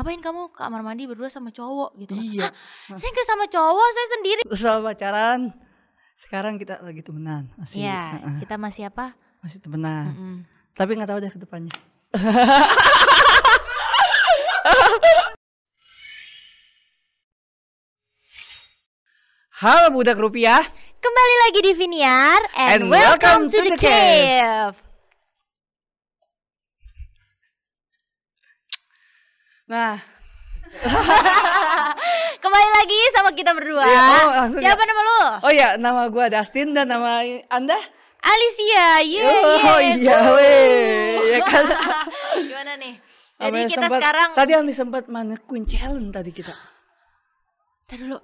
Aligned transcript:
ngapain 0.00 0.24
kamu 0.24 0.48
ke 0.48 0.56
kamar 0.56 0.80
mandi 0.80 1.04
berdua 1.04 1.28
sama 1.28 1.52
cowok 1.52 1.92
gitu 2.00 2.16
kan. 2.16 2.24
Iya. 2.24 2.48
"Hah, 2.88 2.96
saya 2.96 3.10
nggak 3.12 3.28
sama 3.28 3.44
cowok 3.52 3.88
saya 3.92 4.08
sendiri 4.16 4.40
Soal 4.56 4.80
pacaran, 4.80 5.40
sekarang 6.16 6.56
kita 6.56 6.80
lagi 6.80 7.04
temenan. 7.04 7.52
Masih, 7.60 7.84
Iya 7.84 8.16
Heeh, 8.16 8.40
kita 8.40 8.56
masih 8.56 8.88
apa 8.88 9.12
masih 9.44 9.60
temenan. 9.60 10.08
Mm-mm. 10.16 10.36
Tapi 10.72 10.96
nggak 10.96 11.10
tahu 11.12 11.20
deh 11.20 11.28
ke 11.28 11.36
depannya. 11.36 11.74
Halo 19.60 19.92
budak 19.92 20.16
rupiah. 20.16 20.64
kembali 21.00 21.34
lagi 21.44 21.60
di 21.60 21.72
Viniar 21.76 22.40
and, 22.56 22.72
And 22.72 22.82
welcome, 22.88 23.44
to, 23.48 23.60
the, 23.60 23.76
cave. 23.76 24.72
Nah, 29.70 29.94
kembali 32.42 32.70
lagi 32.74 33.00
sama 33.14 33.30
kita 33.30 33.54
berdua 33.54 33.86
Iya, 33.86 34.02
oh, 34.02 34.28
langsung 34.34 34.62
siapa 34.62 34.82
ya. 34.82 34.86
nama 34.86 35.00
lu 35.02 35.20
oh 35.46 35.52
ya 35.54 35.68
nama 35.78 36.02
gua 36.10 36.26
Dustin 36.26 36.74
dan 36.74 36.90
nama 36.90 37.22
Anda? 37.46 37.78
Alicia 38.18 38.98
yeah, 39.06 39.30
oh 39.70 39.78
yeah. 39.78 39.94
iya 39.96 40.18
weh, 40.34 41.14
ya 41.32 41.38
kan. 41.46 41.64
gimana 42.50 42.72
nih 42.82 42.94
jadi 43.40 43.46
Ambil 43.46 43.70
kita 43.70 43.78
sempat- 43.86 44.00
sekarang 44.02 44.28
tadi 44.34 44.50
kami 44.52 44.72
sempat 44.74 45.04
manekun 45.06 45.62
challenge 45.64 46.10
tadi 46.12 46.30
kita. 46.34 46.52
Ntar 47.86 47.96
dulu 47.96 48.18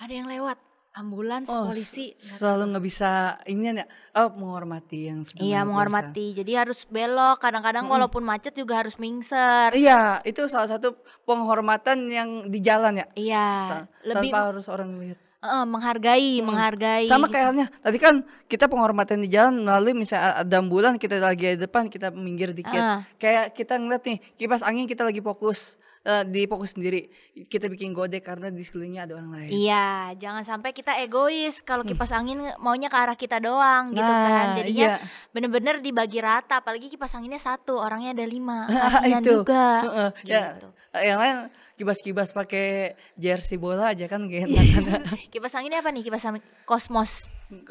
ada 0.00 0.12
yang 0.12 0.26
lewat 0.26 0.56
ambulans 0.98 1.46
Oh, 1.46 1.70
polisi 1.70 2.10
selalu 2.14 2.74
nggak 2.74 2.84
bisa 2.84 3.10
ini 3.46 3.70
ya 3.72 3.86
oh 4.14 4.34
menghormati 4.34 5.06
yang 5.06 5.22
sedang 5.22 5.46
Iya 5.46 5.62
menghormati. 5.62 6.34
Jadi 6.34 6.52
harus 6.52 6.82
belok. 6.84 7.38
Kadang-kadang 7.38 7.86
walaupun 7.86 8.20
macet 8.20 8.52
juga 8.52 8.82
harus 8.82 8.98
mingser. 8.98 9.70
Iya, 9.70 10.18
itu 10.22 10.42
salah 10.44 10.66
satu 10.66 10.98
penghormatan 11.22 12.10
yang 12.10 12.28
di 12.46 12.58
jalan 12.58 12.98
ya. 12.98 13.06
Iya. 13.14 13.48
Ta- 13.64 13.86
Lebih 14.02 14.28
tanpa 14.28 14.38
harus 14.50 14.66
orang 14.66 14.90
lihat. 14.98 15.18
eh, 15.38 15.64
menghargai, 15.64 16.42
menghargai. 16.42 17.06
Sama 17.06 17.30
kayak 17.30 17.46
halnya 17.46 17.66
tadi 17.78 17.94
kan 17.96 18.26
kita 18.44 18.66
penghormatan 18.66 19.22
di 19.22 19.30
jalan 19.30 19.62
melalui 19.62 19.94
misalnya 19.94 20.42
ada 20.42 20.58
ambulan 20.58 20.98
kita 20.98 21.22
lagi 21.22 21.54
di 21.54 21.62
depan 21.62 21.86
kita 21.86 22.10
minggir 22.10 22.50
dikit. 22.50 22.74
Ah. 22.74 23.06
Kayak 23.16 23.54
kita 23.54 23.78
ngeliat 23.78 24.02
nih 24.02 24.18
kipas 24.34 24.66
angin 24.66 24.84
kita 24.84 25.06
lagi 25.06 25.22
fokus 25.22 25.78
eh, 26.02 26.24
di 26.24 26.44
fokus 26.44 26.72
sendiri. 26.72 27.08
Kita 27.40 27.66
bikin 27.66 27.90
gode 27.90 28.18
karena 28.18 28.48
di 28.48 28.60
sekelilingnya 28.60 29.04
ada 29.04 29.14
orang 29.14 29.30
lain. 29.32 29.50
Iya, 29.50 29.88
jangan 30.16 30.42
sampai 30.42 30.70
kita 30.70 30.98
egois 30.98 31.58
kalau 31.60 31.82
kipas 31.82 32.10
angin 32.10 32.38
maunya 32.58 32.86
ke 32.86 32.96
arah 32.96 33.14
kita 33.14 33.38
doang 33.38 33.90
gitu 33.90 34.02
Nah, 34.02 34.24
kan. 34.24 34.46
Jadinya 34.56 34.86
iya. 34.94 35.06
bener-bener 35.30 35.78
dibagi 35.78 36.18
rata. 36.18 36.58
Apalagi 36.58 36.88
kipas 36.88 37.12
anginnya 37.12 37.38
satu, 37.38 37.78
orangnya 37.78 38.10
ada 38.12 38.24
lima. 38.24 38.66
Kasihan 38.70 39.22
itu. 39.22 39.30
juga. 39.40 39.64
Heeh, 39.82 40.10
ya, 40.24 40.42
Gitu. 40.52 40.68
yang 40.98 41.18
lain 41.18 41.36
kibas-kibas 41.74 42.32
pakai 42.32 42.66
jersey 43.14 43.54
bola 43.54 43.94
aja 43.94 44.04
kan 44.04 44.26
gak 44.26 44.50
enak 44.50 44.66
kan. 44.74 45.02
Kipas 45.32 45.54
anginnya 45.54 45.78
apa 45.78 45.94
nih? 45.94 46.02
Kipas 46.02 46.26
angin 46.26 46.42
kosmos. 46.64 47.30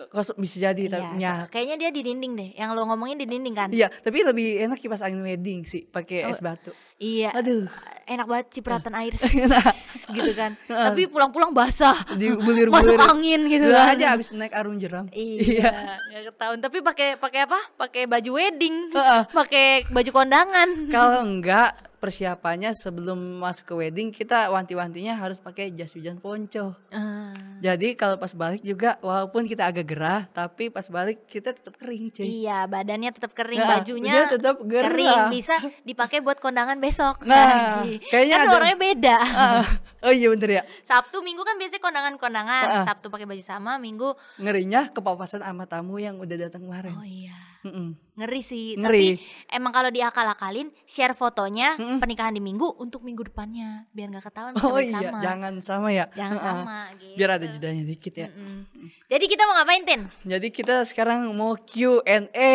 Kos 0.09 0.33
bisa 0.33 0.57
jadi 0.63 0.83
Iya, 0.83 0.89
tapi 0.89 1.05
ya. 1.19 1.33
kayaknya 1.53 1.75
dia 1.77 1.89
di 1.91 2.01
dinding 2.01 2.33
deh. 2.33 2.49
Yang 2.55 2.69
lo 2.73 2.81
ngomongin 2.87 3.13
di 3.13 3.27
dinding 3.27 3.53
kan? 3.53 3.69
Iya, 3.69 3.91
tapi 3.91 4.23
lebih 4.23 4.63
enak 4.63 4.79
kipas 4.79 5.03
angin 5.03 5.21
wedding 5.21 5.61
sih 5.61 5.85
pakai 5.85 6.25
es 6.25 6.41
batu. 6.41 6.73
Iya. 6.97 7.29
Aduh, 7.37 7.69
enak 8.07 8.25
banget 8.25 8.47
cipratan 8.57 8.93
air 8.97 9.13
sss, 9.19 10.09
gitu 10.09 10.31
kan. 10.33 10.57
Tapi 10.89 11.05
pulang-pulang 11.05 11.53
basah. 11.53 11.93
dibulir-bulir. 12.17 12.73
Masuk 12.73 12.97
angin 12.97 13.45
gitu 13.45 13.69
kan. 13.69 13.93
aja 13.93 14.17
abis 14.17 14.33
naik 14.33 14.55
arung 14.55 14.81
jeram. 14.81 15.05
Iya, 15.13 15.97
nggak 16.09 16.23
ketahuan. 16.33 16.59
Tapi 16.63 16.77
pakai 16.81 17.07
pakai 17.19 17.39
apa? 17.45 17.59
Pakai 17.77 18.03
baju 18.09 18.31
wedding, 18.41 18.89
pakai 19.29 19.85
baju 19.91 20.09
kondangan. 20.09 20.69
Kalau 20.89 21.21
enggak 21.21 21.77
persiapannya 21.97 22.71
sebelum 22.71 23.17
masuk 23.37 23.65
ke 23.65 23.75
wedding 23.75 24.09
kita 24.09 24.47
wanti-wantinya 24.47 25.13
harus 25.13 25.37
pakai 25.37 25.73
jas 25.73 25.91
hujan 25.91 26.17
ponco. 26.17 26.77
Ah. 26.87 27.33
Jadi 27.57 27.93
kalau 27.93 28.15
pas 28.15 28.29
balik 28.29 28.61
juga 28.61 29.01
walaupun 29.01 29.43
kita 29.43 29.65
agak 29.65 29.85
gerah 29.87 30.29
tapi 30.29 30.69
pas 30.69 30.85
balik 30.85 31.25
kita 31.25 31.51
tetap 31.51 31.73
kering 31.73 32.13
cuy. 32.13 32.45
Iya, 32.45 32.65
badannya 32.65 33.09
tetap 33.09 33.33
kering, 33.33 33.57
Nah, 33.57 33.69
bajunya 33.75 34.29
tetap 34.29 34.61
gerah. 34.61 34.87
kering, 34.87 35.21
bisa 35.29 35.55
dipakai 35.81 36.21
buat 36.21 36.37
kondangan 36.37 36.77
besok. 36.77 37.25
Nah, 37.25 37.81
Lagi. 37.81 37.97
kayaknya 38.05 38.35
kan 38.35 38.45
ada- 38.45 38.55
orangnya 38.55 38.77
beda. 38.77 39.17
Ah, 39.17 39.65
oh 40.03 40.13
iya 40.13 40.27
bener 40.29 40.49
ya. 40.51 40.63
Sabtu 40.83 41.25
Minggu 41.25 41.41
kan 41.41 41.57
biasanya 41.57 41.81
kondangan-kondangan. 41.81 42.63
Ah. 42.67 42.85
Sabtu 42.85 43.09
pakai 43.09 43.25
baju 43.25 43.41
sama, 43.41 43.77
Minggu 43.77 44.13
Ngerinya 44.37 44.91
kepapasan 44.91 45.41
sama 45.41 45.65
tamu 45.65 45.97
yang 45.97 46.21
udah 46.21 46.37
datang 46.37 46.61
kemarin. 46.61 46.93
Oh 46.93 47.01
iya. 47.01 47.33
Mm-mm. 47.67 47.87
Ngeri 48.17 48.41
sih. 48.41 48.73
Ngeri. 48.79 49.19
Tapi 49.19 49.53
emang 49.53 49.69
kalau 49.75 49.91
diakal-akalin 49.93 50.73
share 50.89 51.13
fotonya 51.13 51.77
pernikahan 52.01 52.33
di 52.33 52.41
Minggu 52.41 52.73
untuk 52.81 53.05
minggu 53.05 53.29
depannya 53.29 53.85
biar 53.93 54.09
nggak 54.09 54.25
ketahuan 54.25 54.53
Oh 54.63 54.81
iya, 54.81 55.13
jangan 55.21 55.59
sama 55.61 55.93
ya. 55.93 56.09
Jangan 56.17 56.37
Heeh. 56.39 56.55
sama 56.63 56.77
gitu. 56.97 57.15
Biar 57.19 57.29
ada 57.37 57.45
jedanya 57.45 57.83
dikit 57.85 58.13
ya. 58.17 58.27
Mm. 58.33 58.61
Jadi 59.05 59.25
kita 59.29 59.43
mau 59.45 59.55
ngapain 59.61 59.83
Tin? 59.85 60.01
Jadi 60.25 60.47
kita 60.49 60.75
sekarang 60.87 61.29
mau 61.35 61.53
Q&A 61.59 62.53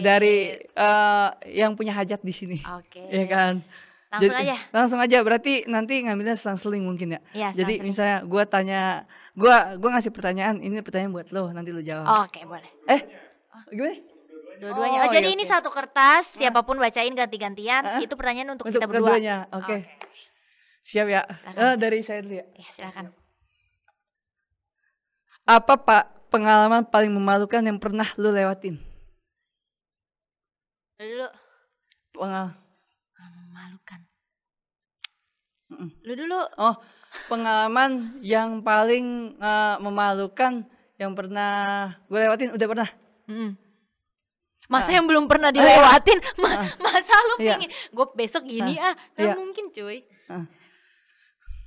dari 0.00 0.36
eh, 0.64 1.28
yang 1.60 1.76
punya 1.76 1.92
hajat 1.92 2.24
di 2.24 2.32
sini. 2.32 2.58
Oke. 2.64 3.04
Iya 3.10 3.26
kan? 3.28 3.54
Langsung 4.10 4.34
aja. 4.34 4.56
Langsung 4.74 4.98
aja. 4.98 5.18
Berarti 5.22 5.68
nanti 5.70 6.02
ngambilnya 6.02 6.34
selang-seling 6.34 6.82
mungkin 6.82 7.14
ya. 7.14 7.20
Iya, 7.30 7.48
Jadi 7.54 7.78
selang-seling. 7.78 7.84
misalnya 7.86 8.16
gua 8.26 8.42
tanya, 8.42 8.80
gua 9.38 9.78
gua 9.78 9.90
ngasih 9.94 10.10
pertanyaan, 10.10 10.58
ini 10.58 10.82
pertanyaan 10.82 11.14
buat 11.14 11.30
lo, 11.30 11.54
nanti 11.54 11.70
lo 11.70 11.78
jawab. 11.78 12.26
Oke, 12.26 12.42
boleh. 12.42 12.66
Eh, 12.90 13.00
gimana? 13.70 14.09
Dua-duanya. 14.60 14.98
Oh, 15.00 15.06
Oh, 15.08 15.10
jadi 15.10 15.24
iya, 15.24 15.34
ini 15.34 15.44
oke. 15.44 15.50
satu 15.50 15.68
kertas, 15.68 16.36
siapa 16.36 16.60
pun 16.60 16.76
bacain 16.76 17.08
ganti-gantian. 17.10 17.80
Itu 17.98 18.12
pertanyaan 18.12 18.52
untuk, 18.54 18.68
Untuk 18.68 18.76
kita 18.76 18.86
berdua. 18.86 19.16
keduanya. 19.16 19.48
Oke. 19.50 19.88
Siap 20.82 21.06
ya. 21.06 21.24
Eh, 21.50 21.74
dari 21.74 22.00
saya 22.00 22.20
dulu 22.20 22.36
ya. 22.36 22.44
Ya, 22.52 22.68
silakan. 22.70 23.16
Apa 25.44 25.74
Pak 25.76 26.04
pengalaman 26.28 26.84
paling 26.84 27.08
memalukan 27.08 27.58
yang 27.58 27.80
pernah 27.80 28.06
lo 28.14 28.30
lewatin? 28.30 28.76
Lu 30.96 31.04
dulu. 31.08 31.28
Pengal 32.12 32.52
Ah, 33.16 33.28
Memalukan. 33.30 34.00
Mm-mm. 35.70 35.88
Lu 36.02 36.12
dulu. 36.14 36.40
Oh, 36.56 36.74
pengalaman 37.26 37.90
yang 38.20 38.60
paling 38.60 39.36
eh, 39.36 39.76
memalukan 39.80 40.64
yang 40.96 41.12
pernah 41.12 41.52
gue 42.06 42.18
lewatin 42.18 42.52
udah 42.52 42.68
pernah. 42.68 42.88
Mm. 43.24 43.52
Masa 44.70 44.90
yang 44.92 45.04
belum 45.04 45.26
pernah 45.26 45.50
dilewatin, 45.50 46.18
ma- 46.38 46.62
masa 46.80 47.10
lu 47.28 47.34
Iya. 47.38 47.58
pingin 47.58 47.70
gue 47.70 48.06
besok 48.14 48.46
gini 48.46 48.78
ah, 48.78 48.94
nggak 49.12 49.26
Iya. 49.26 49.34
mungkin 49.34 49.64
cuy. 49.68 49.98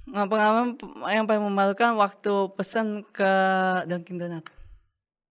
Nah, 0.05 0.25
pengalaman 0.25 0.75
yang 1.09 1.23
paling 1.23 1.43
memalukan 1.43 1.95
waktu 1.95 2.33
pesen 2.53 2.87
ke 3.09 3.31
Dunkin 3.85 4.15
Donut. 4.17 4.43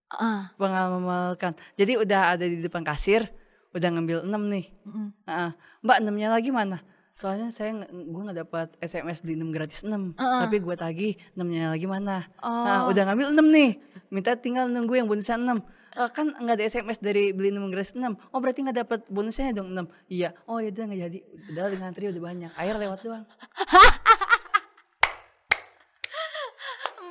Ah, 0.09 0.53
Pengalaman 0.55 1.01
memalukan. 1.01 1.53
Jadi 1.75 1.93
udah 1.99 2.37
ada 2.37 2.45
di 2.45 2.57
depan 2.59 2.81
kasir, 2.83 3.29
udah 3.71 3.89
ngambil 3.89 4.21
6 4.23 4.43
nih. 4.49 4.65
mm. 4.83 5.09
Nah, 5.25 5.53
Mbak 5.81 5.99
6-nya 6.03 6.29
lagi 6.31 6.51
mana? 6.51 6.81
Soalnya 7.13 7.49
saya 7.49 7.73
gue 7.85 8.21
nggak 8.23 8.39
dapat 8.43 8.69
SMS 8.79 9.21
beli 9.21 9.37
6 9.37 9.49
gratis 9.51 9.81
6. 9.83 10.13
Tapi 10.17 10.57
gue 10.59 10.75
tagih 10.75 11.13
6-nya 11.33 11.69
lagi 11.69 11.85
mana? 11.85 12.29
Nah, 12.39 12.85
Oh. 12.85 12.93
udah 12.93 13.03
ngambil 13.05 13.29
6 13.31 13.47
nih. 13.47 13.71
Minta 14.09 14.33
tinggal 14.35 14.69
nunggu 14.69 14.93
yang 14.95 15.05
bonusnya 15.05 15.37
6. 15.37 15.61
Eh, 15.93 16.09
kan 16.09 16.33
nggak 16.33 16.57
ada 16.57 16.65
SMS 16.65 17.05
dari 17.05 17.37
beli 17.37 17.53
6 17.53 17.69
gratis 17.69 17.93
6. 17.93 18.17
Oh, 18.33 18.41
berarti 18.41 18.65
nggak 18.65 18.79
dapat 18.81 19.01
bonusnya 19.13 19.53
dong 19.53 19.77
6. 19.77 19.85
Iya. 20.09 20.33
Oh, 20.49 20.57
ya 20.57 20.73
udah 20.73 20.85
nggak 20.89 21.01
jadi. 21.05 21.19
Udah 21.53 21.65
dengan 21.69 21.93
ngantri 21.93 22.09
udah 22.09 22.23
banyak. 22.25 22.51
Air 22.57 22.77
lewat 22.81 22.99
doang. 23.05 23.25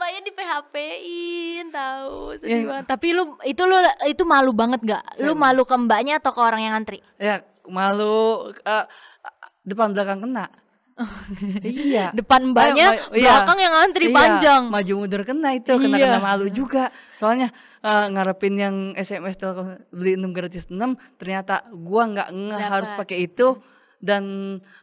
Mbaknya 0.01 0.21
di 0.25 0.33
PHP-in 0.33 1.65
tahu 1.69 2.33
sedih 2.41 2.65
banget. 2.65 2.89
Tapi 2.89 3.07
lu 3.13 3.37
itu 3.45 3.61
lu 3.69 3.77
itu 4.09 4.23
malu 4.25 4.49
banget 4.49 4.81
gak? 4.81 5.03
Lu 5.21 5.37
malu 5.37 5.61
ke 5.61 5.77
mbaknya 5.77 6.17
atau 6.17 6.33
ke 6.33 6.41
orang 6.41 6.65
yang 6.65 6.73
ngantri? 6.73 7.05
Ya, 7.21 7.45
malu 7.69 8.49
eh, 8.49 8.85
depan 9.61 9.93
belakang 9.93 10.25
kena. 10.25 10.49
Iya. 11.63 12.11
Depan 12.11 12.51
mbaknya, 12.51 12.87
ma- 12.91 13.13
iya. 13.13 13.41
belakang 13.41 13.59
yang 13.59 13.73
ngantri 13.73 14.05
Iya, 14.07 14.15
panjang. 14.15 14.61
Maju 14.67 14.93
mundur 14.95 15.21
kena 15.23 15.49
itu, 15.53 15.71
kena 15.73 15.95
Iya. 15.95 16.05
kena 16.07 16.19
malu 16.19 16.47
juga. 16.47 16.89
Soalnya 17.13 17.49
eh, 17.81 18.05
ngarepin 18.07 18.55
yang 18.55 18.75
SMS 18.93 19.35
Telkom 19.35 19.73
beli 19.89 20.13
6 20.13 20.31
gratis 20.31 20.69
6, 20.69 20.77
ternyata 21.17 21.65
gua 21.71 22.05
nggak 22.07 22.29
nge 22.29 22.57
harus 22.61 22.91
pakai 22.93 23.25
itu 23.25 23.57
dan 23.97 24.23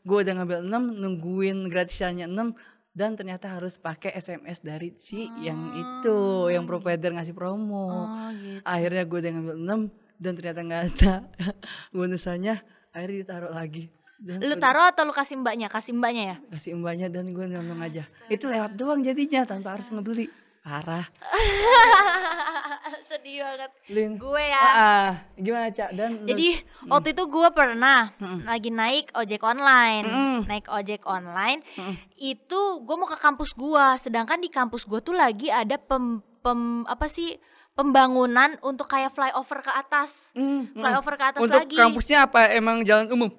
gua 0.02 0.22
udah 0.22 0.34
ngambil 0.34 0.58
6 0.62 0.82
nungguin 0.96 1.58
gratisannya 1.66 2.26
6 2.26 2.58
dan 2.90 3.14
ternyata 3.14 3.54
harus 3.54 3.78
pakai 3.78 4.10
SMS 4.12 4.58
dari 4.58 4.90
si 4.98 5.30
yang 5.38 5.70
itu, 5.72 6.18
yang 6.50 6.66
provider 6.66 7.14
ngasih 7.14 7.30
promo. 7.30 7.86
Oh, 7.86 8.26
gitu. 8.34 8.58
Akhirnya 8.66 9.06
gue 9.06 9.18
udah 9.20 9.32
ngambil 9.32 9.54
6 9.54 9.80
dan 10.18 10.32
ternyata 10.34 10.60
nggak 10.66 10.82
ada 10.88 11.12
bonusannya, 11.94 12.58
akhirnya 12.90 13.16
ditaruh 13.22 13.54
lagi. 13.54 13.94
Dan 14.18 14.42
Lu 14.42 14.54
taruh 14.56 14.82
atau 14.84 15.02
lu 15.02 15.12
kasih 15.12 15.36
mbaknya? 15.36 15.66
Kasih 15.66 15.94
mbaknya 15.94 16.22
ya? 16.24 16.36
kasih 16.50 16.74
mbaknya 16.74 17.06
dan 17.06 17.26
gue 17.28 17.44
nonton 17.44 17.78
aja 17.78 18.02
itu 18.26 18.44
lewat 18.44 18.74
doang 18.74 18.98
jadinya 18.98 19.42
tanpa 19.44 19.72
harus 19.72 19.88
ngebeli 19.88 20.26
parah 20.60 21.06
sedih 23.08 23.40
banget 23.40 23.70
Lin 23.88 24.12
gue 24.16 24.42
ya 24.42 24.58
Ah, 24.58 24.74
ah. 24.74 25.08
gimana 25.34 25.70
cak 25.70 25.90
dan 25.92 26.10
Jadi 26.24 26.48
Hmm. 26.58 26.90
waktu 26.90 27.08
itu 27.10 27.24
gue 27.26 27.48
pernah 27.50 28.12
lagi 28.42 28.70
naik 28.70 29.14
ojek 29.14 29.40
online, 29.40 30.04
Mm. 30.04 30.38
naik 30.44 30.66
ojek 30.68 31.02
online. 31.04 31.62
Mm. 31.72 31.94
Itu 32.16 32.60
gue 32.80 32.96
mau 32.96 33.06
ke 33.06 33.16
kampus 33.16 33.54
gue, 33.54 33.86
sedangkan 33.98 34.38
di 34.38 34.48
kampus 34.48 34.82
gue 34.82 35.00
tuh 35.00 35.14
lagi 35.14 35.48
ada 35.48 35.76
pem, 35.76 36.04
pem- 36.38 36.84
apa 36.84 37.06
sih 37.06 37.38
pembangunan 37.72 38.58
untuk 38.60 38.86
kayak 38.86 39.10
flyover 39.10 39.62
ke 39.62 39.70
atas, 39.70 40.30
Hmm, 40.32 40.66
hmm. 40.66 40.76
flyover 40.76 41.14
ke 41.14 41.24
atas 41.28 41.40
untuk 41.40 41.60
lagi. 41.60 41.76
kampusnya 41.76 42.18
apa 42.24 42.50
emang 42.50 42.82
jalan 42.82 43.06
umum 43.08 43.30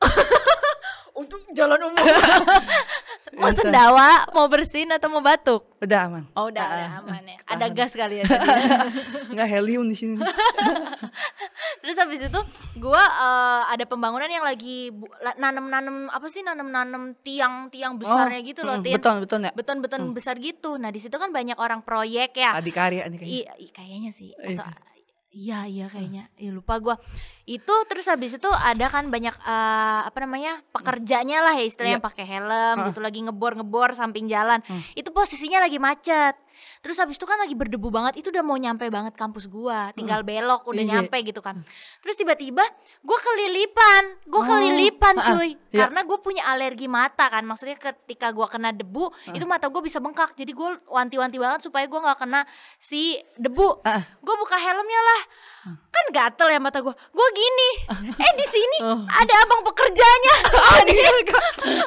untuk 1.16 1.40
jalan 1.50 1.80
umum 1.82 1.96
Mau 3.36 3.52
sendawa, 3.52 4.24
mau 4.30 4.48
bersin 4.48 4.88
atau 4.88 5.08
mau 5.08 5.20
batuk? 5.20 5.60
udah 5.76 6.08
aman 6.08 6.24
Oh 6.32 6.48
udah, 6.48 6.56
Ah, 6.58 6.72
udah 6.72 6.88
ah. 6.88 7.00
aman 7.00 7.22
ya. 7.26 7.36
Ada 7.44 7.66
gas 7.68 7.92
kali 7.92 8.20
ya. 8.20 8.24
nggak 9.32 9.48
helium 9.50 9.84
di 9.84 9.94
sini 9.94 10.16
Terus 11.78 11.96
habis 11.96 12.20
itu 12.22 12.40
gua 12.76 12.98
eh, 12.98 13.62
ada 13.70 13.84
pembangunan 13.84 14.26
yang 14.26 14.40
lagi 14.40 14.88
nanem-nanem 15.36 16.08
apa 16.08 16.26
sih 16.26 16.40
nanem-nanem 16.40 17.12
tiang-tiang 17.20 17.94
besarnya 17.94 18.40
gitu 18.42 18.60
loh, 18.62 18.80
mm, 18.80 18.82
Tin. 18.82 18.92
beton 18.94 19.16
beton 19.20 19.40
ya 19.42 19.52
beton-beton 19.52 20.02
besar 20.10 20.34
gitu. 20.36 20.74
Nah, 20.74 20.88
di 20.88 20.98
situ 20.98 21.14
kan 21.14 21.28
banyak 21.28 21.54
orang 21.54 21.80
proyek 21.80 22.34
ya. 22.34 22.56
adikarya 22.56 23.04
nih 23.06 23.18
kayaknya 23.18 23.36
Iya, 23.38 23.52
i- 23.58 23.70
kayaknya 23.70 24.10
sih. 24.10 24.30
Iya. 24.34 24.58
Atau 24.58 24.66
iya, 25.36 25.68
iya 25.68 25.86
kayaknya. 25.86 26.32
Iya 26.34 26.50
lupa 26.50 26.80
gua. 26.80 26.96
Itu 27.44 27.74
terus 27.86 28.08
habis 28.08 28.32
itu 28.32 28.48
ada 28.48 28.88
kan 28.88 29.12
banyak 29.12 29.36
eh, 29.36 30.00
apa 30.08 30.18
namanya? 30.18 30.64
pekerjanya 30.72 31.44
lah 31.44 31.54
ya 31.54 31.64
istilahnya 31.64 32.00
Iya. 32.00 32.08
pakai 32.08 32.24
helm 32.24 32.76
Heeh. 32.80 32.86
gitu 32.88 33.00
lagi 33.04 33.20
ngebor-ngebor 33.20 33.92
samping 33.92 34.26
jalan. 34.26 34.64
Hmm. 34.64 34.80
Itu 34.96 35.12
posisinya 35.12 35.60
lagi 35.60 35.76
macet. 35.76 36.34
Terus 36.86 37.02
habis 37.02 37.18
itu 37.18 37.26
kan 37.26 37.34
lagi 37.34 37.50
berdebu 37.52 37.90
banget, 37.90 38.22
itu 38.22 38.30
udah 38.30 38.40
mau 38.40 38.54
nyampe 38.54 38.86
banget 38.86 39.18
kampus 39.18 39.50
gua, 39.50 39.90
tinggal 39.90 40.22
belok 40.22 40.62
udah 40.64 40.78
Iya. 40.78 41.02
nyampe 41.02 41.18
gitu 41.20 41.42
kan. 41.42 41.66
Terus 41.98 42.14
tiba-tiba 42.14 42.62
gua 43.02 43.18
kelilipan, 43.18 44.02
gua 44.24 44.38
Oh, 44.38 44.46
kelilipan 44.46 45.14
cuy. 45.18 45.58
iya. 45.68 45.82
Karena 45.82 46.00
gue 46.00 46.18
punya 46.20 46.46
alergi 46.46 46.86
mata 46.86 47.26
kan, 47.26 47.42
maksudnya 47.42 47.74
ketika 47.74 48.30
gua 48.30 48.46
kena 48.46 48.70
debu, 48.70 49.10
itu 49.28 49.42
mata 49.44 49.66
gue 49.66 49.82
bisa 49.82 49.98
bengkak. 49.98 50.32
Jadi 50.32 50.54
gue 50.54 50.68
wanti-wanti 50.86 51.36
banget 51.36 51.60
supaya 51.60 51.84
gua 51.84 52.06
nggak 52.06 52.22
kena 52.22 52.46
si 52.78 53.18
debu. 53.34 53.82
Ah. 53.82 54.06
Gue 54.16 54.34
buka 54.36 54.54
helmnya 54.54 55.00
lah, 55.02 55.20
kan 55.90 56.04
gatel 56.12 56.48
ya 56.48 56.60
mata 56.60 56.78
gua. 56.78 56.94
Gue 56.94 57.28
gini, 57.32 57.70
eh 58.22 58.32
di 58.32 58.46
sini 58.46 58.78
Oh. 58.78 59.02
ada 59.02 59.34
abang 59.42 59.66
pekerjanya. 59.66 60.34
Dia 60.86 61.10
lu 61.10 61.22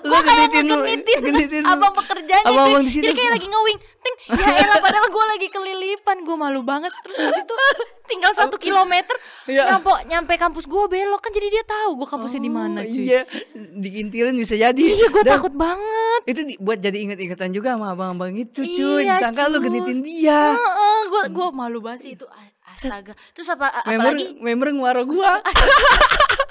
gue 0.01 0.19
kayak 0.19 0.48
ngegenitin 0.51 1.63
abang 1.63 1.96
pekerjanya 1.96 2.44
Abang-abang 2.46 2.84
cuy. 2.84 2.86
di 2.86 2.92
situ. 2.92 3.06
Jadi 3.06 3.16
kayak 3.16 3.31
lagi 3.31 3.48
ngewing 3.48 3.78
ting 4.00 4.16
ya 4.31 4.48
elah 4.60 4.80
padahal 4.89 5.07
gue 5.07 5.25
lagi 5.27 5.47
kelilipan 5.47 6.18
gue 6.19 6.36
malu 6.36 6.62
banget. 6.62 6.89
Terus 7.00 7.18
habis 7.21 7.44
itu 7.44 7.56
tinggal 8.09 8.33
satu 8.33 8.57
kilometer 8.57 9.13
Iya. 9.45 9.69
nyampe 9.71 9.89
nyampe 10.06 10.33
kampus 10.36 10.65
gue 10.65 10.83
belok. 10.88 11.19
Kan 11.19 11.31
jadi 11.31 11.47
dia 11.51 11.63
tahu 11.63 11.89
gue 11.95 12.07
kampusnya 12.07 12.39
di 12.39 12.50
mana 12.50 12.80
Oh, 12.80 12.86
cuy. 12.86 13.06
Iya 13.06 13.21
dikintilin 13.75 14.33
bisa 14.33 14.56
jadi. 14.56 14.81
Iya 14.81 15.07
gue 15.07 15.24
takut 15.24 15.53
banget. 15.53 16.21
itu 16.25 16.41
di- 16.44 16.59
buat 16.59 16.77
jadi 16.77 16.97
inget-ingetan 17.00 17.50
juga 17.50 17.74
sama 17.74 17.94
abang-abang 17.94 18.33
itu 18.33 18.59
cuy. 18.59 19.01
Iya, 19.01 19.15
disangka 19.15 19.47
lu 19.47 19.59
genitin 19.59 20.01
dia. 20.01 20.57
Gue 21.06 21.24
gue 21.30 21.47
malu 21.50 21.80
banget 21.80 22.00
sih 22.01 22.12
itu. 22.13 22.25
Astaga. 22.65 23.13
Terus 23.31 23.50
apa 23.50 23.81
member 23.83 24.13
apalagi? 24.13 24.25
member 24.38 24.69
nguaro 24.71 25.03
gua 25.03 25.41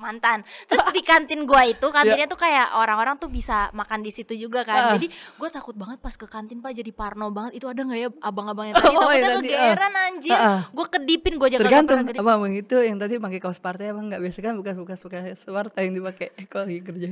mantan. 0.00 0.42
Terus 0.66 0.82
di 0.90 1.02
kantin 1.04 1.44
gua 1.44 1.68
itu 1.68 1.86
kantinnya 1.92 2.26
tuh 2.26 2.40
kayak 2.40 2.74
orang-orang 2.74 3.20
tuh 3.20 3.28
bisa 3.28 3.68
makan 3.76 4.00
di 4.00 4.10
situ 4.10 4.32
juga 4.34 4.64
kan. 4.64 4.74
Iya. 4.74 4.82
Ah. 4.82 4.92
jadi 4.96 5.06
gue 5.12 5.48
takut 5.52 5.76
banget 5.76 5.98
pas 6.00 6.14
ke 6.16 6.26
kantin 6.26 6.58
pak 6.64 6.72
jadi 6.72 6.90
parno 6.90 7.28
banget. 7.30 7.60
Itu 7.60 7.68
ada 7.68 7.84
nggak 7.84 7.98
ya 8.00 8.08
abang-abang 8.24 8.72
yang 8.72 8.76
tadi 8.80 8.96
Oh, 9.00 9.12
yang 9.12 9.22
takutnya 9.22 9.36
tadi, 9.36 9.50
kegeeran 9.52 9.94
anjir. 9.94 10.32
Ah, 10.34 10.42
ah. 10.42 10.60
gue 10.72 10.86
kedipin 10.88 11.34
gue 11.36 11.46
aja 11.52 11.58
kagak 11.60 11.68
tergantung 11.68 11.98
kedip. 12.08 12.20
apa 12.24 12.30
abang 12.32 12.54
itu 12.56 12.76
yang 12.80 12.96
tadi 12.96 13.14
pakai 13.20 13.38
kaos 13.38 13.60
partai 13.60 13.92
abang 13.92 14.08
nggak. 14.08 14.20
Biasa 14.24 14.38
kan 14.40 14.54
bukan 14.56 14.74
bukan 14.80 14.96
bekas 14.96 15.44
partai 15.44 15.80
yang 15.84 15.94
dipakai. 15.94 16.32
Eh, 16.40 16.46
kalau 16.48 16.64
lagi 16.64 16.80
kerja 16.80 17.08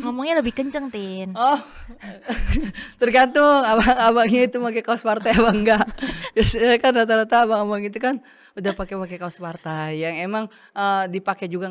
ngomongnya 0.00 0.40
lebih 0.40 0.56
kenceng 0.56 0.88
tin. 0.88 1.36
Oh. 1.36 1.60
Tergantung 2.96 3.62
abang 3.62 3.96
abangnya 4.00 4.48
itu 4.48 4.56
pakai 4.56 4.82
kaos 4.82 5.04
partai 5.04 5.36
abang 5.36 5.60
enggak. 5.60 5.84
Biasanya 6.32 6.80
kan 6.80 6.92
rata-rata 6.96 7.36
abang 7.44 7.68
abang 7.68 7.82
itu 7.84 7.98
kan 8.00 8.24
udah 8.56 8.72
pakai 8.72 8.96
pakai 8.96 9.16
kaos 9.20 9.36
partai. 9.38 10.00
Yang 10.00 10.14
emang 10.24 10.44
eh, 10.72 11.04
dipakai 11.12 11.46
juga 11.46 11.68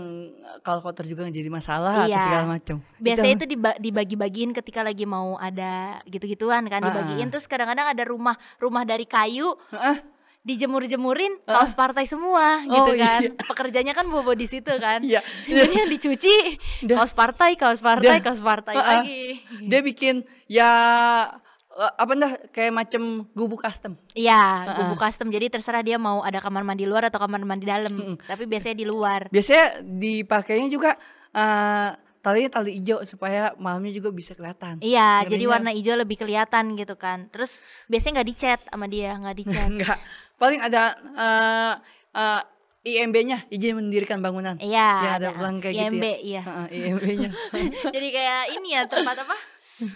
kalau 0.61 0.81
kotor 0.81 1.09
juga 1.09 1.25
jadi 1.25 1.49
masalah 1.49 2.05
atau 2.05 2.13
Iya. 2.13 2.21
segala 2.21 2.45
macam 2.45 2.75
biasanya 3.01 3.33
itu 3.35 3.47
diba- 3.49 3.79
dibagi-bagiin 3.81 4.51
ketika 4.53 4.85
lagi 4.85 5.09
mau 5.09 5.41
ada 5.41 6.01
gitu-gituan 6.05 6.69
kan 6.69 6.85
dibagiin. 6.85 7.33
Terus 7.33 7.49
kadang-kadang 7.49 7.89
ada 7.89 8.03
rumah 8.05 8.37
rumah 8.61 8.85
dari 8.85 9.09
kayu. 9.09 9.57
Ah, 9.73 9.97
dijemur-jemurin 10.41 11.37
kaos 11.43 11.71
partai 11.71 12.05
semua 12.05 12.61
gitu 12.63 12.81
Oh, 12.83 12.97
kan 12.97 13.21
iya. 13.21 13.29
pekerjanya 13.39 13.93
kan 13.93 14.05
bobo 14.05 14.33
di 14.33 14.45
situ 14.45 14.73
kan 14.75 14.99
Iya. 14.99 15.21
jadi 15.45 15.85
yang 15.85 15.89
dicuci 15.89 16.33
Dah. 16.83 16.97
kaos 16.97 17.13
partai 17.13 17.53
kaos 17.53 17.79
partai 17.79 18.17
Dah. 18.17 18.23
kaos 18.23 18.41
partai 18.41 18.73
Ah, 18.73 18.81
ah. 18.81 18.89
lagi 18.99 19.37
dia 19.61 19.79
bikin 19.79 20.15
ya 20.45 20.69
apa 21.71 22.11
dah 22.13 22.31
kayak 22.49 22.73
macam 22.75 23.01
gubuk 23.31 23.61
custom 23.61 23.95
Iya, 24.11 24.75
gubuk 24.75 24.99
custom. 24.99 25.31
Jadi 25.31 25.47
terserah 25.47 25.79
dia 25.79 25.95
mau 25.95 26.19
ada 26.19 26.37
kamar 26.37 26.61
mandi 26.61 26.83
luar 26.83 27.07
atau 27.07 27.15
kamar 27.17 27.39
mandi 27.41 27.63
dalam. 27.63 28.19
Tapi 28.19 28.43
biasanya 28.43 28.75
di 28.75 28.83
luar. 28.83 29.31
biasanya 29.31 29.79
dipakainya 29.79 30.67
juga 30.67 30.99
eh, 31.31 31.89
talinya 32.21 32.49
tali 32.51 32.77
hijau 32.77 33.01
supaya 33.01 33.51
malamnya 33.55 33.91
juga 33.91 34.09
bisa 34.09 34.31
kelihatan 34.31 34.77
Iya, 34.77 35.21
jadi 35.21 35.33
Ngerinya- 35.41 35.51
warna 35.51 35.71
hijau 35.71 35.95
lebih 35.95 36.17
kelihatan 36.17 36.73
gitu 36.73 36.95
kan. 36.95 37.27
Terus 37.27 37.57
biasanya 37.85 38.13
nggak 38.15 38.29
dicat 38.29 38.59
sama 38.63 38.85
dia, 38.85 39.11
nggak 39.15 39.35
dicat. 39.41 39.67
enggak 39.67 39.97
paling 40.35 40.57
ada 40.59 40.81
eh, 40.95 41.73
eh, 42.13 42.41
IMB-nya 42.83 43.45
izin 43.47 43.77
mendirikan 43.77 44.17
bangunan 44.19 44.57
Iya, 44.57 44.89
yang 44.99 45.13
ada 45.15 45.27
pelang 45.31 45.57
kayak 45.57 45.75
IMB, 45.75 45.93
gitu 45.93 46.01
ya 46.03 46.17
iya. 46.19 46.41
Heeh, 46.41 46.67
IMB-nya 46.79 47.29
jadi 47.93 48.07
kayak 48.11 48.41
ini 48.55 48.67
ya 48.71 48.81
tempat 48.85 49.17
apa? 49.19 49.37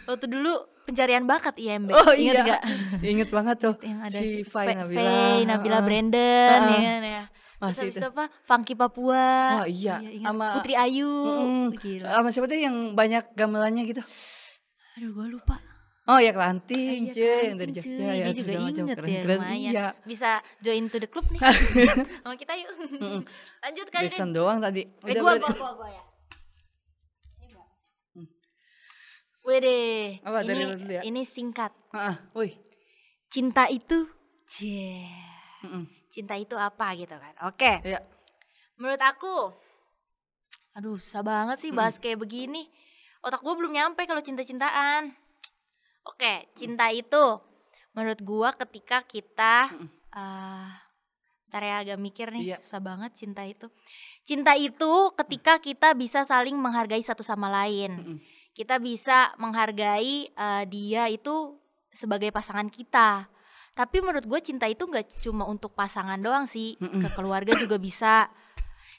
Waktu 0.06 0.26
dulu 0.28 0.54
pencarian 0.84 1.26
bakat 1.26 1.58
IMB. 1.58 1.90
oh 1.90 2.10
Ingat 2.12 2.18
iya 2.18 2.42
nggak? 2.44 2.62
inget 3.02 3.30
banget 3.30 3.58
tuh 3.60 3.76
Yang 3.80 4.00
ada 4.04 4.18
si 4.20 4.28
Fai 4.44 4.66
Nabila 4.72 5.02
Faye, 5.02 5.42
Nabila 5.44 5.74
Heeh. 5.74 5.82
Brandon 5.84 6.60
Heeh. 6.60 6.74
ya 6.76 6.92
kan 6.92 7.04
ya. 7.04 7.24
Terus 7.56 7.64
Masih 7.72 7.82
habis 7.86 7.96
itu. 7.96 8.06
apa? 8.06 8.24
Funky 8.44 8.74
Papua. 8.74 9.26
Oh, 9.58 9.66
iya. 9.66 9.96
Sama- 10.22 10.54
Putri 10.56 10.76
Ayu. 10.76 11.12
Gila. 11.74 12.08
sama 12.12 12.28
siapa 12.30 12.46
tuh 12.46 12.58
yang 12.58 12.76
banyak 12.92 13.32
gamelannya 13.32 13.84
gitu 13.86 14.04
Aduh, 14.96 15.12
gua 15.12 15.28
lupa. 15.28 15.56
oh 16.06 16.16
ya 16.18 16.30
kelanting 16.30 17.10
Iya 17.10 17.14
cuy 17.14 17.26
kan, 17.26 17.44
yang 17.44 17.58
dari. 17.58 17.72
Jogja 17.74 18.08
ya 18.14 18.26
itu 18.30 18.42
juga 18.44 18.60
macam 18.62 18.70
inget 18.78 18.86
ya 18.86 18.96
keren-keren 18.96 19.40
lumayan. 19.42 19.72
iya 19.74 19.88
Bisa 20.04 20.30
join 20.60 20.86
to 20.86 20.98
the 20.98 21.08
club 21.08 21.26
nih. 21.28 21.42
Sama 22.22 22.36
kita 22.36 22.54
yuk. 22.56 22.72
Lanjut 23.64 23.88
kali 23.90 24.06
Jackson 24.06 24.30
doang 24.30 24.60
tadi 24.60 24.84
Eh 24.86 25.10
Udah 25.10 25.22
gua, 25.22 25.32
berarti. 25.34 25.52
gua, 25.54 25.56
gua, 25.58 25.72
gua 25.78 25.90
ya. 25.90 26.04
Wede. 29.42 29.78
Apa, 30.22 30.42
ini, 30.42 30.48
dari 30.48 30.64
lu 30.66 30.90
ya? 30.90 31.02
ini 31.04 31.22
singkat. 31.22 31.70
Ah, 31.92 32.18
wih 32.34 32.58
Cinta 33.28 33.68
itu, 33.68 34.10
cie. 34.44 35.06
Mm-mm. 35.62 35.86
Cinta 36.16 36.40
itu 36.40 36.56
apa 36.56 36.96
gitu 36.96 37.12
kan? 37.12 37.36
Oke. 37.44 37.84
Iya. 37.84 38.00
Menurut 38.80 39.02
aku, 39.04 39.52
aduh 40.72 40.96
susah 40.96 41.20
banget 41.28 41.60
sih 41.60 41.76
bahas 41.76 42.00
kayak 42.00 42.24
begini. 42.24 42.72
Otak 43.20 43.44
gue 43.44 43.52
belum 43.52 43.76
nyampe 43.76 44.08
kalau 44.08 44.24
cinta-cintaan. 44.24 45.12
Oke, 46.08 46.48
cinta 46.56 46.88
itu 46.88 47.44
menurut 47.92 48.20
gua 48.24 48.56
ketika 48.56 49.04
kita 49.04 49.68
eh 50.16 50.70
Ntar 51.46 51.62
ya 51.62 51.76
agak 51.88 52.00
mikir 52.02 52.28
nih, 52.36 52.52
Iya. 52.52 52.58
susah 52.60 52.84
banget 52.84 53.16
cinta 53.16 53.48
itu. 53.48 53.72
Cinta 54.28 54.60
itu 54.60 54.92
ketika 55.16 55.56
kita 55.62 55.96
bisa 55.96 56.28
saling 56.28 56.58
menghargai 56.60 57.00
satu 57.00 57.24
sama 57.24 57.48
lain. 57.48 57.96
Mm-mm. 57.96 58.18
Kita 58.52 58.76
bisa 58.76 59.32
menghargai 59.40 60.28
eh, 60.36 60.64
dia 60.68 61.08
itu 61.08 61.56
sebagai 61.96 62.28
pasangan 62.36 62.68
kita. 62.68 63.32
Tapi 63.76 64.00
menurut 64.00 64.24
gue 64.24 64.40
cinta 64.40 64.72
itu 64.72 64.88
nggak 64.88 65.20
cuma 65.20 65.44
untuk 65.44 65.76
pasangan 65.76 66.16
doang 66.16 66.48
sih, 66.48 66.80
Mm-mm. 66.80 67.04
ke 67.04 67.10
keluarga 67.12 67.60
juga 67.60 67.76
bisa. 67.76 68.32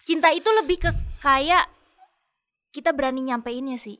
Cinta 0.04 0.28
itu 0.36 0.46
lebih 0.52 0.84
ke 0.84 0.90
kayak 1.24 1.64
kita 2.76 2.92
berani 2.92 3.24
nyampeinnya 3.24 3.80
sih. 3.80 3.96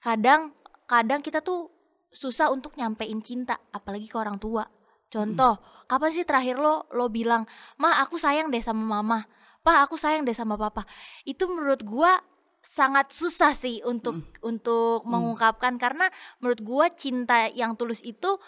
Kadang 0.00 0.56
kadang 0.88 1.20
kita 1.20 1.44
tuh 1.44 1.68
susah 2.16 2.48
untuk 2.48 2.72
nyampein 2.80 3.20
cinta, 3.20 3.60
apalagi 3.68 4.08
ke 4.08 4.16
orang 4.16 4.40
tua. 4.40 4.64
Contoh, 5.12 5.60
kapan 5.84 6.10
sih 6.16 6.24
terakhir 6.24 6.56
lo 6.56 6.88
lo 6.96 7.12
bilang, 7.12 7.44
"Ma, 7.76 8.00
aku 8.00 8.16
sayang 8.16 8.48
deh 8.48 8.64
sama 8.64 8.82
mama." 8.82 9.28
"Pa, 9.60 9.84
aku 9.84 10.00
sayang 10.00 10.24
deh 10.24 10.34
sama 10.34 10.56
papa." 10.56 10.88
Itu 11.28 11.46
menurut 11.52 11.84
gua 11.84 12.18
sangat 12.64 13.14
susah 13.14 13.54
sih 13.54 13.84
untuk 13.86 14.18
untuk 14.42 15.06
mengungkapkan 15.06 15.78
karena 15.78 16.10
menurut 16.40 16.60
gua 16.64 16.86
cinta 16.90 17.46
yang 17.52 17.78
tulus 17.78 18.02
itu 18.02 18.40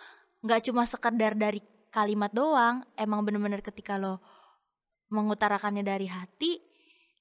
nggak 0.44 0.70
cuma 0.70 0.86
sekedar 0.86 1.34
dari 1.34 1.60
kalimat 1.88 2.30
doang, 2.30 2.84
emang 2.94 3.24
bener-bener 3.24 3.64
ketika 3.64 3.96
lo 3.96 4.20
mengutarakannya 5.08 5.80
dari 5.80 6.04
hati 6.04 6.60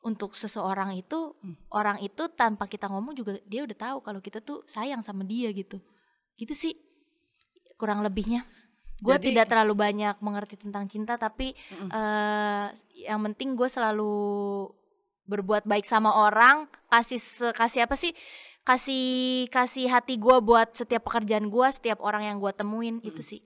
untuk 0.04 0.36
seseorang 0.36 0.94
itu 0.94 1.34
orang 1.74 2.04
itu 2.04 2.30
tanpa 2.36 2.68
kita 2.68 2.92
ngomong 2.92 3.16
juga 3.16 3.40
dia 3.48 3.64
udah 3.64 3.78
tahu 3.80 3.98
kalau 4.04 4.20
kita 4.20 4.44
tuh 4.44 4.64
sayang 4.68 5.02
sama 5.02 5.24
dia 5.24 5.50
gitu 5.56 5.80
gitu 6.38 6.54
sih 6.54 6.76
kurang 7.78 8.02
lebihnya. 8.04 8.46
Gue 8.98 9.14
tidak 9.22 9.46
terlalu 9.54 9.78
banyak 9.78 10.18
mengerti 10.26 10.58
tentang 10.58 10.90
cinta, 10.90 11.22
tapi 11.22 11.54
Mm-mm. 11.54 11.90
eh 11.94 12.66
yang 13.06 13.22
penting 13.30 13.54
gue 13.54 13.70
selalu 13.70 14.10
berbuat 15.30 15.70
baik 15.70 15.86
sama 15.86 16.18
orang, 16.18 16.66
kasih 16.90 17.22
kasih 17.54 17.86
apa 17.86 17.94
sih? 17.94 18.10
Kasih 18.68 19.08
kasih 19.48 19.88
hati 19.88 20.18
gue 20.18 20.38
buat 20.40 20.76
setiap 20.76 21.08
pekerjaan 21.08 21.48
gue, 21.48 21.68
setiap 21.72 22.00
orang 22.00 22.26
yang 22.26 22.38
gue 22.38 22.52
temuin 22.52 23.00
itu 23.00 23.24
sih. 23.24 23.40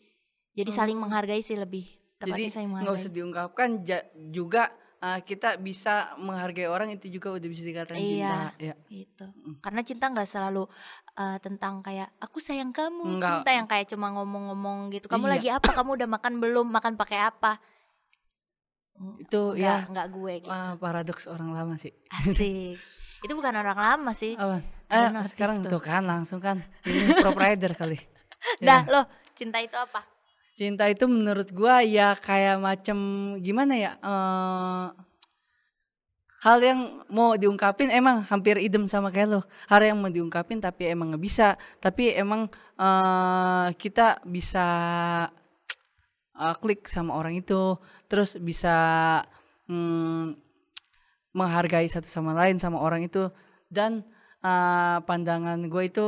Jadi 0.51 0.69
saling 0.69 0.97
Hmm. 0.97 1.05
menghargai 1.05 1.39
sih 1.39 1.53
lebih. 1.53 1.85
Tepatnya 2.17 2.37
Jadi 2.39 2.43
saling 2.51 2.69
nggak 2.75 2.95
usah 2.95 3.11
diungkapkan 3.11 3.69
ja- 3.81 4.07
juga 4.27 4.69
uh, 4.99 5.17
kita 5.19 5.57
bisa 5.57 5.93
menghargai 6.15 6.65
orang 6.65 6.89
itu 6.91 7.05
juga 7.07 7.33
udah 7.33 7.47
bisa 7.47 7.61
dikatakan 7.63 7.97
Iya. 7.97 8.53
cinta. 8.53 8.53
Ya. 8.59 8.75
gitu 8.87 9.25
Mm. 9.25 9.55
karena 9.59 9.81
cinta 9.81 10.05
nggak 10.07 10.25
selalu 10.27 10.63
eh, 11.11 11.37
tentang 11.39 11.81
kayak 11.81 12.13
aku 12.17 12.37
sayang 12.37 12.69
kamu 12.69 13.17
Nggak. 13.17 13.33
cinta 13.35 13.51
yang 13.51 13.67
kayak 13.67 13.87
cuma 13.87 14.07
ngomong-ngomong 14.11 14.89
gitu 14.91 15.05
kamu 15.07 15.25
Iya. 15.25 15.33
lagi 15.33 15.47
apa 15.51 15.69
kamu 15.71 15.89
udah 15.97 16.09
makan 16.11 16.33
belum 16.37 16.67
makan 16.67 16.93
pakai 16.95 17.19
apa 17.19 17.57
Itu 19.17 19.51
nggak 19.51 19.59
ya 19.59 19.75
nggak 19.87 20.07
gue 20.11 20.33
gitu 20.39 20.53
uh, 20.53 20.77
paradoks 20.77 21.25
orang 21.25 21.49
lama 21.49 21.73
sih. 21.75 21.89
asik 22.11 22.77
itu 23.25 23.33
bukan 23.33 23.53
orang 23.55 23.75
lama 23.75 24.11
sih 24.13 24.33
Apa? 24.35 24.61
Eh, 24.91 25.07
sekarang 25.31 25.63
tuh. 25.63 25.79
tuh 25.79 25.81
kan 25.81 26.03
langsung 26.03 26.43
kan 26.43 26.59
ini 26.83 27.15
provider 27.15 27.71
kali. 27.73 27.95
dah 28.65 28.83
Ya. 28.83 28.91
loh 28.91 29.05
cinta 29.33 29.57
itu 29.63 29.77
apa 29.79 30.03
Cinta 30.51 30.85
itu 30.91 31.07
menurut 31.07 31.47
gua 31.55 31.79
ya 31.81 32.13
kayak 32.13 32.59
macem 32.59 32.97
gimana 33.39 33.73
ya? 33.73 33.91
eh 33.97 34.87
hal 36.41 36.57
yang 36.59 37.05
mau 37.07 37.37
diungkapin 37.37 37.93
emang 37.93 38.25
hampir 38.27 38.57
idem 38.59 38.85
sama 38.89 39.09
kayak 39.13 39.29
lo. 39.29 39.41
Hal 39.71 39.81
yang 39.85 39.97
mau 40.01 40.09
diungkapin 40.11 40.59
tapi 40.59 40.89
emang 40.89 41.13
nggak 41.15 41.23
bisa. 41.23 41.47
Tapi 41.79 42.13
emang 42.13 42.49
eh 42.77 43.67
kita 43.79 44.21
bisa 44.27 44.67
eh, 46.35 46.55
klik 46.61 46.85
sama 46.89 47.15
orang 47.17 47.37
itu, 47.39 47.77
terus 48.09 48.35
bisa 48.41 48.75
mm, 49.69 50.35
menghargai 51.31 51.87
satu 51.87 52.09
sama 52.11 52.35
lain 52.35 52.59
sama 52.59 52.81
orang 52.83 53.07
itu 53.07 53.31
dan 53.71 54.03
eh, 54.41 54.97
pandangan 55.05 55.59
gue 55.69 55.83
itu 55.85 56.05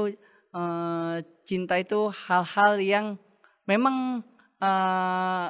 eh, 0.54 1.16
cinta 1.46 1.78
itu 1.78 2.10
hal-hal 2.10 2.82
yang 2.82 3.06
memang 3.66 4.22
eh, 4.60 5.48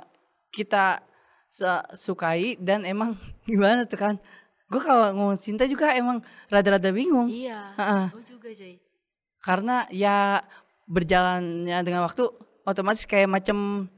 kita 0.54 1.02
su- 1.50 1.88
sukai 1.98 2.60
dan 2.62 2.86
emang 2.86 3.18
gimana 3.50 3.88
tuh 3.88 4.00
kan? 4.00 4.16
Gue 4.72 4.82
kalau 4.82 5.14
ngomong 5.14 5.38
cinta 5.38 5.70
juga 5.70 5.94
emang 5.94 6.24
rada-rada 6.50 6.90
bingung. 6.90 7.30
Iya 7.30 7.78
Heeh. 7.78 8.06
gue 8.14 8.24
juga 8.26 8.50
cuy 8.54 8.76
karena 9.44 9.84
ya 9.92 10.40
berjalannya 10.88 11.84
dengan 11.84 12.08
waktu 12.08 12.32
otomatis 12.64 13.04
kayak 13.04 13.28
macam 13.28 13.92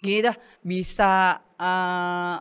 gini 0.00 0.24
dah 0.24 0.36
bisa 0.64 1.38
eh, 1.60 2.36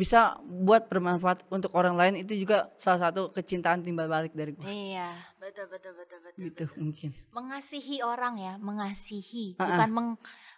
bisa 0.00 0.40
buat 0.40 0.88
bermanfaat 0.88 1.44
untuk 1.52 1.76
orang 1.76 1.92
lain 1.92 2.24
itu 2.24 2.32
juga 2.32 2.72
salah 2.80 3.04
satu 3.04 3.28
kecintaan 3.28 3.84
timbal 3.84 4.08
balik 4.08 4.32
dari 4.32 4.56
gue 4.56 4.64
iya 4.64 5.12
betul 5.36 5.68
betul 5.68 5.92
betul 5.92 6.18
betul 6.24 6.40
gitu 6.40 6.64
betul. 6.64 6.80
mungkin. 6.80 7.10
Mengasihi 7.30 7.96
orang 8.00 8.34
ya 8.36 8.52
mengasihi 8.56 9.60
Ha-ha. 9.60 9.68
bukan 9.68 9.90
meng 9.92 10.08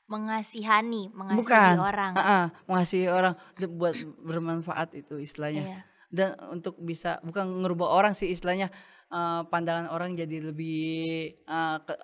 mengasihani 0.07 1.09
mengasihi 1.11 1.39
bukan. 1.41 1.75
orang. 1.81 2.13
Heeh, 2.15 2.45
mengasihi 2.69 3.07
orang 3.09 3.35
buat 3.73 3.95
bermanfaat 4.21 4.95
itu 4.95 5.19
istilahnya. 5.19 5.65
Iya. 5.65 5.81
Dan 6.13 6.29
untuk 6.53 6.77
bisa 6.79 7.17
bukan 7.25 7.65
ngerubah 7.65 7.89
orang 7.89 8.13
sih 8.13 8.29
istilahnya 8.29 8.69
eh, 9.09 9.43
pandangan 9.49 9.89
orang 9.91 10.13
jadi 10.13 10.45
lebih 10.45 10.85
eh, 11.41 11.79
ke- 11.83 12.03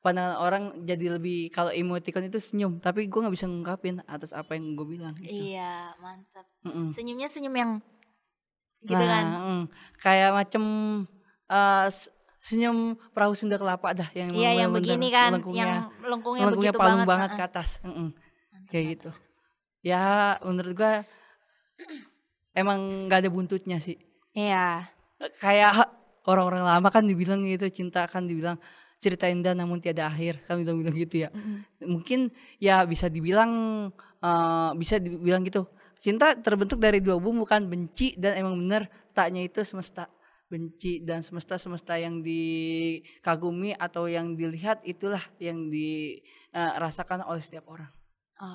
pandangan 0.00 0.36
orang 0.40 0.64
jadi 0.88 1.20
lebih 1.20 1.52
kalau 1.52 1.68
emoticon 1.68 2.24
itu 2.24 2.40
senyum 2.40 2.80
tapi 2.80 3.04
gue 3.04 3.20
nggak 3.20 3.34
bisa 3.36 3.44
ngungkapin 3.44 4.00
atas 4.08 4.32
apa 4.32 4.56
yang 4.56 4.72
gue 4.72 4.86
bilang 4.88 5.12
gitu. 5.16 5.28
iya 5.28 5.92
mantap 6.00 6.48
Mm-mm. 6.64 6.96
senyumnya 6.96 7.28
senyum 7.28 7.52
yang 7.52 7.70
gitu 8.80 8.96
nah, 8.96 9.12
kan 9.12 9.24
mm, 9.28 9.62
kayak 10.00 10.30
macem 10.32 10.64
eh, 11.46 11.86
s- 11.92 12.08
senyum 12.40 12.96
perahu 13.12 13.36
Sunda 13.36 13.60
kelapa 13.60 13.92
dah 13.92 14.08
yang 14.16 14.32
iya 14.32 14.64
yang 14.64 14.72
begini 14.72 15.12
kan 15.12 15.36
lengkungnya, 15.36 15.60
yang 15.60 15.72
melengkungnya, 16.00 16.44
lengkungnya 16.48 16.72
begitu 16.72 16.80
palung 16.80 17.04
banget, 17.04 17.08
banget, 17.12 17.30
ke 17.36 17.42
atas 17.44 17.68
Mm-mm. 17.84 18.08
Mantap, 18.16 18.70
kayak 18.72 18.80
mantap. 18.80 18.92
gitu 18.96 19.10
ya 19.84 20.04
menurut 20.40 20.72
gue 20.72 20.92
emang 22.56 22.78
nggak 23.08 23.20
ada 23.20 23.30
buntutnya 23.32 23.76
sih 23.84 23.96
iya 24.32 24.88
kayak 25.40 25.76
orang-orang 26.24 26.64
lama 26.64 26.88
kan 26.88 27.04
dibilang 27.04 27.44
gitu 27.44 27.68
cinta 27.68 28.04
kan 28.08 28.24
dibilang 28.24 28.56
cerita 29.00 29.26
indah 29.26 29.56
namun 29.56 29.80
tiada 29.80 30.06
akhir 30.06 30.44
kan 30.44 30.60
bilang 30.60 30.76
bilang 30.84 30.94
gitu 30.94 31.24
ya. 31.24 31.28
Mm-mm. 31.32 31.88
mungkin 31.88 32.28
ya 32.60 32.84
bisa 32.84 33.08
dibilang 33.08 33.50
eh, 34.20 34.70
bisa 34.76 35.00
dibilang 35.00 35.40
gitu 35.42 35.66
cinta 36.00 36.32
terbentuk 36.36 36.80
dari 36.80 37.00
dua 37.04 37.20
bumbu 37.20 37.44
kan 37.44 37.68
benci 37.68 38.16
dan 38.16 38.36
emang 38.40 38.56
bener 38.56 38.88
taknya 39.12 39.44
itu 39.44 39.60
semesta. 39.64 40.08
Benci 40.50 40.98
dan 41.06 41.22
semesta 41.22 41.54
semesta 41.54 41.94
yang 41.94 42.26
dikagumi 42.26 43.70
atau 43.78 44.10
yang 44.10 44.34
dilihat 44.34 44.82
itulah 44.82 45.22
yang 45.38 45.70
dirasakan 45.70 47.22
oleh 47.22 47.38
setiap 47.38 47.70
orang. 47.70 47.86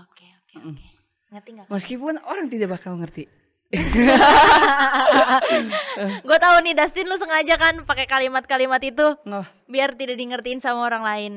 Oke 0.04 0.28
oke 0.44 0.56
Mm-mm. 0.60 0.75
oke. 0.75 0.88
Ngerti 1.32 1.50
nggak 1.56 1.66
meskipun 1.72 2.20
orang 2.28 2.52
tidak 2.52 2.75
bakal 2.75 3.00
ngerti 3.00 3.32
gue 6.27 6.38
tahu 6.39 6.55
nih 6.63 6.75
Dustin 6.75 7.08
lu 7.08 7.15
sengaja 7.15 7.55
kan 7.55 7.75
pakai 7.88 8.08
kalimat-kalimat 8.08 8.82
itu 8.84 9.15
nggak 9.24 9.46
biar 9.70 9.96
tidak 9.96 10.15
di 10.20 10.25
ngertiin 10.27 10.62
sama 10.62 10.86
orang 10.86 11.03
lain. 11.03 11.34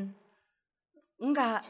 Enggak. 1.19 1.65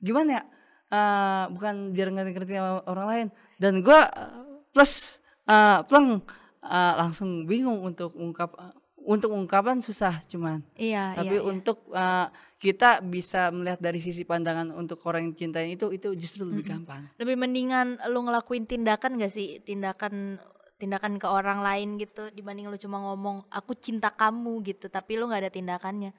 Gimana 0.00 0.40
ya? 0.40 0.42
Eh, 0.90 1.44
bukan 1.54 1.94
biar 1.94 2.08
nggak 2.10 2.34
ngerti 2.34 2.54
sama 2.58 2.82
orang 2.88 3.06
lain. 3.08 3.26
Dan 3.60 3.84
gua 3.84 4.08
eh, 4.10 4.32
plus 4.72 5.22
eh, 5.46 5.78
pleng 5.86 6.24
eh, 6.64 6.94
langsung 6.98 7.46
bingung 7.46 7.84
untuk 7.84 8.16
ungkap 8.16 8.56
untuk 9.04 9.32
ungkapan 9.32 9.80
susah 9.80 10.20
cuman. 10.28 10.60
Iya 10.76 11.16
tapi 11.16 11.40
iya, 11.40 11.42
iya. 11.42 11.48
untuk 11.48 11.88
eh, 11.92 12.26
kita 12.60 13.00
bisa 13.00 13.48
melihat 13.48 13.80
dari 13.80 13.96
sisi 13.96 14.28
pandangan 14.28 14.76
untuk 14.76 15.00
orang 15.08 15.32
yang 15.32 15.34
cintain 15.36 15.72
itu 15.72 15.88
itu 15.96 16.12
justru 16.12 16.44
lebih 16.44 16.68
gampang. 16.68 17.08
Lebih 17.16 17.36
mendingan 17.40 17.96
lu 18.12 18.20
ngelakuin 18.28 18.68
tindakan 18.68 19.16
gak 19.16 19.32
sih? 19.32 19.64
Tindakan 19.64 20.36
tindakan 20.80 21.20
ke 21.20 21.28
orang 21.28 21.60
lain 21.60 22.00
gitu 22.00 22.32
dibanding 22.32 22.72
lu 22.72 22.80
cuma 22.80 23.04
ngomong 23.04 23.44
aku 23.52 23.76
cinta 23.76 24.08
kamu 24.08 24.64
gitu 24.64 24.88
tapi 24.88 25.20
lu 25.20 25.28
nggak 25.28 25.48
ada 25.48 25.52
tindakannya. 25.52 26.12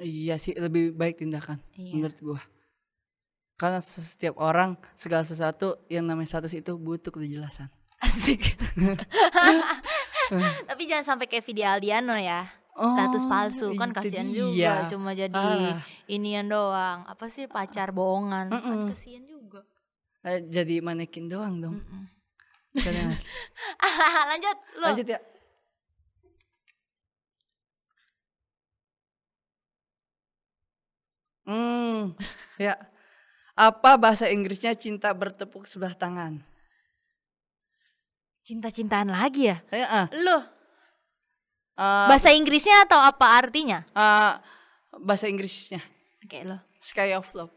Iya 0.00 0.36
sih 0.36 0.56
lebih 0.56 0.92
baik 0.96 1.20
tindakan 1.20 1.60
iya. 1.76 1.92
menurut 1.96 2.18
gua. 2.20 2.40
Karena 3.56 3.80
setiap 3.80 4.36
orang 4.36 4.76
segala 4.92 5.24
sesuatu 5.24 5.80
yang 5.88 6.04
namanya 6.04 6.36
status 6.36 6.52
itu 6.52 6.76
butuh 6.76 7.08
kejelasan. 7.08 7.72
Asik 7.96 8.60
tapi 10.64 10.82
jangan 10.84 11.06
sampai 11.06 11.26
kayak 11.26 11.44
Vidi 11.44 11.62
Aldiano 11.62 12.14
ya 12.14 12.46
status 12.72 13.24
Oh, 13.24 13.30
palsu 13.30 13.66
kan 13.72 13.88
kasihan 13.90 14.26
dia. 14.26 14.36
juga 14.36 14.72
cuma 14.86 15.10
jadi 15.12 15.32
Ah. 15.32 15.80
inian 16.06 16.44
doang 16.44 17.04
apa 17.04 17.26
sih 17.26 17.46
pacar 17.46 17.88
bohongan 17.90 18.48
kan 18.48 18.60
Mm-mm. 18.60 18.92
kasihan 18.92 19.24
juga 19.24 19.64
Eh, 20.20 20.42
jadi 20.42 20.82
manekin 20.82 21.30
doang 21.30 21.62
dong. 21.62 21.78
Yang 22.74 23.14
asli. 23.14 23.30
lanjut 24.34 24.56
lu 24.74 24.84
Lanjut 24.84 25.06
ya. 25.06 25.20
Hmm, 31.46 32.18
ya. 32.58 32.74
Apa 33.56 33.96
bahasa 33.96 34.28
Inggrisnya 34.28 34.74
cinta 34.76 35.14
bertepuk 35.14 35.64
sebelah 35.64 35.94
tangan? 35.94 36.42
Cinta-cintaan 38.46 39.10
lagi 39.10 39.50
ya? 39.50 39.58
Ya, 39.74 39.86
ah, 39.90 40.06
lu 40.14 40.38
eh, 41.76 42.06
bahasa 42.06 42.30
Inggrisnya 42.30 42.86
atau 42.86 42.96
apa 42.96 43.26
artinya? 43.36 43.82
eh, 43.84 44.32
bahasa 45.02 45.26
Inggrisnya. 45.26 45.82
Oke 46.22 46.46
lo. 46.46 46.62
Sky 46.78 47.10
of 47.12 47.26
Love. 47.34 47.50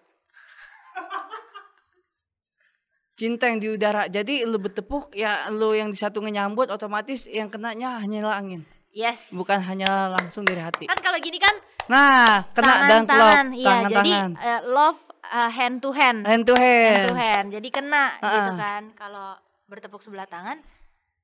Cinta 3.13 3.45
yang 3.45 3.59
di 3.59 3.67
udara. 3.67 4.07
Jadi 4.07 4.47
lu 4.47 4.57
bertepuk 4.57 5.11
ya 5.11 5.51
lu 5.51 5.75
yang 5.75 5.91
di 5.91 5.99
satu 5.99 6.17
nyambut 6.19 6.71
otomatis 6.71 7.27
yang 7.27 7.51
kenanya 7.51 7.99
hanyalah 7.99 8.39
angin, 8.39 8.63
yes. 8.89 9.35
Bukan 9.35 9.59
hanya 9.59 10.09
langsung 10.09 10.47
dari 10.47 10.63
hati. 10.63 10.87
kan 10.87 10.97
kalau 10.97 11.19
gini 11.19 11.37
kan 11.37 11.51
Nah, 11.89 12.45
kena 12.53 12.73
dan 12.85 13.01
klop, 13.03 13.09
tangan-tangan 13.09 13.45
iya 13.51 13.65
tangan 13.67 13.89
jadi 13.91 14.11
tangan. 14.13 14.31
eh, 14.39 14.61
love 14.63 15.01
eh, 15.25 15.49
hand 15.51 15.77
to 15.81 15.89
hand. 15.91 16.19
Hand 16.23 16.43
to 16.45 16.53
hand. 16.55 16.85
hand 16.87 17.05
to 17.05 17.15
hand. 17.17 17.47
Jadi 17.51 17.67
kena 17.69 18.05
gitu 18.17 18.51
Ah. 18.51 18.55
kan 18.55 18.83
kalau 18.95 19.27
bertepuk 19.67 19.99
sebelah 19.99 20.25
tangan 20.25 20.61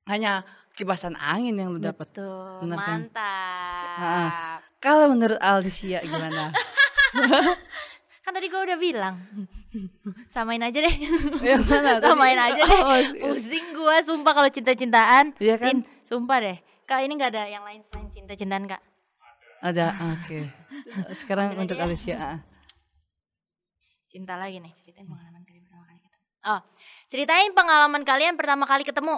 Hanya 0.06 0.46
kibasan 0.72 1.14
angin 1.14 1.52
yang 1.52 1.68
lu 1.68 1.78
dapat. 1.78 2.06
betul 2.08 2.62
Bener 2.62 2.78
kan? 2.78 3.00
mantap 3.04 3.96
Ah. 3.98 4.30
Kalau 4.76 5.08
menurut 5.08 5.38
Alicia 5.38 5.98
gimana? 6.00 6.52
kan 8.22 8.32
tadi 8.32 8.46
gue 8.46 8.58
udah 8.60 8.74
bilang 8.76 9.14
samain 10.34 10.58
aja 10.58 10.78
deh 10.78 10.94
mana? 11.60 11.96
tadi? 11.96 12.04
samain 12.04 12.34
aja 12.36 12.58
deh 12.60 12.80
Oh, 12.82 12.98
sih. 13.00 13.20
pusing 13.20 13.66
gue 13.72 13.96
sumpah 14.02 14.32
kalau 14.32 14.48
cinta-cintaan 14.48 15.30
Iya 15.36 15.54
kan? 15.56 15.66
Tin, 15.66 15.78
sumpah 16.04 16.38
deh 16.40 16.58
kak 16.84 17.02
ini 17.02 17.14
nggak 17.14 17.30
ada 17.30 17.46
yang 17.46 17.62
lain 17.62 17.82
selain 17.84 18.10
cinta-cintaan 18.10 18.66
kak 18.66 18.82
Ada, 19.58 19.88
oke. 20.12 20.38
Sekarang 21.14 21.50
Ambil 21.50 21.56
aja 21.56 21.62
untuk 21.64 21.76
ya. 21.76 21.84
Alicia. 21.84 22.16
ah. 22.16 22.38
cinta 24.06 24.34
lagi 24.34 24.58
nih 24.58 24.72
ceritain 24.74 25.04
pengalaman 25.04 25.42
kalian 25.42 25.64
pertama 25.64 25.84
kali 25.84 26.02
ketemu 26.02 26.46
oh 26.46 26.60
ceritain 27.06 27.50
pengalaman 27.52 28.02
kalian 28.02 28.34
pertama 28.34 28.64
kali 28.64 28.82
ketemu 28.82 29.16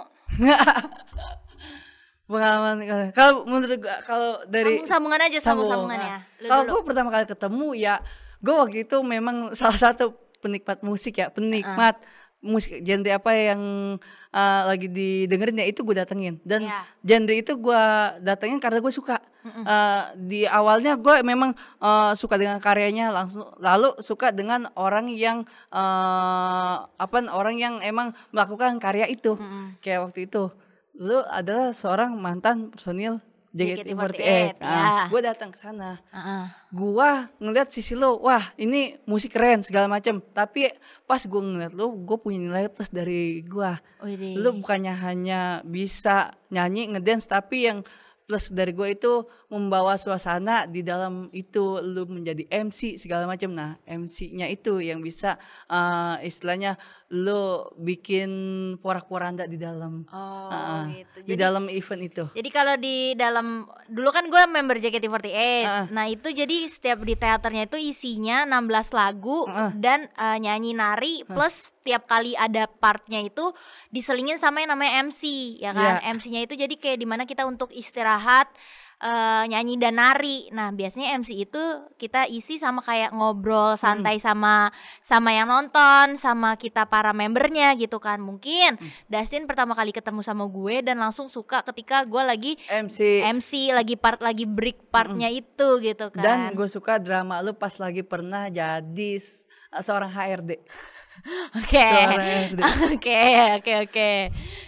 pengalaman 2.29 2.77
kalau 3.17 3.41
menurut 3.49 3.81
gua 3.81 3.97
kalau 4.05 4.37
dari 4.45 4.85
sambung 4.85 4.89
sambungan 4.89 5.21
aja 5.25 5.37
sambung 5.41 5.65
sambungan 5.65 5.97
ya. 5.97 6.05
Nah, 6.05 6.21
Lu 6.37 6.47
kalau 6.47 6.63
gue 6.69 6.81
pertama 6.85 7.09
kali 7.09 7.25
ketemu 7.25 7.67
ya 7.73 7.95
gue 8.39 8.55
waktu 8.55 8.77
itu 8.85 8.97
memang 9.01 9.57
salah 9.57 9.79
satu 9.81 10.13
penikmat 10.39 10.85
musik 10.85 11.17
ya 11.17 11.33
penikmat 11.33 11.99
musik 12.39 12.79
genre 12.85 13.11
apa 13.11 13.31
yang 13.35 13.61
uh, 14.33 14.61
lagi 14.69 14.87
didengerin 14.89 15.61
ya 15.61 15.67
itu 15.69 15.81
gue 15.85 15.95
datengin. 15.97 16.37
Dan 16.45 16.65
Iya. 16.67 16.81
genre 17.05 17.35
itu 17.35 17.53
gue 17.57 17.83
datengin 18.21 18.59
karena 18.61 18.79
gue 18.81 18.93
suka. 18.93 19.17
Uh, 19.39 20.03
di 20.19 20.43
awalnya 20.43 20.99
gue 20.99 21.23
memang 21.23 21.55
uh, 21.79 22.11
suka 22.13 22.35
dengan 22.35 22.59
karyanya 22.59 23.07
langsung 23.09 23.47
lalu 23.57 23.95
suka 24.03 24.35
dengan 24.35 24.67
orang 24.75 25.07
yang 25.07 25.47
uh, 25.71 26.85
apa 26.99 27.17
orang 27.31 27.55
yang 27.55 27.75
emang 27.79 28.11
melakukan 28.35 28.77
karya 28.83 29.07
itu. 29.07 29.39
Mm-mm. 29.39 29.79
kayak 29.79 30.05
waktu 30.09 30.27
itu. 30.27 30.51
Lu 30.99 31.23
adalah 31.31 31.71
seorang 31.71 32.19
mantan 32.19 32.75
personil 32.75 33.23
JKT48 33.49 34.61
JKT48, 34.61 34.61
ya. 34.61 35.05
gue 35.09 35.21
datang 35.25 35.49
ke 35.49 35.57
sana 35.57 35.97
Heeh. 36.13 36.43
gua 36.69 37.33
ngeliat 37.41 37.73
sisi 37.73 37.97
lo 37.97 38.21
wah 38.21 38.53
ini 38.61 39.01
musik 39.09 39.33
keren 39.33 39.65
segala 39.65 39.89
macem 39.89 40.21
tapi 40.21 40.69
pas 41.09 41.25
gua 41.25 41.41
ngeliat 41.41 41.73
lo 41.73 41.89
gue 41.89 42.17
punya 42.21 42.37
nilai 42.37 42.69
plus 42.69 42.93
dari 42.93 43.41
gua 43.41 43.81
Widih. 44.05 44.37
lu 44.37 44.61
bukannya 44.61 44.93
hanya 44.93 45.65
bisa 45.65 46.37
nyanyi 46.53 46.93
ngedance 46.93 47.25
tapi 47.25 47.65
yang 47.65 47.81
plus 48.29 48.53
dari 48.53 48.77
gue 48.77 48.93
itu 48.93 49.25
membawa 49.49 49.97
suasana 49.97 50.63
di 50.63 50.81
dalam 50.81 51.25
itu 51.31 51.81
lu 51.81 52.05
menjadi 52.05 52.45
MC 52.47 52.95
segala 52.95 53.25
macam 53.25 53.49
nah 53.49 53.81
MC-nya 53.83 54.45
itu 54.45 54.77
yang 54.77 55.01
bisa 55.01 55.41
eh, 55.65 56.15
istilahnya 56.23 56.77
lu 57.09 57.65
bikin 57.73 58.29
porak-poranda 58.77 59.43
di 59.43 59.57
dalam 59.57 60.05
Oh 60.07 60.49
Ah, 60.49 60.85
gitu. 60.87 61.25
di 61.25 61.33
Jadi, 61.33 61.41
dalam 61.41 61.65
event 61.65 62.01
itu 62.03 62.23
jadi 62.29 62.49
kalau 62.49 62.77
di 62.77 63.13
dalam 63.13 63.65
dulu 63.85 64.09
kan 64.09 64.29
gue 64.29 64.43
member 64.45 64.77
JKT48. 64.77 65.33
Ah. 65.65 65.85
Nah 65.89 66.05
itu 66.05 66.29
jadi 66.29 66.69
setiap 66.69 67.01
di 67.01 67.13
teaternya 67.13 67.65
itu 67.65 67.77
isinya 67.77 68.45
16 68.45 68.93
lagu 68.93 69.49
Ah. 69.49 69.73
dan 69.73 70.05
eh, 70.07 70.37
nyanyi 70.37 70.73
nari 70.73 71.25
plus 71.25 71.73
tiap 71.81 72.05
kali 72.05 72.37
ada 72.37 72.69
partnya 72.69 73.17
itu 73.19 73.49
diselingin 73.89 74.37
sama 74.37 74.61
yang 74.61 74.69
namanya 74.69 75.01
MC 75.03 75.21
ya 75.57 75.73
kan. 75.73 75.97
Iya. 75.99 76.13
MC-nya 76.13 76.41
itu 76.45 76.53
jadi 76.53 76.75
kayak 76.75 76.97
di 76.97 77.07
mana 77.09 77.25
kita 77.25 77.43
untuk 77.43 77.73
istirahat 77.73 78.45
eh, 78.99 79.43
nyanyi 79.47 79.79
dan 79.79 79.97
nari. 79.97 80.51
Nah 80.51 80.71
biasanya 80.75 81.15
MC 81.19 81.47
itu 81.47 81.63
kita 81.95 82.27
isi 82.27 82.59
sama 82.59 82.83
kayak 82.83 83.15
ngobrol 83.15 83.79
santai 83.79 84.19
sama 84.19 84.69
sama 85.01 85.31
yang 85.31 85.47
nonton, 85.47 86.19
sama 86.19 86.55
kita 86.59 86.85
para 86.87 87.15
membernya 87.15 87.73
gitu 87.79 87.97
kan. 87.97 88.19
Mungkin 88.19 88.75
Dustin 89.07 89.47
pertama 89.47 89.73
kali 89.73 89.95
ketemu 89.95 90.21
sama 90.21 90.45
gue 90.45 90.83
dan 90.83 90.99
langsung 90.99 91.31
suka 91.31 91.63
ketika 91.63 92.03
gue 92.03 92.23
lagi 92.23 92.53
MC 92.67 93.23
MC 93.23 93.71
lagi 93.71 93.95
part 93.95 94.19
lagi 94.19 94.43
break 94.43 94.91
partnya 94.91 95.31
itu 95.31 95.79
gitu 95.79 96.11
kan. 96.11 96.23
Dan 96.23 96.39
gue 96.53 96.67
suka 96.67 96.99
drama 96.99 97.39
lu 97.39 97.55
pas 97.55 97.73
lagi 97.79 98.03
pernah 98.03 98.51
jadi 98.51 99.11
seorang 99.77 100.11
HRD. 100.11 100.51
Oke. 101.59 101.81
HRD. 101.81 102.59
Oke, 102.93 103.21
oke, 103.57 103.71
oke. 103.85 104.11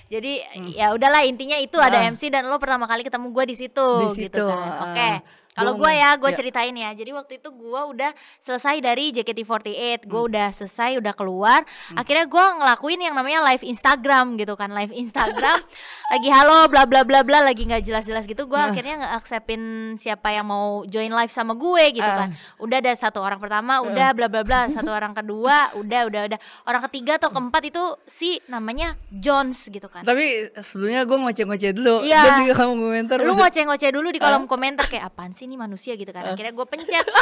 Jadi 0.07 0.31
ya 0.73 0.91
udahlah 0.91 1.23
intinya 1.23 1.55
itu 1.55 1.77
ada 1.77 2.03
Ah. 2.03 2.09
MC 2.09 2.27
dan 2.27 2.45
lo 2.45 2.59
pertama 2.59 2.83
kali 2.83 3.01
ketemu 3.01 3.31
gue 3.31 3.45
di 3.47 3.55
situ 3.55 3.89
Di 4.11 4.27
gitu 4.27 4.27
situ, 4.27 4.45
kan. 4.45 4.59
ah. 4.59 4.83
Oke. 4.87 5.09
Kalau 5.51 5.75
Gua 5.75 5.87
gue 5.87 5.93
ya, 5.93 6.09
gue 6.15 6.31
ya. 6.31 6.37
ceritain 6.37 6.71
ya. 6.73 6.89
Jadi 6.91 7.11
waktu 7.11 7.33
itu 7.37 7.49
gue 7.49 7.81
udah 7.91 8.11
selesai 8.39 8.79
dari 8.79 9.11
JKT48, 9.11 9.67
Hmm. 10.01 10.07
gue 10.07 10.21
udah 10.27 10.47
selesai, 10.49 10.95
udah 10.95 11.11
keluar. 11.11 11.61
Akhirnya 11.91 12.23
gue 12.23 12.45
ngelakuin 12.57 12.99
yang 13.01 13.13
namanya 13.13 13.43
live 13.45 13.61
Instagram 13.61 14.35
gitu 14.35 14.55
kan, 14.55 14.71
live 14.71 14.91
Instagram. 14.91 15.59
lagi 16.13 16.29
halo, 16.29 16.67
bla 16.67 16.83
bla 16.83 17.01
bla 17.01 17.19
bla, 17.21 17.39
lagi 17.41 17.63
nggak 17.63 17.81
jelas-jelas 17.81 18.23
gitu. 18.25 18.45
Gue 18.45 18.55
Nah. 18.55 18.71
akhirnya 18.71 18.95
nggak 18.97 19.13
acceptin 19.15 19.61
siapa 19.95 20.29
yang 20.29 20.45
mau 20.45 20.83
join 20.85 21.09
live 21.09 21.29
sama 21.29 21.51
gue 21.51 21.83
gitu 21.93 22.05
Ah. 22.05 22.25
kan. 22.25 22.29
Udah 22.57 22.77
ada 22.79 22.91
satu 22.93 23.19
orang 23.19 23.37
pertama, 23.37 23.81
udah 23.81 24.11
bla 24.11 24.27
bla 24.27 24.41
bla. 24.41 24.61
Satu 24.71 24.89
orang 24.89 25.11
kedua, 25.11 25.71
udah 25.75 26.01
udah 26.07 26.21
udah. 26.27 26.39
Orang 26.63 26.81
ketiga 26.87 27.15
atau 27.15 27.29
keempat 27.29 27.63
itu 27.65 27.83
si 28.05 28.39
namanya 28.45 28.95
Jones 29.09 29.67
gitu 29.67 29.85
kan. 29.85 30.01
Tapi 30.01 30.51
sebelumnya 30.57 31.03
gue 31.03 31.17
ngoceh-ngoceh 31.17 31.71
dulu. 31.73 31.95
Iya. 32.03 32.21
Dan 32.21 32.33
juga 32.41 32.53
kamu 32.57 32.73
komentar. 32.77 33.17
lu 33.21 33.33
ngoceh-ngoceh 33.35 33.89
dulu 33.89 34.07
di 34.09 34.19
kolom 34.19 34.45
komentar 34.45 34.85
kayak 34.85 35.07
apaan 35.07 35.31
sih 35.31 35.40
ini 35.45 35.55
manusia 35.57 35.97
gitu 35.97 36.11
kan. 36.13 36.33
Akhirnya 36.33 36.53
gue 36.53 36.65
pencet. 36.67 37.05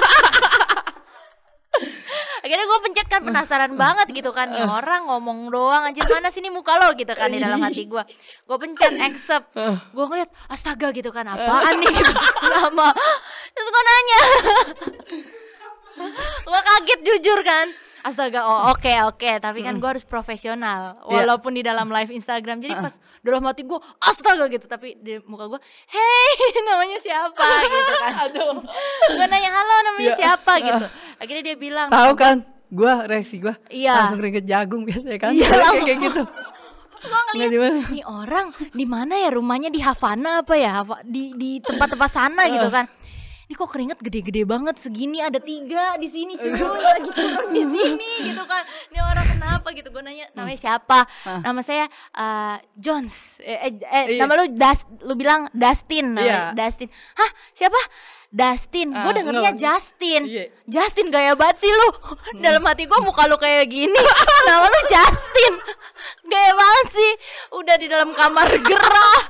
Akhirnya 2.39 2.65
gue 2.65 2.79
pencet 2.87 3.07
kan 3.11 3.21
penasaran 3.21 3.73
banget 3.75 4.07
gitu 4.15 4.31
kan. 4.31 4.49
Nih 4.49 4.63
orang 4.63 5.11
ngomong 5.11 5.51
doang 5.51 5.91
anjir 5.91 6.07
mana 6.07 6.31
sih 6.31 6.39
ini 6.39 6.49
muka 6.49 6.75
lo? 6.79 6.95
gitu 6.95 7.11
kan 7.13 7.29
di 7.29 7.39
dalam 7.39 7.59
hati 7.61 7.85
gue 7.85 8.03
gue 8.47 8.57
pencet 8.57 8.93
accept. 8.99 9.53
Gue 9.91 10.05
ngeliat 10.07 10.31
astaga 10.47 10.89
gitu 10.95 11.11
kan 11.11 11.27
apaan 11.27 11.77
nih? 11.79 11.91
gitu. 11.93 12.13
lama. 12.47 12.89
Terus 13.53 13.67
gue 13.67 13.83
nanya. 13.83 14.19
Gue 16.47 16.61
kaget 16.63 16.99
jujur 17.03 17.39
kan 17.43 17.67
astaga 18.01 18.39
oh 18.41 18.59
oke 18.69 18.87
oke. 19.05 19.31
Tapi 19.37 19.59
kan 19.61 19.75
gue 19.75 19.89
harus 19.89 20.03
profesional. 20.03 20.99
Iya. 21.01 21.23
walaupun 21.23 21.51
di 21.51 21.61
dalam 21.61 21.87
live 21.87 22.09
Instagram. 22.09 22.59
Jadi 22.59 22.73
pas 22.73 22.93
dalam 23.19 23.43
hati 23.43 23.63
gue 23.63 23.79
astaga 23.99 24.45
gitu. 24.47 24.65
Tapi 24.65 24.95
di 24.95 25.19
muka 25.23 25.47
gue 25.47 25.59
hey 25.87 26.33
namanya 26.67 26.97
siapa? 26.97 27.45
gitu 27.63 27.93
kan. 27.97 28.13
Aduh. 28.25 28.61
gue 29.09 29.25
nanya 29.25 29.49
halo 29.49 29.75
namanya 29.85 30.07
Iya. 30.07 30.17
siapa? 30.17 30.53
Gitu. 30.57 30.85
Akhirnya 31.17 31.43
dia 31.43 31.55
bilang 31.55 31.87
Tahu 31.87 32.13
kan? 32.13 32.35
Gue 32.69 32.91
reaksi 33.05 33.35
gue 33.37 33.53
Iya. 33.69 33.93
langsung 33.97 34.19
ringet 34.19 34.45
jagung 34.45 34.83
biasanya 34.83 35.17
kan. 35.17 35.31
Iya, 35.31 35.45
Kayak- 35.45 35.61
langsung. 35.61 35.85
kayak 35.85 35.99
gitu. 36.01 36.23
gue 36.99 37.47
ngeliat 37.47 37.51
nih 37.87 38.03
orang 38.03 38.51
di 38.69 38.83
mana 38.83 39.15
ya 39.15 39.31
rumahnya? 39.31 39.71
Di 39.71 39.79
Havana 39.79 40.43
apa 40.43 40.53
ya? 40.53 40.83
Di 41.01 41.31
di 41.33 41.57
tempat-tempat 41.59 42.09
sana 42.09 42.43
gitu 42.45 42.67
kan 42.67 42.85
ini 43.49 43.57
kok 43.57 43.73
keringet 43.73 43.97
gede-gede 43.97 44.45
banget? 44.45 44.77
Segini 44.77 45.25
ada 45.25 45.41
tiga 45.41 45.97
di 45.97 46.05
sini 46.05 46.37
cuy. 46.37 46.53
Lagi 46.53 47.09
turun 47.09 47.49
di 47.49 47.65
sini 47.65 48.11
gitu 48.29 48.45
kan. 48.45 48.61
Ini 48.93 49.01
orang 49.01 49.25
kenapa 49.25 49.67
gitu. 49.73 49.89
Gue 49.89 50.05
nanya 50.05 50.29
namanya 50.37 50.59
siapa? 50.61 51.09
Nama 51.25 51.61
saya 51.65 51.89
eh, 52.13 52.55
Jones. 52.77 53.41
Eh, 53.41 53.57
eh, 53.57 53.73
eh, 53.81 54.05
Iya. 54.13 54.21
nama 54.21 54.37
lu 54.37 54.53
Das 54.53 54.85
lu 55.01 55.17
bilang 55.17 55.49
Dustin 55.49 56.13
namanya. 56.13 56.53
Iya. 56.53 56.61
Dustin. 56.61 56.93
Hah 57.17 57.29
siapa 57.57 57.79
Dustin, 58.29 58.89
gue 58.89 59.01
Ah, 59.03 59.09
dengernya 59.11 59.51
no. 59.51 59.57
Justin. 59.57 60.21
Iya. 60.23 60.45
Justin 60.63 61.09
gaya 61.09 61.33
banget 61.33 61.59
sih 61.59 61.71
lu. 61.71 61.89
Dalam 62.45 62.61
hati 62.61 62.85
gue 62.85 62.99
muka 62.99 63.25
lu 63.25 63.35
kayak 63.35 63.65
gini. 63.65 63.97
Nama 64.47 64.63
lu 64.63 64.81
Justin. 64.85 65.53
Gaya 66.23 66.51
banget 66.53 66.87
sih. 66.91 67.11
Udah 67.51 67.75
di 67.75 67.87
dalam 67.87 68.13
kamar 68.13 68.53
gerah. 68.59 69.21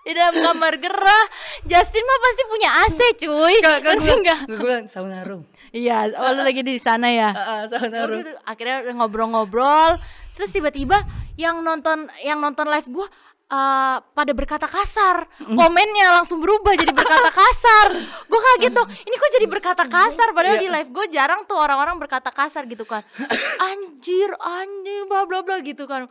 Di 0.00 0.12
dalam 0.12 0.32
kamar 0.34 0.74
gerah. 0.76 1.24
Justin 1.62 2.00
mah 2.02 2.18
pasti 2.18 2.42
punya 2.46 2.70
AC 2.82 2.98
cuy. 3.18 3.54
Kan 3.60 3.80
Ngerti 3.84 4.00
gue 4.02 4.16
nggak? 4.18 4.40
gue 4.48 4.58
bilang 4.58 4.86
sauna 4.88 5.20
room. 5.22 5.44
Iya, 5.68 6.08
oh 6.16 6.32
lu 6.32 6.40
lagi 6.42 6.64
di 6.64 6.80
sana 6.80 7.12
ya? 7.12 7.28
Ah, 7.28 7.44
ah, 7.44 7.62
sauna 7.68 7.84
Udah 7.92 8.08
room. 8.08 8.20
gitu, 8.24 8.32
akhirnya 8.42 8.96
ngobrol-ngobrol. 8.96 10.00
Terus 10.32 10.48
tiba-tiba 10.48 11.04
yang 11.36 11.60
nonton 11.60 12.08
yang 12.18 12.38
nonton 12.38 12.64
live 12.64 12.88
gua 12.88 13.04
eh, 13.48 13.96
pada 14.04 14.32
berkata 14.32 14.68
kasar. 14.68 15.24
Komennya 15.40 16.20
langsung 16.20 16.38
berubah 16.38 16.76
jadi 16.76 16.92
berkata 16.92 17.32
kasar. 17.32 17.88
Gue 18.28 18.40
kaget 18.40 18.72
tuh 18.76 18.86
ini 18.86 19.14
kok 19.16 19.30
jadi 19.34 19.46
berkata 19.48 19.82
kasar? 19.88 20.30
Padahal 20.32 20.60
Iya. 20.60 20.64
di 20.64 20.68
live 20.68 20.90
gue 20.92 21.06
jarang 21.08 21.48
tuh 21.48 21.56
orang-orang 21.56 21.96
berkata 21.96 22.28
kasar 22.28 22.68
gitu 22.68 22.84
kan. 22.84 23.00
Anjir 23.68 24.30
anjir 24.38 25.08
bla 25.08 25.24
bla 25.24 25.40
bla 25.40 25.58
gitu 25.60 25.88
kan. 25.88 26.06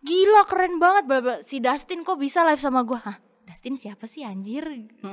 Gila 0.00 0.46
keren 0.46 0.78
banget 0.78 1.04
bla 1.04 1.18
bla. 1.18 1.34
Si 1.42 1.58
Dustin 1.58 2.06
kok 2.06 2.16
bisa 2.16 2.46
live 2.46 2.62
sama 2.62 2.86
gua? 2.86 3.02
Hah? 3.02 3.16
Dustin 3.46 3.78
siapa 3.78 4.10
sih 4.10 4.26
anjir? 4.26 4.66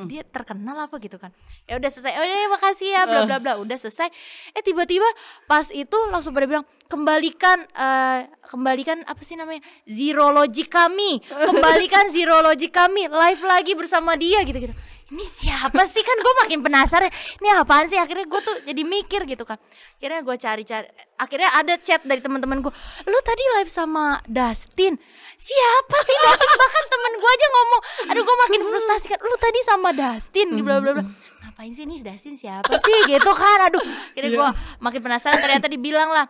Dia 0.09 0.25
terkenal 0.25 0.89
apa 0.89 0.97
gitu 0.97 1.21
kan? 1.21 1.29
Ya 1.69 1.77
udah 1.77 1.89
selesai. 1.93 2.17
Oh 2.17 2.25
ya 2.25 2.49
makasih 2.49 2.89
ya 2.89 3.01
bla 3.05 3.29
bla 3.29 3.37
bla. 3.37 3.53
Udah 3.61 3.77
selesai. 3.77 4.09
Eh 4.57 4.63
tiba-tiba 4.65 5.05
pas 5.45 5.69
itu 5.69 5.93
langsung 6.09 6.33
pada 6.33 6.49
bilang 6.49 6.65
kembalikan 6.89 7.61
eh, 7.61 8.25
kembalikan 8.49 9.05
apa 9.05 9.21
sih 9.21 9.37
namanya? 9.37 9.61
Zerologi 9.85 10.65
kami. 10.65 11.21
Kembalikan 11.47 12.09
zerologi 12.09 12.73
kami. 12.73 13.05
Live 13.05 13.43
lagi 13.45 13.77
bersama 13.77 14.17
dia 14.17 14.41
gitu 14.41 14.57
gitu 14.57 14.75
ini 15.13 15.25
siapa 15.29 15.85
sih? 15.85 16.01
Kan 16.01 16.17
gue 16.17 16.33
makin 16.41 16.59
penasaran. 16.65 17.13
Ini 17.37 17.61
apaan 17.61 17.85
sih? 17.85 18.01
Akhirnya 18.01 18.25
gue 18.25 18.41
tuh 18.41 18.55
jadi 18.65 18.81
mikir 18.81 19.29
gitu 19.29 19.45
kan 19.45 19.61
akhirnya 20.03 20.19
gue 20.19 20.35
cari-cari 20.35 20.87
akhirnya 21.15 21.49
ada 21.55 21.73
chat 21.79 22.03
dari 22.03 22.19
teman-teman 22.19 22.59
gue 22.59 22.73
lu 23.07 23.19
tadi 23.23 23.43
live 23.55 23.71
sama 23.71 24.19
Dustin? 24.27 24.99
Siapa 25.39 25.97
sih? 26.03 26.15
Dustin 26.27 26.51
bahkan 26.59 26.85
temen 26.91 27.13
gue 27.15 27.29
aja 27.31 27.47
ngomong 27.47 27.81
aduh 28.11 28.23
gue 28.27 28.37
makin 28.43 28.59
frustasi 28.67 29.05
kan 29.15 29.19
lu 29.23 29.35
tadi 29.39 29.59
sama 29.63 29.89
Dustin 29.95 30.47
bla 30.59 30.83
bla 30.83 30.91
bla. 30.99 31.03
Ngapain 31.47 31.71
sih 31.71 31.87
nih 31.87 32.03
Dustin 32.03 32.35
siapa 32.35 32.67
sih? 32.83 32.99
Gitu 33.07 33.31
kan. 33.31 33.71
Aduh. 33.71 33.79
Akhirnya 34.11 34.31
gue 34.35 34.49
makin 34.83 34.99
penasaran. 34.99 35.39
Ternyata 35.39 35.71
dibilang 35.71 36.11
lah 36.11 36.27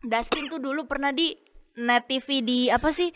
Dustin 0.00 0.48
tuh 0.48 0.56
dulu 0.56 0.88
pernah 0.88 1.12
di 1.12 1.36
net 1.76 2.08
TV 2.08 2.40
di 2.40 2.58
apa 2.72 2.96
sih 2.96 3.12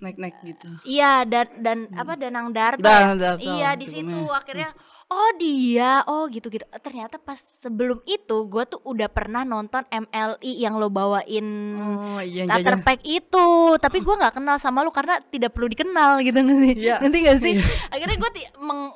Naik-naik 0.00 0.36
gitu. 0.42 0.68
Iya 0.88 1.28
dan 1.28 1.46
dan 1.60 1.78
apa 1.92 2.16
Danang 2.16 2.50
Darto. 2.56 2.80
Danang? 2.82 3.20
Darto, 3.20 3.44
Iya 3.44 3.76
di 3.76 3.86
gitu 3.86 4.00
situ 4.00 4.20
akhirnya 4.32 4.72
oh 5.10 5.30
dia 5.34 6.06
oh 6.06 6.26
gitu 6.26 6.46
gitu 6.48 6.62
ternyata 6.76 7.18
pas 7.18 7.34
sebelum 7.58 7.98
itu 8.04 8.46
gue 8.46 8.62
tuh 8.64 8.78
udah 8.80 9.06
pernah 9.06 9.42
nonton 9.42 9.82
MLI 9.84 10.52
yang 10.56 10.76
lo 10.76 10.86
bawain 10.86 11.46
Oh, 11.80 12.20
iya 12.20 12.44
starter 12.44 12.78
jajan. 12.78 12.80
pack 12.80 13.00
itu 13.02 13.48
tapi 13.76 13.98
gue 13.98 14.14
nggak 14.14 14.34
kenal 14.34 14.56
sama 14.56 14.80
lu 14.80 14.90
karena 14.90 15.18
tidak 15.24 15.50
perlu 15.50 15.66
dikenal 15.66 16.20
gitu 16.20 16.38
nggak 16.38 16.58
sih 16.60 16.74
Iya. 16.80 16.96
nanti 16.98 17.16
gak 17.20 17.38
sih 17.38 17.54
Iya. 17.54 17.64
akhirnya 17.90 18.16
gue 18.16 18.30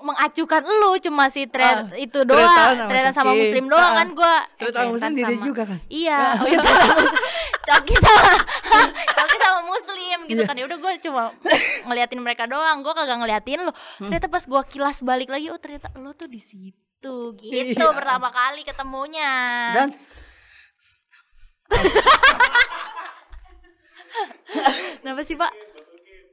mengacukan 0.01 0.63
lu 0.63 0.91
cuma 1.01 1.25
si 1.29 1.45
thread 1.45 1.77
Ah, 1.85 1.97
itu 1.97 2.19
doang 2.23 2.79
thread-an 2.87 3.11
sama 3.11 3.23
sama 3.27 3.33
muslim 3.37 3.65
doang 3.67 3.83
Ah, 3.85 3.97
kan 3.97 4.09
gue 4.13 4.35
Terus 4.61 4.75
kamu 4.77 4.97
sendiri 4.97 5.27
diri 5.27 5.43
juga 5.43 5.63
kan? 5.65 5.79
iya 5.89 6.19
oh, 6.37 6.47
iya, 6.47 6.59
sama 6.61 6.79
Muslim. 6.95 7.21
coki 7.61 7.95
sama 7.97 8.33
coki 9.17 9.37
sama 9.37 9.61
muslim 9.67 10.19
gitu 10.25 10.35
Iya. 10.37 10.47
kan 10.47 10.55
ya 10.55 10.65
udah 10.65 10.79
gue 10.79 10.93
cuma 11.01 11.23
ngeliatin 11.87 12.21
mereka 12.21 12.45
doang 12.45 12.77
gue 12.81 12.93
kagak 12.93 13.19
ngeliatin 13.19 13.61
lu 13.61 13.73
Hmm. 13.95 14.09
ternyata 14.09 14.29
pas 14.29 14.43
gue 14.43 14.63
kilas 14.69 14.99
balik 15.01 15.29
lagi 15.29 15.47
oh 15.49 15.57
ternyata 15.57 15.89
lu 16.05 16.13
tuh 16.13 16.29
di 16.29 16.37
situ 16.37 17.17
gitu 17.35 17.81
Iya. 17.81 17.91
pertama 17.91 18.29
kali 18.29 18.61
ketemunya 18.61 19.33
Dan 19.73 19.89
kenapa 25.01 25.21
sih 25.23 25.35
pak 25.35 25.51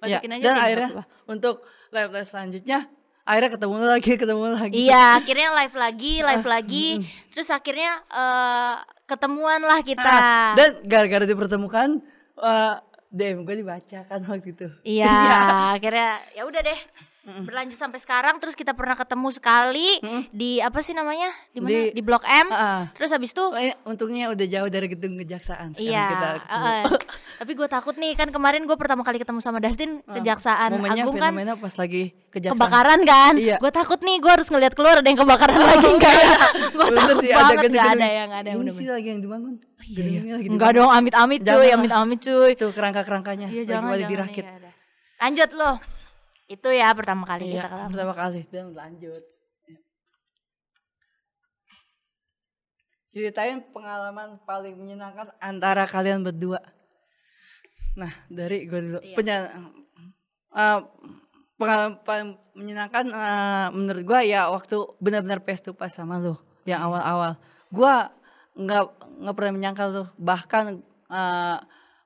ya, 0.04 0.20
Masukin 0.20 0.32
aja 0.34 0.44
dan 0.44 0.56
akhirnya 0.58 0.90
apa-apa. 0.92 1.04
untuk 1.26 1.56
live 1.90 2.12
live 2.12 2.28
selanjutnya 2.28 2.80
akhirnya 3.22 3.54
ketemu 3.54 3.76
lagi, 3.86 4.12
ketemu 4.18 4.44
lagi. 4.50 4.74
Iya, 4.76 5.04
akhirnya 5.16 5.50
live 5.54 5.78
lagi, 5.78 6.14
live 6.26 6.44
lagi. 6.44 6.88
Terus 7.32 7.48
akhirnya 7.48 8.02
eh 8.10 8.76
ketemuan 9.06 9.62
lah 9.62 9.80
kita. 9.86 10.02
Ah, 10.04 10.52
dan 10.58 10.82
gara-gara 10.84 11.24
dipertemukan 11.24 12.02
eh, 12.36 12.76
DM 13.14 13.46
gue 13.46 13.62
dibacakan 13.62 14.20
waktu 14.26 14.52
itu. 14.52 14.68
Iya, 14.84 15.16
akhirnya 15.78 16.18
ya 16.34 16.44
udah 16.44 16.62
deh. 16.66 16.80
Berlanjut 17.22 17.78
sampai 17.78 17.96
sekarang 17.96 18.38
terus 18.38 18.54
kita 18.54 18.74
pernah 18.74 18.98
ketemu 18.98 19.30
sekali 19.30 20.02
di 20.32 20.58
apa 20.58 20.82
sih 20.82 20.92
namanya? 20.92 21.30
Di 21.48 21.62
mana? 21.62 21.70
Di- 21.70 21.94
Di, 21.94 22.02
Blok 22.02 22.26
M. 22.26 22.50
Ah. 22.50 22.90
Terus 22.92 23.10
habis 23.12 23.30
itu 23.30 23.46
Eh, 23.54 23.78
untungnya 23.84 24.26
udah 24.28 24.42
jauh 24.44 24.66
dari 24.68 24.90
gedung 24.90 25.14
kejaksaan 25.16 25.70
sekarang 25.72 25.86
Iya, 25.86 26.06
kita 26.08 26.28
ketemu. 26.40 26.66
eh. 26.66 26.84
tapi 27.38 27.52
gue 27.54 27.68
takut 27.68 27.96
nih 27.96 28.14
kan 28.16 28.28
kemarin 28.28 28.66
gue 28.66 28.74
pertama 28.74 29.02
kali 29.02 29.18
ketemu 29.18 29.38
sama 29.38 29.58
Dustin 29.58 30.02
kejaksaan 30.04 30.66
Ah, 30.68 30.74
Momennya 30.74 31.04
Agung 31.04 31.14
kan 31.16 31.34
pas 31.56 31.76
lagi 31.76 32.04
kejaksaan. 32.28 32.58
kebakaran 32.58 33.00
kan 33.04 33.34
Iya. 33.36 33.58
gue 33.58 33.72
takut 33.72 34.00
nih 34.00 34.18
gue 34.18 34.32
harus 34.32 34.48
ngeliat 34.48 34.74
keluar 34.74 34.96
ada 34.96 35.06
yang 35.06 35.20
kebakaran 35.20 35.58
lagi 35.72 35.88
enggak 35.88 36.14
ya 36.16 36.36
gue 36.72 36.90
takut 36.92 37.16
sih, 37.18 37.30
ada 37.30 37.38
banget 37.44 37.64
gedung- 37.64 37.78
gak 37.78 37.90
ada 37.92 38.08
yang 38.10 38.30
ada 38.32 38.48
yang 38.48 38.60
Ini 38.60 38.72
sih 38.72 38.88
lagi 38.88 39.08
yang 39.08 39.22
dibangun. 39.22 39.54
Iya, 39.80 39.94
Gedung 39.96 40.14
iya. 40.24 40.36
Enggak 40.48 40.72
dong, 40.74 40.90
amit-amit 40.90 41.40
cuy, 41.40 41.46
Jangan 41.48 41.62
lah. 41.64 41.78
amit-amit 41.78 42.20
cuy. 42.20 42.52
Tuh 42.56 42.72
kerangka-kerangkanya 42.72 43.48
Iya, 43.48 43.62
lagi 43.62 43.70
jangan, 43.72 44.10
dirakit. 44.10 44.44
iya, 44.44 44.54
ada. 44.56 44.70
Lanjut 45.20 45.52
loh. 45.54 45.76
Itu 46.52 46.68
ya 46.68 46.92
pertama 46.92 47.24
kali 47.24 47.48
Iya, 47.48 47.64
kita 47.64 47.68
ketemu. 47.72 47.92
pertama 47.96 48.14
kali 48.20 48.42
dan 48.52 48.66
lanjut. 48.76 49.24
Ya. 49.72 49.78
Ceritain 53.12 53.64
pengalaman 53.72 54.40
paling 54.44 54.76
menyenangkan 54.76 55.32
antara 55.40 55.88
kalian 55.88 56.28
berdua. 56.28 56.60
Nah, 57.96 58.12
dari 58.28 58.68
gue 58.68 58.80
dulu. 58.84 59.00
Iya. 59.00 59.16
Penya, 59.16 59.38
eh, 60.52 60.80
pengalaman 61.56 61.94
paling 62.04 62.30
menyenangkan 62.56 63.06
eh, 63.08 63.68
menurut 63.72 64.04
gue 64.04 64.20
ya 64.28 64.52
waktu 64.52 64.76
benar-benar 65.00 65.40
face 65.48 65.64
to 65.64 65.72
face 65.72 65.96
sama 66.00 66.20
lo 66.20 66.36
yang 66.68 66.84
awal-awal. 66.84 67.40
Gue 67.72 67.96
nggak 68.60 68.84
nggak 69.24 69.36
pernah 69.40 69.54
menyangka 69.56 69.88
lo 69.88 70.04
bahkan 70.20 70.84
eh, 71.08 71.58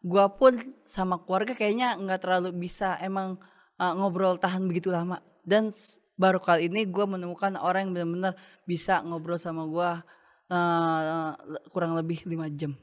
gua 0.05 0.29
pun 0.37 0.53
sama 0.85 1.17
keluarga 1.25 1.57
kayaknya 1.57 1.97
nggak 1.97 2.21
terlalu 2.21 2.69
bisa 2.69 2.93
emang 3.01 3.41
eh, 3.75 3.93
ngobrol 3.93 4.35
tahan 4.35 4.63
begitu 4.63 4.89
lama. 4.89 5.17
Dan 5.41 5.69
baru 6.15 6.39
kali 6.39 6.67
ini 6.67 6.85
gua 6.85 7.05
menemukan 7.05 7.55
orang 7.55 7.85
yang 7.85 7.93
benar-benar 7.93 8.33
bisa 8.63 9.01
ngobrol 9.01 9.37
sama 9.37 9.63
gua 9.65 10.01
eh, 10.47 10.99
le- 11.43 11.63
kurang 11.67 11.93
lebih 11.93 12.23
lima 12.25 12.47
jam 12.49 12.73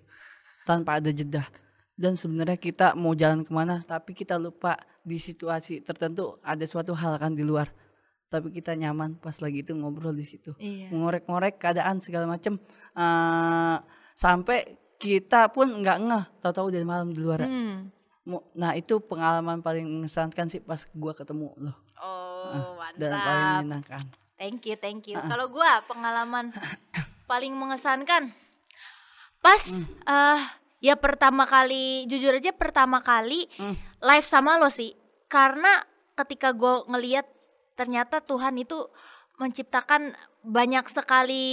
tanpa 0.63 0.99
ada 0.99 1.11
jeda. 1.11 1.47
Dan 1.93 2.15
sebenarnya 2.15 2.57
kita 2.57 2.93
mau 2.93 3.13
jalan 3.13 3.43
ke 3.43 3.51
mana 3.51 3.83
tapi 3.83 4.13
kita 4.13 4.37
lupa 4.37 4.75
di 5.01 5.17
situasi 5.17 5.81
tertentu 5.81 6.39
ada 6.41 6.63
suatu 6.63 6.93
hal 6.93 7.17
kan 7.17 7.33
di 7.33 7.43
luar. 7.43 7.71
Tapi 8.27 8.49
kita 8.51 8.73
nyaman 8.73 9.17
pas 9.17 9.37
lagi 9.39 9.61
itu 9.61 9.73
ngobrol 9.73 10.13
di 10.13 10.25
situ. 10.25 10.57
Iya. 10.57 10.89
ngorek-ngorek 10.91 11.59
keadaan 11.59 12.01
segala 12.01 12.25
macem 12.27 12.57
eh, 12.95 13.77
sampai 14.15 14.59
kita 14.97 15.51
pun 15.51 15.69
nggak 15.75 15.99
ngeh 16.01 16.25
tahu-tahu 16.39 16.71
udah 16.71 16.81
malam 16.83 17.11
di 17.11 17.19
luar 17.19 17.43
Hmm. 17.43 17.91
Nah 18.55 18.73
itu 18.73 18.99
pengalaman 18.99 19.59
paling 19.61 19.83
mengesankan 19.85 20.47
sih 20.47 20.59
pas 20.59 20.87
gua 20.93 21.11
ketemu 21.13 21.51
loh 21.59 21.77
Oh, 21.99 22.79
dan 22.95 23.11
paling 23.13 23.23
mantap. 23.23 23.59
menyenangkan 23.59 24.05
Thank 24.35 24.67
you, 24.67 24.75
thank 24.75 25.07
Ah, 25.07 25.09
you. 25.09 25.19
Kalau 25.21 25.47
gua 25.49 25.83
pengalaman 25.85 26.51
paling 27.31 27.51
mengesankan 27.53 28.31
pas 29.39 29.63
Hmm. 29.65 29.87
eh 30.05 30.41
ya 30.81 30.95
pertama 30.95 31.43
kali 31.45 32.07
jujur 32.07 32.35
aja 32.35 32.51
pertama 32.51 32.99
kali 32.99 33.47
Hmm. 33.55 33.75
live 34.01 34.25
sama 34.25 34.55
lo 34.55 34.67
sih. 34.67 34.95
Karena 35.27 35.83
ketika 36.15 36.51
gua 36.51 36.87
ngeliat 36.87 37.27
ternyata 37.73 38.21
Tuhan 38.21 38.55
itu 38.57 38.87
menciptakan 39.37 40.15
banyak 40.43 40.87
sekali 40.87 41.47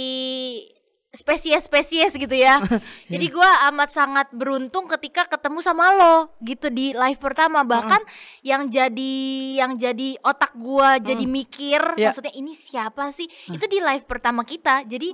spesies-spesies 1.10 2.14
gitu 2.14 2.34
ya. 2.34 2.62
Jadi 3.12 3.26
gua 3.34 3.66
amat 3.70 3.90
sangat 3.90 4.26
beruntung 4.30 4.86
ketika 4.86 5.26
ketemu 5.26 5.58
sama 5.58 5.90
lo 5.94 6.16
gitu 6.38 6.70
di 6.70 6.94
live 6.94 7.18
pertama. 7.18 7.66
Bahkan 7.66 8.02
yang 8.46 8.70
jadi 8.70 9.14
yang 9.58 9.74
jadi 9.74 10.16
otak 10.22 10.54
gua 10.54 11.02
jadi 11.02 11.26
mikir 11.26 11.82
Ya. 11.98 12.14
maksudnya 12.14 12.30
ini 12.32 12.54
siapa 12.54 13.10
sih? 13.10 13.26
Itu 13.50 13.66
di 13.66 13.82
live 13.82 14.06
pertama 14.06 14.46
kita. 14.46 14.86
Jadi 14.86 15.10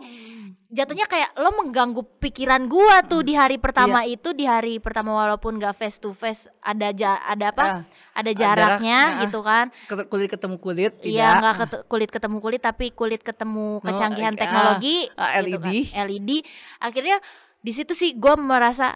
jatuhnya 0.68 1.05
kayak 1.05 1.31
lo 1.37 1.55
mengganggu 1.55 2.02
pikiran 2.18 2.66
gua 2.66 3.00
tuh 3.00 3.20
di 3.20 3.33
hari 3.33 3.55
pertama 3.57 4.02
itu 4.02 4.31
di 4.31 4.42
hari 4.42 4.76
pertama 4.76 5.14
walaupun 5.14 5.57
gak 5.57 5.74
face 5.74 5.96
to 5.96 6.11
face 6.11 6.50
ada 6.59 6.90
ja- 6.90 7.22
ada 7.22 7.50
apa? 7.50 7.64
Ah, 7.64 7.83
ada 8.12 8.31
jarak, 8.31 8.83
jaraknya 8.83 8.98
ah. 8.98 9.18
gitu 9.22 9.40
kan. 9.40 9.66
Ket- 9.85 10.09
kulit 10.09 10.29
ketemu 10.29 10.57
kulit 10.57 10.92
Iya 10.98 11.07
tidak 11.07 11.35
nggak 11.37 11.57
kete- 11.57 11.85
kulit 11.87 12.11
ketemu 12.11 12.37
kulit 12.40 12.61
tapi 12.61 12.87
kulit 12.90 13.20
ketemu 13.20 13.79
kecanggihan 13.81 14.33
ah, 14.33 14.38
teknologi 14.38 14.96
ah, 15.14 15.38
gitu 15.38 15.57
kan. 15.57 15.70
LED. 15.70 15.76
LED 15.94 16.31
akhirnya 16.79 17.16
di 17.59 17.72
situ 17.72 17.92
sih 17.92 18.12
gue 18.12 18.35
merasa 18.37 18.94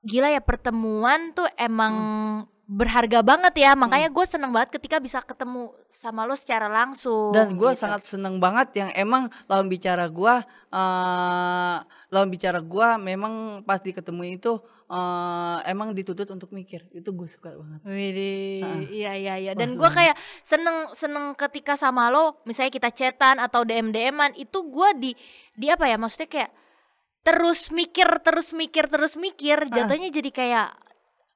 gila 0.00 0.28
ya 0.28 0.40
pertemuan 0.40 1.32
tuh 1.32 1.48
emang 1.54 1.92
Hmm. 1.94 2.53
Berharga 2.64 3.20
banget 3.20 3.60
ya 3.60 3.76
makanya 3.76 4.08
gue 4.08 4.24
seneng 4.24 4.48
banget 4.48 4.80
ketika 4.80 4.96
bisa 4.96 5.20
ketemu 5.20 5.68
sama 5.92 6.24
lo 6.24 6.32
secara 6.32 6.64
langsung 6.64 7.36
dan 7.36 7.52
gue 7.60 7.70
gitu. 7.76 7.80
sangat 7.84 8.00
seneng 8.00 8.40
banget 8.40 8.72
yang 8.80 8.90
emang 8.96 9.28
lawan 9.52 9.68
bicara 9.68 10.08
gue 10.08 10.34
eh 10.72 11.76
lawan 12.08 12.28
bicara 12.32 12.64
gue 12.64 12.88
memang 13.04 13.60
pas 13.68 13.84
diketemu 13.84 14.40
itu 14.40 14.64
eh 14.88 15.58
emang 15.68 15.92
dituntut 15.92 16.24
untuk 16.32 16.56
mikir 16.56 16.88
itu 16.96 17.08
gue 17.12 17.28
suka 17.28 17.52
banget 17.52 17.80
Widih, 17.84 18.64
Heeh. 18.64 18.80
iya 18.92 19.12
iya 19.16 19.34
iya. 19.40 19.52
Dan 19.56 19.80
gue 19.80 19.90
kayak 19.90 20.16
seneng 20.44 20.92
seneng 20.92 21.32
ketika 21.36 21.76
sama 21.76 22.12
lo, 22.12 22.40
misalnya 22.44 22.68
kita 22.72 22.92
chatan 22.92 23.40
atau 23.40 23.64
dm 23.64 23.92
dman 23.92 24.36
itu 24.36 24.60
gue 24.60 24.88
di 25.00 25.10
di 25.56 25.72
apa 25.72 25.88
ya? 25.88 25.96
Maksudnya 25.96 26.28
kayak 26.28 26.50
terus 27.24 27.72
mikir, 27.72 28.08
terus 28.20 28.52
mikir, 28.52 28.84
terus 28.92 29.16
mikir. 29.16 29.72
Jatuhnya 29.72 30.12
jadi 30.12 30.30
kayak 30.30 30.68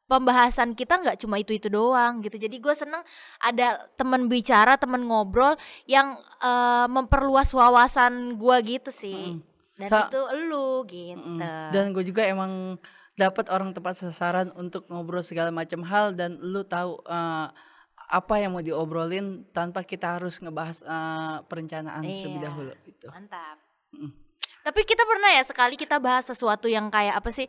pembahasan 0.09 0.73
kita 0.73 0.99
nggak 0.99 1.21
cuma 1.21 1.37
itu 1.37 1.53
itu 1.53 1.69
doang 1.69 2.19
gitu. 2.19 2.35
Jadi 2.35 2.57
gue 2.57 2.73
seneng 2.73 3.05
ada 3.39 3.87
teman 3.95 4.27
bicara, 4.27 4.75
teman 4.75 5.05
ngobrol 5.05 5.55
yang 5.85 6.17
eh, 6.41 6.87
memperluas 6.89 7.53
wawasan 7.53 8.35
gue 8.35 8.57
gitu 8.67 8.91
sih. 8.91 9.37
Mm-mm. 9.37 9.47
Dan 9.79 9.87
Sa- 9.87 10.11
itu 10.11 10.19
lu 10.49 10.83
gitu. 10.85 11.23
Mm. 11.23 11.71
dan 11.71 11.95
gue 11.95 12.03
juga 12.03 12.27
emang 12.27 12.75
dapat 13.15 13.47
orang 13.47 13.71
tepat 13.71 13.95
sasaran 13.97 14.51
untuk 14.55 14.91
ngobrol 14.91 15.23
segala 15.23 15.55
macam 15.55 15.87
hal 15.87 16.15
dan 16.15 16.35
lu 16.35 16.65
tahu 16.65 16.99
eh, 17.05 17.47
apa 18.09 18.35
yang 18.41 18.57
mau 18.57 18.65
diobrolin 18.65 19.45
tanpa 19.53 19.85
kita 19.85 20.19
harus 20.19 20.41
ngebahas 20.41 20.83
eh, 20.83 21.37
perencanaan 21.47 22.03
terlebih 22.03 22.41
Iya. 22.41 22.47
dahulu 22.49 22.73
gitu 22.83 23.07
Mantap. 23.07 23.61
Mm. 23.93 24.11
Tapi 24.59 24.81
kita 24.83 25.01
pernah 25.03 25.31
ya 25.31 25.43
sekali 25.43 25.75
kita 25.75 25.97
bahas 25.97 26.27
sesuatu 26.27 26.67
yang 26.67 26.91
kayak 26.91 27.15
apa 27.15 27.31
sih? 27.31 27.47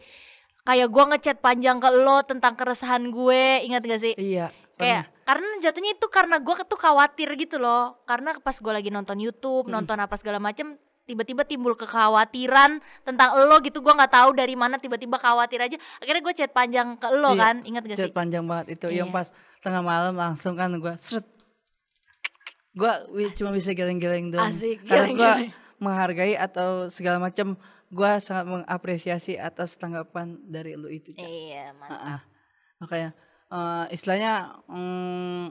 Kayak 0.70 0.88
gua 0.94 1.04
ngechat 1.10 1.38
panjang 1.42 1.82
ke 1.82 1.90
lo 1.90 2.22
tentang 2.22 2.54
keresahan 2.54 3.10
gue, 3.10 3.66
ingat 3.66 3.82
gak 3.82 4.02
sih? 4.06 4.14
iya 4.22 4.54
Kayak 4.78 5.10
karena 5.26 5.50
jatuhnya 5.60 5.98
itu 5.98 6.08
karena 6.14 6.38
gua 6.38 6.62
tuh 6.62 6.78
khawatir 6.78 7.34
gitu 7.36 7.58
loh. 7.58 7.98
Karena 8.06 8.38
pas 8.38 8.54
gua 8.62 8.78
lagi 8.78 8.94
nonton 8.94 9.18
YouTube, 9.18 9.66
Mm. 9.66 9.74
nonton 9.74 9.98
apa 9.98 10.14
segala 10.16 10.38
macem 10.38 10.78
tiba-tiba 11.04 11.42
timbul 11.42 11.74
kekhawatiran 11.74 12.78
tentang 13.02 13.34
lo 13.50 13.58
gitu 13.66 13.82
gua 13.82 13.98
nggak 13.98 14.14
tahu 14.14 14.30
dari 14.38 14.54
mana 14.54 14.78
tiba-tiba 14.78 15.18
khawatir 15.18 15.58
aja 15.58 15.74
akhirnya 15.98 16.22
gue 16.22 16.34
chat 16.38 16.54
panjang 16.54 17.02
ke 17.02 17.10
lo 17.10 17.34
Iya, 17.34 17.42
kan 17.42 17.56
ingat 17.66 17.82
gak 17.82 17.98
Chat 17.98 18.08
sih 18.08 18.14
panjang 18.14 18.46
banget 18.46 18.78
itu 18.78 18.94
yang 18.94 19.10
Iya. 19.10 19.18
pas 19.18 19.28
tengah 19.58 19.82
malam 19.82 20.14
langsung 20.14 20.54
kan 20.54 20.70
gue 20.70 20.94
seret 21.02 21.26
gue 22.78 22.92
cuma 23.36 23.50
bisa 23.50 23.74
geleng-geleng 23.74 24.30
doang 24.30 24.54
Asik, 24.54 24.86
karena 24.86 25.10
gue 25.10 25.34
menghargai 25.82 26.38
atau 26.38 26.94
segala 26.94 27.18
macam 27.18 27.58
gue 27.90 28.12
sangat 28.22 28.46
mengapresiasi 28.46 29.34
atas 29.36 29.74
tanggapan 29.76 30.38
dari 30.46 30.78
lu 30.78 30.88
itu 30.88 31.10
Cak. 31.12 31.26
iya 31.26 31.74
mantap 31.74 31.98
ah. 32.00 32.22
makanya 32.78 33.10
eh, 33.50 33.86
istilahnya 33.90 34.34
mm, 34.70 35.46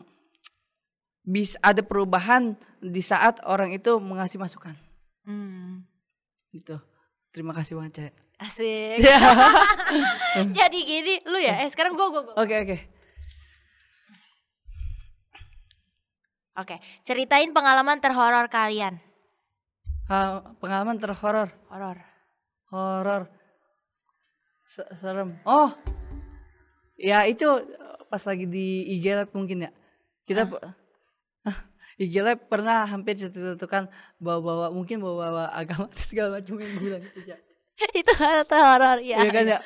bisa 1.22 1.58
ada 1.60 1.82
perubahan 1.82 2.54
di 2.78 3.02
saat 3.02 3.42
orang 3.42 3.70
itu 3.70 3.98
mengasih 3.98 4.38
masukan 4.38 4.74
Hmm. 5.22 5.84
gitu 6.48 6.80
terima 7.30 7.52
kasih 7.52 7.76
banget 7.76 7.92
Cek. 8.08 8.14
Asik. 8.38 9.02
Ya. 9.02 9.18
Jadi 10.62 10.78
gini, 10.80 11.18
lu 11.26 11.36
ya. 11.36 11.58
Eh 11.60 11.68
sekarang 11.68 11.98
gua 11.98 12.06
gua 12.08 12.22
gua. 12.22 12.34
oke 12.38 12.54
oke 12.54 12.78
Oke, 16.56 16.82
ceritain 17.02 17.54
pengalaman 17.54 18.02
terhoror 18.02 18.50
kalian. 18.50 18.98
Ah, 20.10 20.42
pengalaman 20.58 20.98
terhoror 20.98 21.54
Horor. 21.70 22.00
Horor 22.68 23.22
Se- 24.62 24.90
serem 24.94 25.40
oh 25.44 25.72
ya 26.94 27.24
itu 27.24 27.46
eh, 27.46 27.66
pas 28.06 28.20
lagi 28.20 28.44
di 28.44 28.66
IG 28.94 29.04
Lab 29.14 29.30
mungkin 29.32 29.64
ya 29.64 29.70
kita 30.22 30.44
pe- 30.44 30.60
IG 32.02 32.14
Lab 32.20 32.38
pernah 32.46 32.84
hampir 32.84 33.16
satu-satukan 33.16 33.88
bawa-bawa 34.18 34.68
mungkin 34.70 35.00
bawa-bawa 35.00 35.50
agama 35.50 35.88
segala 35.96 36.38
macam 36.38 36.60
yang 36.60 36.74
bilang 36.76 37.02
gitu 37.02 37.22
ya 37.26 37.38
Itu 37.94 38.10
terhoror 38.50 38.98
ya. 38.98 39.22
Iya 39.22 39.30
kan 39.30 39.44
ya 39.46 39.58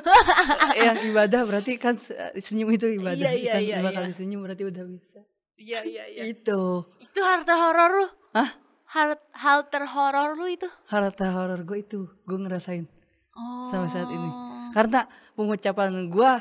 yang 0.88 0.96
ibadah 1.04 1.44
berarti 1.44 1.76
kan 1.76 1.94
se- 1.96 2.16
senyum 2.40 2.72
itu 2.72 2.88
ibadah 2.88 3.28
Iya, 3.28 3.32
iya, 3.36 3.52
kan 3.52 3.62
iya, 3.62 3.76
dua 3.78 3.90
iya. 3.92 3.98
kali 4.00 4.12
senyum 4.12 4.40
berarti 4.40 4.64
udah 4.64 4.84
bisa 4.88 5.20
Iya 5.56 5.80
iya 5.84 6.04
iya. 6.08 6.22
itu 6.26 6.60
Itu 7.00 7.20
hal 7.20 7.44
terhoror 7.44 7.90
lu. 7.94 8.06
Hah? 8.32 8.50
Hal 8.86 9.08
hal 9.32 9.66
terhoror 9.66 10.34
lu 10.34 10.46
itu. 10.48 10.68
harta 10.86 11.26
horor 11.28 11.60
gue 11.60 11.78
itu 11.80 12.06
gue 12.22 12.38
ngerasain 12.38 12.86
Oh. 13.32 13.66
sampai 13.66 13.86
saat 13.86 14.08
ini 14.08 14.30
karena 14.70 15.04
pengucapan 15.32 16.08
gue 16.08 16.32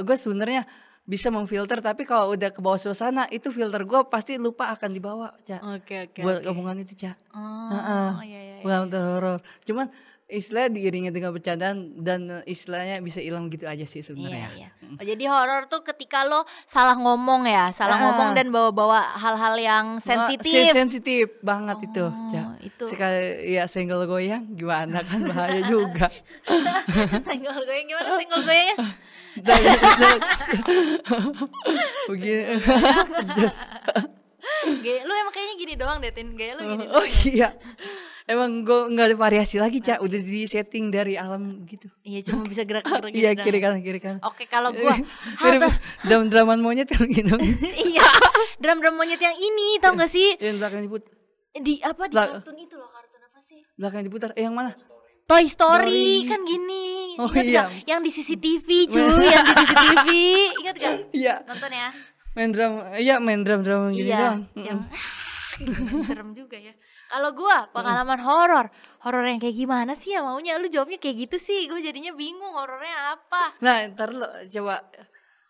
gue 0.00 0.16
sebenarnya 0.16 0.66
bisa 1.04 1.28
memfilter 1.28 1.78
tapi 1.78 2.02
kalau 2.02 2.32
udah 2.32 2.48
ke 2.48 2.58
bawah 2.58 2.74
suasana 2.76 3.28
itu 3.28 3.52
filter 3.52 3.84
gue 3.84 4.00
pasti 4.04 4.34
lupa 4.36 4.72
akan 4.72 4.90
dibawa 4.90 5.36
cak 5.42 5.60
Oke 5.62 5.94
oke. 6.02 6.18
buat 6.18 6.40
oke. 6.40 6.48
omongan 6.48 6.80
itu 6.80 6.96
cak 6.98 7.16
Oh, 7.30 7.68
Heeh. 7.70 8.08
iya 8.24 8.40
iya. 8.40 8.40
iya. 8.50 8.62
pengalaman 8.62 8.88
terhoror 8.88 9.38
cuman 9.62 9.86
istilah 10.26 10.66
diiringi 10.66 11.08
dengan 11.08 11.30
bercandaan 11.30 11.94
dan 11.98 12.26
eh, 12.30 12.42
istilahnya 12.46 12.98
bisa 12.98 13.18
hilang 13.18 13.46
gitu 13.46 13.64
aja 13.64 13.82
sih 13.82 13.98
Iya 13.98 14.02
sebenarnya 14.02 14.48
iya. 14.54 14.68
Oh, 14.94 15.02
jadi 15.02 15.24
horor 15.26 15.66
tuh 15.66 15.82
ketika 15.84 16.22
lo 16.22 16.42
salah 16.64 16.94
ngomong 16.94 17.44
ya, 17.44 17.66
salah 17.70 17.94
Ah. 17.94 18.00
ngomong 18.04 18.28
dan 18.32 18.48
bawa-bawa 18.48 19.14
hal-hal 19.14 19.54
yang 19.54 19.84
Wah, 19.94 20.02
sensitif. 20.02 20.50
sen- 20.64 20.74
sensitif 20.74 21.24
banget 21.40 21.76
itu 21.84 22.02
Oh, 22.02 22.10
cak 22.28 22.46
itu. 22.62 22.84
sekali 22.86 23.22
ya 23.50 23.64
senggol 23.64 24.04
goyang 24.04 24.44
gimana 24.50 24.98
kan 25.00 25.20
bahaya 25.24 25.60
juga 25.62 26.08
senggol 27.26 27.54
goyang 27.60 27.86
gimana 27.86 28.08
senggol 28.16 28.40
goyangnya? 28.42 28.76
begini 32.06 32.54
just 33.34 33.66
Gaya, 34.80 35.00
lu 35.02 35.12
emang 35.12 35.30
kayaknya 35.30 35.56
gini 35.56 35.74
doang 35.74 35.98
deh, 35.98 36.10
Tin. 36.10 36.32
Gaya 36.32 36.52
lu 36.54 36.62
gini. 36.68 36.84
Oh 36.88 37.06
iya. 37.24 37.52
Emang 38.24 38.64
gue 38.64 38.88
nggak 38.88 39.06
ada 39.06 39.16
variasi 39.18 39.60
lagi 39.60 39.78
cak, 39.78 40.00
udah 40.00 40.16
di 40.16 40.44
setting 40.44 40.88
dari 40.88 41.12
alam 41.12 41.60
gitu. 41.64 41.92
Iya, 42.00 42.24
cuma 42.24 42.40
bisa 42.42 42.64
gerak-gerak 42.64 43.04
gitu. 43.12 43.20
Iya 43.20 43.36
kiri 43.36 43.58
kanan 43.58 43.80
kiri 43.80 44.00
kanan. 44.00 44.24
Oke, 44.24 44.44
kalau 44.46 44.72
ter- 44.72 45.04
dalam 46.02 46.28
draman 46.28 46.56
monyet 46.56 46.88
kan 46.88 47.04
gitu. 47.04 47.36
iya, 47.92 48.04
drum-drum 48.56 48.96
monyet 48.96 49.20
yang 49.20 49.36
ini 49.36 49.76
tau 49.76 49.92
gak 49.92 50.08
sih? 50.08 50.40
yang 50.40 50.56
belakang 50.56 50.80
diputar, 50.82 51.12
Di 51.54 51.84
apa 51.84 52.08
di 52.08 52.16
kartun 52.16 52.56
itu 52.56 52.74
loh, 52.74 52.88
kartun 52.88 53.20
apa 53.22 53.38
sih? 53.40 53.60
belakang 53.76 54.02
diputar. 54.02 54.30
Eh 54.32 54.42
yang 54.42 54.56
mana? 54.56 54.72
Toy 55.24 55.44
Story 55.44 56.24
Story. 56.24 56.28
kan 56.28 56.40
gini. 56.42 56.84
Oh, 57.16 57.28
Ingat 57.28 57.44
iya. 57.44 57.62
gak? 57.62 57.68
Yang 57.86 58.00
di 58.00 58.10
CCTV 58.10 58.68
cuy, 58.92 59.04
yang 59.22 59.44
di 59.44 59.54
CCTV. 59.54 60.08
Ingat 60.60 60.76
gak? 60.76 60.92
Iya. 61.12 61.34
Nonton 61.44 61.70
ya. 61.70 61.88
Main 62.34 62.50
drum, 62.50 62.82
iya 62.98 63.22
main 63.22 63.46
drum 63.46 63.62
drum 63.62 63.94
gini 63.94 64.10
iya, 64.10 64.34
doang. 64.34 64.40
yang 64.58 64.80
serem 66.10 66.34
juga 66.34 66.58
ya. 66.58 66.74
Kalau 67.06 67.30
gua 67.30 67.70
pengalaman 67.70 68.18
horor, 68.18 68.66
horor 69.06 69.22
yang 69.22 69.38
kayak 69.38 69.54
gimana 69.54 69.94
sih 69.94 70.18
ya 70.18 70.26
maunya? 70.26 70.58
Lu 70.58 70.66
jawabnya 70.66 70.98
kayak 70.98 71.30
gitu 71.30 71.36
sih, 71.38 71.70
gue 71.70 71.78
jadinya 71.78 72.10
bingung 72.10 72.58
horornya 72.58 73.14
apa. 73.14 73.54
Nah 73.62 73.86
ntar 73.94 74.10
lo 74.10 74.26
coba 74.50 74.82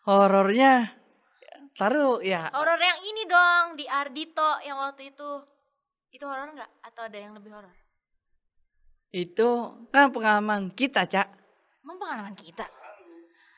horornya 0.05 0.92
taruh 1.75 2.20
ya 2.20 2.53
Horor 2.53 2.79
yang 2.79 3.01
ini 3.03 3.23
dong 3.27 3.81
di 3.81 3.88
Ardito 3.88 4.61
yang 4.62 4.77
waktu 4.77 5.09
itu. 5.09 5.31
Itu 6.12 6.29
horor 6.29 6.53
nggak? 6.53 6.70
Atau 6.85 7.09
ada 7.09 7.16
yang 7.16 7.33
lebih 7.33 7.51
horor? 7.57 7.73
itu 9.14 9.51
kan 9.94 10.11
pengalaman 10.11 10.75
kita 10.75 11.07
cak. 11.07 11.31
Emang 11.87 12.03
pengalaman 12.03 12.35
kita? 12.35 12.66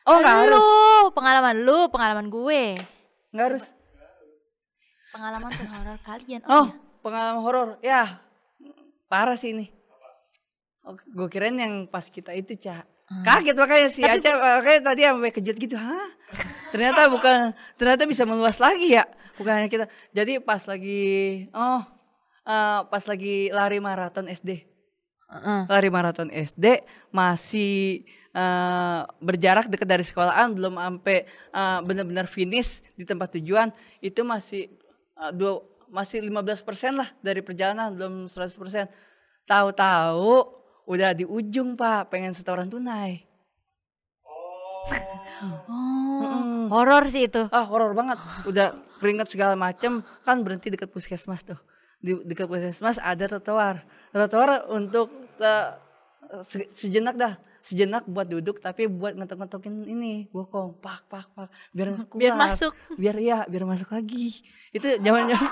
Oh 0.04 0.20
nggak 0.20 0.36
harus, 0.44 0.60
Lu, 0.60 1.10
pengalaman 1.16 1.56
lu, 1.64 1.78
pengalaman 1.88 2.28
gue. 2.28 2.76
Nggak 3.36 3.48
harus. 3.52 3.64
Pengalaman 5.12 5.52
terhoror 5.52 5.98
kalian. 6.02 6.40
Oh, 6.48 6.66
iya. 6.72 7.00
pengalaman 7.04 7.40
horor. 7.44 7.68
Ya, 7.84 8.18
parah 9.06 9.36
sih 9.36 9.52
ini. 9.52 9.68
Oh, 10.82 10.96
gue 10.96 11.28
kirain 11.28 11.54
yang 11.54 11.84
pas 11.86 12.08
kita 12.08 12.32
itu, 12.32 12.56
Cak. 12.56 12.96
Hmm. 13.06 13.22
Kaget 13.22 13.54
makanya 13.54 13.86
si 13.86 14.02
Aca 14.02 14.58
makanya 14.58 14.80
tadi 14.90 15.02
sampai 15.06 15.30
kejut 15.30 15.56
gitu. 15.62 15.78
Hah? 15.78 16.10
Ternyata 16.74 17.06
bukan 17.06 17.54
ternyata 17.78 18.02
bisa 18.02 18.26
meluas 18.26 18.58
lagi 18.58 18.98
ya. 18.98 19.06
Bukan 19.38 19.52
hanya 19.62 19.70
kita. 19.70 19.86
Jadi 20.10 20.42
pas 20.42 20.58
lagi 20.66 21.46
oh 21.54 21.86
eh, 22.42 22.80
pas 22.82 23.04
lagi 23.06 23.54
lari 23.54 23.78
maraton 23.78 24.26
SD. 24.26 24.66
Heeh. 25.26 25.60
Lari 25.70 25.88
maraton 25.90 26.34
SD 26.34 26.82
masih 27.14 28.02
eh, 28.36 29.00
berjarak 29.24 29.72
dekat 29.72 29.88
dari 29.88 30.04
sekolahan 30.04 30.52
belum 30.52 30.76
sampai 30.76 31.24
eh, 31.56 31.78
benar-benar 31.80 32.28
finish 32.28 32.84
di 32.92 33.08
tempat 33.08 33.40
tujuan 33.40 33.72
itu 34.04 34.20
masih 34.20 34.68
eh, 35.16 35.32
dua 35.32 35.64
masih 35.86 36.18
15% 36.18 36.98
lah 36.98 37.08
dari 37.22 37.40
perjalanan 37.40 37.94
belum 37.94 38.14
100%. 38.26 38.90
Tahu-tahu 39.46 40.30
udah 40.90 41.14
di 41.14 41.22
ujung, 41.22 41.78
Pak, 41.78 42.10
pengen 42.10 42.34
setoran 42.34 42.66
tunai. 42.66 43.22
Oh, 44.26 44.90
horor 46.74 47.06
sih 47.06 47.30
itu. 47.30 47.46
Ah, 47.54 47.66
horor 47.66 47.94
banget. 47.94 48.18
Udah 48.50 48.74
keringet 48.98 49.30
segala 49.30 49.54
macem 49.54 50.02
kan 50.26 50.42
berhenti 50.42 50.74
dekat 50.74 50.90
puskesmas 50.90 51.46
tuh. 51.46 51.58
Di 52.02 52.18
dekat 52.26 52.50
puskesmas 52.50 52.98
ada 52.98 53.24
trotoar. 53.30 53.86
Trotoar 54.10 54.66
untuk 54.74 55.06
se- 56.42 56.70
sejenak 56.74 57.14
dah. 57.14 57.38
Sejenak 57.66 58.06
buat 58.06 58.30
duduk 58.30 58.62
tapi 58.62 58.86
buat 58.86 59.18
ngetok-ngetokin 59.18 59.90
ini 59.90 60.30
bokong. 60.30 60.78
Pak 60.78 61.10
pak 61.10 61.26
pak. 61.34 61.50
Biar 61.74 61.98
keluar. 62.06 62.22
Biar 62.22 62.34
masuk. 62.38 62.72
biar 62.94 63.16
iya 63.18 63.42
biar 63.50 63.66
masuk 63.66 63.90
lagi. 63.90 64.38
Itu 64.70 64.86
zaman 65.02 65.26
zaman 65.34 65.50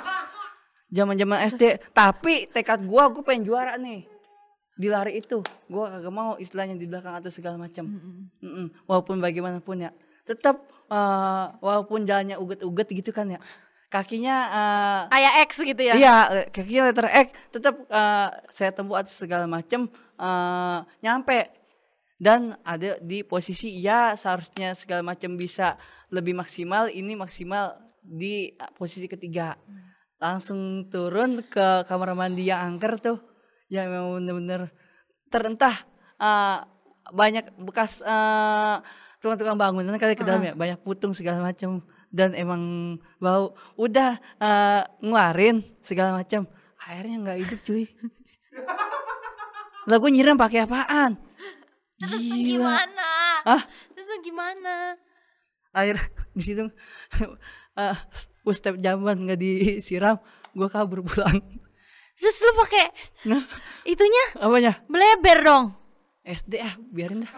zaman 0.95 1.15
zaman 1.19 1.39
SD 1.51 1.91
tapi 1.91 2.47
tekad 2.55 2.87
gua 2.87 3.11
gua 3.11 3.27
pengen 3.27 3.51
juara 3.51 3.75
nih. 3.75 4.07
Di 4.79 4.87
lari 4.87 5.19
itu. 5.19 5.43
Gua 5.67 5.91
kagak 5.91 6.15
mau 6.15 6.39
istilahnya 6.39 6.79
di 6.79 6.87
belakang 6.87 7.19
atau 7.19 7.35
segala 7.35 7.59
macam. 7.59 7.83
Mm-mm. 8.39 8.87
walaupun 8.87 9.19
bagaimanapun 9.19 9.83
ya. 9.83 9.91
Tetap 10.23 10.63
eh, 10.95 11.47
walaupun 11.59 12.07
jalannya 12.07 12.39
uget-uget 12.39 12.95
gitu 12.95 13.11
kan 13.11 13.27
ya. 13.27 13.43
Kakinya 13.91 14.37
eh, 14.55 15.01
Kayak 15.11 15.35
X 15.51 15.51
gitu 15.67 15.83
ya. 15.83 15.95
iya 15.99 16.17
kakinya 16.47 16.95
letter 16.95 17.11
X. 17.11 17.27
Tetap 17.51 17.75
eh, 17.91 18.29
saya 18.55 18.71
tempuh 18.71 19.03
atas 19.03 19.19
segala 19.19 19.51
macam 19.51 19.91
eh, 20.15 20.79
nyampe 21.03 21.64
dan 22.25 22.57
ada 22.65 22.97
di 23.05 23.21
posisi 23.21 23.77
ya 23.85 24.17
seharusnya 24.17 24.73
segala 24.73 25.05
macam 25.05 25.37
bisa 25.37 25.77
lebih 26.09 26.33
maksimal 26.33 26.89
ini 26.89 27.13
maksimal 27.13 27.77
di 28.01 28.49
eh, 28.49 28.71
posisi 28.73 29.05
ketiga. 29.05 29.61
Langsung 30.17 30.89
turun 30.89 31.45
ke 31.45 31.85
kamar 31.85 32.17
mandi 32.17 32.49
yang 32.49 32.65
angker 32.65 32.97
tuh 32.97 33.21
yang 33.69 33.93
memang 33.93 34.25
bener-bener 34.25 34.73
terentah 35.29 35.85
eh, 36.17 36.65
banyak 37.13 37.61
bekas 37.61 38.01
eh, 38.01 38.81
tukang-tukang 39.21 39.61
bangunan 39.61 40.01
kali 40.01 40.17
ke 40.17 40.25
dalam 40.25 40.41
ya 40.49 40.57
banyak 40.57 40.81
putung 40.81 41.13
segala 41.13 41.45
macam. 41.45 41.85
Dan 42.09 42.33
emang 42.33 42.97
bau 43.21 43.53
udah 43.77 44.17
eh, 44.41 44.83
ngeluarin 45.05 45.61
segala 45.85 46.17
macam. 46.17 46.49
Airnya 46.89 47.21
nggak 47.21 47.39
hidup 47.45 47.61
cuy. 47.69 47.85
Lah 49.93 50.01
gue 50.01 50.09
nyiram 50.09 50.41
pakai 50.41 50.65
apaan 50.65 51.24
Terus 51.97 52.21
Gila. 52.21 52.43
gimana? 52.45 53.11
ah 53.45 53.63
Terus 53.91 54.09
gimana? 54.21 54.99
air 55.73 55.99
di 56.37 56.43
situ 56.45 56.65
uh, 57.75 57.97
step 58.49 58.79
jamban 58.79 59.19
nggak 59.21 59.37
disiram 59.37 60.19
gue 60.51 60.69
kabur 60.69 61.03
pulang 61.03 61.43
Terus 62.15 62.37
lu 62.41 62.53
pakai 62.57 62.87
nah 63.25 63.43
itunya 63.83 64.25
apanya 64.39 64.79
bleber 64.87 65.39
dong. 65.43 65.65
SD 66.23 66.57
ah 66.57 66.75
biarin 66.89 67.23
dah 67.23 67.33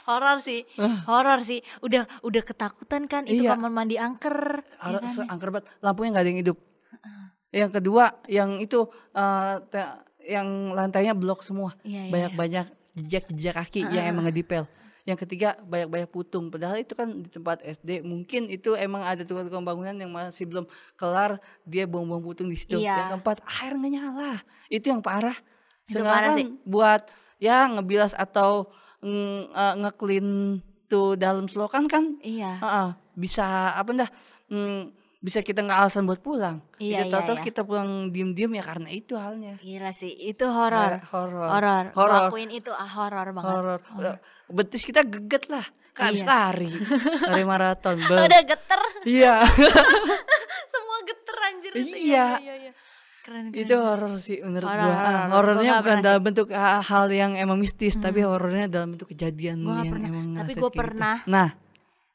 Horor 0.00 0.42
sih, 0.42 0.66
horor 1.06 1.38
sih. 1.40 1.62
Udah 1.78 2.02
udah 2.20 2.42
ketakutan 2.42 3.06
kan 3.06 3.22
itu 3.24 3.46
Iya. 3.46 3.54
kamar 3.54 3.70
mandi 3.70 3.94
angker. 3.94 4.58
ya 4.58 4.98
Harus 4.98 5.14
kan? 5.14 5.30
angker 5.30 5.48
banget 5.52 5.66
lampunya 5.78 6.08
nggak 6.10 6.24
ada 6.24 6.30
yang 6.30 6.40
hidup 6.40 6.58
yang 7.50 7.70
kedua 7.70 8.04
yang 8.26 8.50
itu 8.58 8.86
uh, 9.12 9.54
yang 10.26 10.74
lantainya 10.76 11.16
blok 11.16 11.42
semua. 11.42 11.76
Iya, 11.84 12.06
iya, 12.06 12.10
banyak 12.10 12.32
banyak 12.36 12.66
jejak 12.96 13.24
jejak 13.32 13.54
kaki 13.56 13.86
yang 13.88 14.04
emang 14.10 14.28
ngedipel. 14.28 14.66
Yang 15.08 15.26
ketiga 15.26 15.56
banyak-banyak 15.64 16.10
putung. 16.12 16.52
Padahal 16.52 16.76
itu 16.78 16.92
kan 16.92 17.08
di 17.24 17.28
tempat 17.32 17.64
SD 17.64 18.04
mungkin 18.04 18.46
itu 18.52 18.76
emang 18.76 19.00
ada 19.02 19.24
tukang-tukang 19.24 19.64
bangunan 19.64 19.96
yang 19.96 20.12
masih 20.12 20.44
belum 20.44 20.68
kelar. 20.94 21.40
Dia 21.64 21.88
buang-buang 21.88 22.20
putung 22.20 22.48
di 22.52 22.56
situ. 22.58 22.78
Iya. 22.78 23.08
yang 23.08 23.18
keempat 23.18 23.42
air 23.62 23.72
nggak 23.80 23.92
nyala. 23.96 24.32
Itu 24.68 24.92
yang 24.92 25.00
parah. 25.00 25.36
Sih. 25.90 26.46
buat 26.62 27.10
ya 27.42 27.66
ngebilas 27.66 28.14
atau 28.14 28.70
eh, 29.02 29.74
nge-clean 29.80 30.60
tuh 30.86 31.18
dalam 31.18 31.50
selokan 31.50 31.90
kan? 31.90 32.20
Iya. 32.22 32.60
Heeh, 32.62 32.88
bisa 33.18 33.74
apa 33.74 33.90
dah 33.94 34.10
mm, 34.50 34.99
bisa 35.20 35.40
kita 35.40 35.60
nggak 35.60 35.78
alasan 35.78 36.04
buat 36.04 36.18
pulang 36.18 36.64
Iya, 36.76 37.04
kita 37.04 37.12
iya, 37.14 37.26
tahu 37.26 37.36
iya. 37.36 37.44
kita 37.44 37.60
pulang 37.62 37.90
diem-diem 38.08 38.50
ya 38.50 38.64
karena 38.64 38.88
itu 38.88 39.14
halnya 39.14 39.54
Gila 39.56 39.92
sih, 39.92 40.08
itu 40.10 40.42
horor. 40.42 41.04
Horor 41.06 41.92
Horor. 41.92 41.92
Ngelakuin 41.92 42.50
itu 42.50 42.70
ah, 42.70 42.88
horor 42.88 43.28
banget. 43.30 43.50
horor 43.50 43.80
betis 44.48 44.82
kita 44.82 45.04
geget 45.04 45.46
lah 45.46 45.62
kan 45.92 46.10
habis 46.10 46.20
Iya. 46.20 46.26
lari 46.26 46.70
lari 47.30 47.44
maraton 47.44 47.96
Be- 48.08 48.16
Udah 48.18 48.42
geter, 48.42 48.80
iya 49.04 49.44
semua 50.72 50.98
geter 51.02 51.36
anjir 51.42 51.72
itu. 51.76 51.96
Iya. 52.08 52.26
iya, 52.38 52.54
iya. 52.58 52.72
Keren, 53.20 53.44
keren. 53.46 53.60
itu 53.60 53.74
horor 53.76 54.12
sih 54.18 54.40
menurut 54.40 54.64
Horor, 54.64 54.80
gua 54.82 54.96
Ah, 54.96 55.24
horornya 55.30 55.72
bukan 55.76 55.84
pernah 55.92 56.02
dalam 56.02 56.22
bentuk 56.24 56.48
ha- 56.50 56.80
hal 56.80 57.06
yang 57.10 57.36
emang 57.36 57.56
mistis 57.56 57.94
tapi 57.94 58.24
horornya 58.24 58.66
dalam 58.66 58.96
bentuk 58.96 59.06
kejadian 59.08 59.60
Gua 59.60 59.76
yang 59.78 59.92
pernah. 59.92 60.08
emang 60.08 60.26
Tapi 60.34 60.50
kayak 60.50 60.64
gitu. 60.64 60.68
pernah. 60.72 61.16
nah 61.26 61.48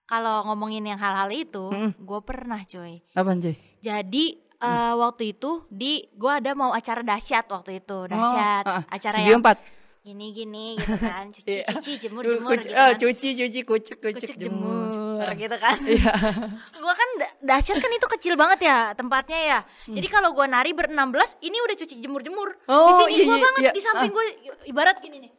Kalau 0.06 0.46
ngomongin 0.46 0.86
yang 0.86 0.98
hal-hal 0.98 1.30
itu, 1.30 1.66
Mm-mm. 1.66 1.98
gue 1.98 2.20
pernah 2.22 2.62
coy. 2.62 3.02
apa 3.12 3.32
cuy? 3.34 3.56
Jadi 3.80 4.26
eh, 4.56 4.94
waktu 4.96 5.24
itu 5.32 5.66
di 5.68 6.06
gue 6.08 6.32
ada 6.32 6.54
mau 6.54 6.72
acara 6.72 7.02
dahsyat 7.02 7.46
waktu 7.46 7.80
itu. 7.80 7.98
Oh, 7.98 8.06
dahsyat. 8.06 8.64
ah, 8.64 8.80
ah. 8.80 8.84
acara 8.88 9.18
yang 9.20 9.42
empat? 9.42 9.58
gini 10.06 10.30
gini 10.32 10.78
gitu 10.78 11.02
kan. 11.02 11.34
Cuci 11.34 11.66
cuci 11.66 11.92
jemur 11.98 12.22
jemur 12.22 12.54
gitu 12.56 12.70
ah, 12.72 12.94
kan 12.94 13.02
cuci 13.02 13.28
cuci 13.34 13.60
kucek 13.66 13.98
kucek, 13.98 14.38
jemur. 14.38 15.18
gitu 15.34 15.58
kan. 15.58 15.82
Gua 16.78 16.94
kan 16.94 17.10
da- 17.18 17.34
dahsyat 17.42 17.82
kan 17.82 17.90
itu 17.90 18.06
kecil 18.08 18.38
banget 18.38 18.70
ya 18.70 18.94
tempatnya 18.94 19.40
ya. 19.42 19.60
Jadi 19.90 20.06
kalau 20.06 20.30
gua 20.30 20.46
nari 20.46 20.78
ber 20.78 20.94
16 20.94 21.02
ini 21.42 21.58
udah 21.58 21.76
cuci 21.76 21.96
jemur 21.98 22.22
jemur 22.22 22.54
di 22.54 22.70
Hmm. 22.70 22.78
Oh, 22.78 23.02
sini 23.02 23.18
iya, 23.18 23.26
gua 23.26 23.34
iya, 23.34 23.46
banget 23.50 23.62
iya. 23.64 23.72
di 23.74 23.82
samping 23.82 24.12
gua 24.14 24.26
ibarat 24.66 24.98
gini 25.02 25.18
nih 25.20 25.32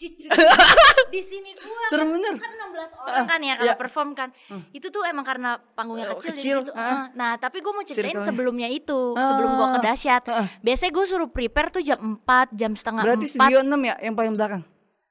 Ah, 0.00 0.02
cuci 0.02 0.26
di 1.12 1.20
sini 1.20 1.50
gua 1.54 1.86
serem 1.86 2.08
bener 2.10 2.34
kan 2.34 2.50
16 2.70 3.02
orang 3.02 3.26
kan 3.26 3.40
ya 3.40 3.54
kalau 3.54 3.66
iya. 3.66 3.76
perform 3.76 4.08
kan 4.12 4.28
itu 4.70 4.88
tuh 4.88 5.02
emang 5.02 5.22
karena 5.22 5.60
panggungnya 5.70 6.08
Oh, 6.08 6.16
kecil, 6.16 6.32
kecil, 6.32 6.56
di 6.58 6.66
situ. 6.66 6.72
ah. 6.72 6.80
Ah, 6.80 7.04
nah 7.12 7.36
tapi 7.36 7.58
gue 7.58 7.68
mau 7.68 7.82
ceritain 7.82 8.08
Circle-nya. 8.14 8.26
sebelumnya 8.26 8.68
itu 8.68 8.98
sebelum 9.12 9.50
gue 9.52 9.66
ke 9.66 9.76
Ah. 9.76 9.84
dahsyat 9.84 10.22
Ah. 10.26 10.46
biasanya 10.58 10.90
gue 10.90 11.04
suruh 11.06 11.28
prepare 11.28 11.68
tuh 11.70 11.82
jam 11.82 11.98
4 12.16 12.48
jam 12.52 12.72
setengah 12.72 13.02
berarti 13.02 13.26
4 13.26 13.34
studio 13.34 13.58
6 13.60 13.76
ya 13.82 13.94
yang 14.00 14.14
paling 14.14 14.32
belakang 14.32 14.62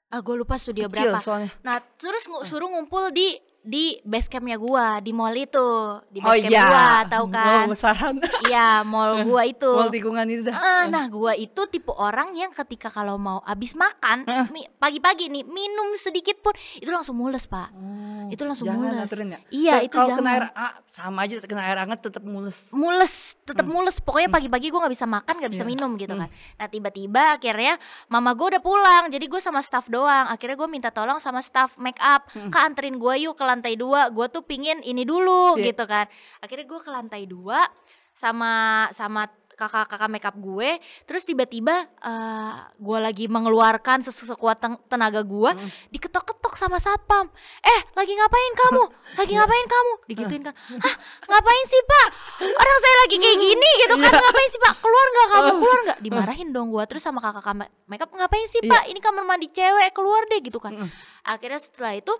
ah 0.07 0.19
gue 0.19 0.35
lupa 0.35 0.55
studio 0.55 0.87
kecil 0.87 1.11
berapa 1.11 1.21
soalnya 1.21 1.49
nah 1.61 1.77
terus 1.95 2.25
ngu- 2.25 2.41
suruh 2.43 2.65
ngumpul 2.67 3.11
di 3.11 3.37
di 3.69 4.01
base 4.01 4.25
campnya 4.25 4.57
gua 4.57 4.97
di 4.97 5.13
mall 5.13 5.29
itu. 5.31 5.69
Di 6.09 6.17
oh 6.19 6.25
base 6.25 6.41
camp 6.41 6.49
iya. 6.49 6.65
gua 6.65 6.81
tahu 7.05 7.25
kan? 7.29 7.45
Mau 7.45 7.69
besaran 7.69 8.15
iya 8.43 8.81
mall 8.81 9.21
gua 9.29 9.45
itu. 9.45 9.69
Mall 9.69 9.93
tikungan 9.93 10.25
itu 10.25 10.41
dah. 10.43 10.57
Ah, 10.57 10.83
nah 10.87 11.05
gua 11.05 11.37
itu 11.37 11.61
tipe 11.67 11.93
orang 11.93 12.33
yang 12.33 12.49
ketika 12.49 12.89
kalau 12.89 13.15
mau 13.15 13.45
abis 13.45 13.77
makan 13.77 14.25
mi- 14.49 14.65
pagi-pagi 14.75 15.29
nih 15.29 15.45
minum 15.45 15.93
sedikit 15.95 16.41
pun 16.41 16.49
itu 16.75 16.89
langsung 16.89 17.13
mules 17.13 17.45
pak. 17.45 17.69
Oh, 17.71 18.25
Itu 18.27 18.41
langsung 18.43 18.65
jangan 18.65 18.89
mules. 18.89 19.05
aturin 19.05 19.29
ya? 19.29 19.39
Iya, 19.49 19.73
So, 19.75 19.83
itu 19.83 19.95
kalau 19.95 20.17
kena 20.17 20.29
air 20.31 20.45
ah, 20.49 20.73
sama 20.89 21.19
aja 21.23 21.37
kena 21.39 21.61
air 21.63 21.77
hangat 21.77 21.99
tetap 22.01 22.23
mulus 22.23 22.73
mules 22.73 23.37
tetap 23.43 23.65
mules. 23.65 23.99
Pokoknya 23.99 24.31
pagi-pagi 24.31 24.67
gue 24.67 24.79
nggak 24.79 24.93
bisa 24.93 25.05
makan 25.05 25.33
nggak 25.37 25.51
bisa 25.51 25.61
Iya. 25.61 25.69
minum 25.69 25.93
gitu 25.93 26.15
kan. 26.15 26.29
Nah 26.29 26.67
tiba-tiba 26.67 27.35
akhirnya 27.35 27.77
mama 28.07 28.33
gue 28.33 28.47
udah 28.49 28.61
pulang. 28.61 29.03
Jadi 29.07 29.25
gue 29.25 29.37
sama 29.37 29.59
staff 29.59 29.85
doang. 29.85 30.25
Akhirnya 30.25 30.55
gue 30.55 30.65
minta 30.67 30.89
tolong 30.89 31.19
sama 31.19 31.39
staff 31.39 31.77
make 31.77 31.99
up. 31.99 32.25
Kak 32.49 32.63
anterin 32.65 32.95
gue 32.95 33.13
yuk 33.19 33.35
ke 33.35 33.43
lantai 33.59 33.75
dua 33.75 34.07
gue 34.07 34.25
tuh 34.27 34.41
pingin 34.41 34.79
ini 34.81 35.03
dulu 35.03 35.53
Iya. 35.53 35.69
gitu 35.69 35.83
kan. 35.83 36.07
Akhirnya 36.39 36.63
gue 36.65 36.79
ke 36.79 36.89
lantai 36.89 37.23
dua 37.25 37.67
sama 38.11 38.51
sama 38.91 39.27
kakak-kakak 39.51 40.07
makeup 40.07 40.35
gue 40.35 40.79
terus 41.03 41.27
tiba-tiba 41.27 41.75
eh 41.99 42.51
gue 42.73 42.97
lagi 42.97 43.27
mengeluarkan 43.27 43.99
sesu- 43.99 44.23
sekuat 44.23 44.55
ten- 44.55 44.79
tenaga 44.87 45.19
gue 45.19 45.51
diketok-ketok 45.89 46.55
sama 46.55 46.79
satpam. 46.79 47.27
Eh 47.59 47.81
lagi 47.91 48.15
ngapain 48.15 48.53
kamu? 48.57 48.83
Lagi 49.19 49.33
ngapain 49.33 49.67
kamu? 49.67 49.93
Digituin 50.07 50.43
kan. 50.43 50.55
Hah 50.55 50.95
ngapain 51.25 51.63
sih 51.65 51.81
pak? 51.83 52.07
Orang 52.39 52.77
saya 52.79 52.95
lagi 53.01 53.15
kayak 53.17 53.35
gini 53.37 53.69
gitu 53.83 53.95
kan. 53.97 54.13
Ngapain 54.13 54.49
sih 54.49 54.61
pak? 54.61 54.73
Keluar 54.79 55.05
nggak 55.09 55.27
kamu? 55.29 55.51
Keluar 55.53 55.79
nggak? 55.83 55.97
Dimarahin 55.99 56.49
dong 56.49 56.67
gue 56.69 56.83
terus 56.87 57.03
sama 57.03 57.19
kakak 57.19 57.43
kakak 57.43 57.67
makeup 57.83 58.09
ngapain 58.09 58.47
sih 58.47 58.63
pak? 58.63 58.87
Ini 58.87 58.99
kamar 58.99 59.27
mandi 59.27 59.47
cewek 59.49 59.91
keluar 59.91 60.23
deh 60.25 60.39
gitu 60.39 60.57
kan. 60.57 60.87
Akhirnya 61.21 61.59
setelah 61.59 61.99
itu 61.99 62.15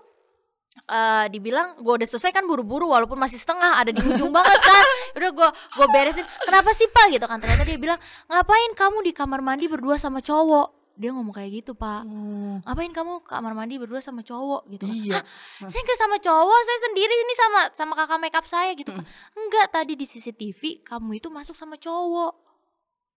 eh 0.70 1.26
dibilang 1.30 1.78
gue 1.78 1.92
udah 2.02 2.08
selesai 2.08 2.30
kan 2.30 2.46
buru-buru 2.46 2.90
walaupun 2.90 3.18
masih 3.18 3.38
setengah 3.38 3.78
ada 3.78 3.90
di 3.90 4.02
ujung 4.02 4.30
banget 4.30 4.58
kan. 4.58 4.86
Udah 5.18 5.30
gue 5.34 5.48
gue 5.50 5.86
beresin 5.90 6.26
kenapa 6.46 6.70
sih 6.74 6.86
pak? 6.90 7.10
Gitu 7.10 7.26
kan. 7.26 7.38
Ternyata 7.42 7.62
dia 7.66 7.78
bilang 7.78 7.98
ngapain 8.26 8.70
kamu 8.78 8.98
di 9.02 9.12
kamar 9.14 9.42
mandi 9.42 9.66
berdua 9.66 9.98
sama 9.98 10.22
cowok? 10.22 10.94
Dia 11.00 11.10
ngomong 11.10 11.34
kayak 11.34 11.50
gitu 11.62 11.72
pak. 11.74 12.06
Oh, 12.06 12.58
ngapain 12.66 12.90
kamu 12.94 13.22
kamar 13.26 13.52
mandi 13.54 13.78
berdua 13.82 13.98
sama 13.98 14.22
cowok? 14.22 14.66
Gitu. 14.70 14.84
Kan 14.86 14.94
iya. 14.94 15.20
"Hah, 15.62 15.68
saya 15.70 15.82
nggak 15.82 15.98
sama 15.98 16.16
cowok 16.22 16.60
saya 16.62 16.78
sendiri 16.90 17.14
ini 17.18 17.34
sama 17.34 17.60
sama 17.74 17.92
kakak 17.98 18.18
makeup 18.22 18.46
saya. 18.46 18.70
Gitu 18.74 18.90
kan 18.90 19.02
enggak 19.34 19.66
tadi 19.74 19.94
di 19.98 20.06
CCTV 20.06 20.86
kamu 20.86 21.18
itu 21.18 21.28
masuk 21.30 21.54
sama 21.58 21.78
cowok. 21.78 22.34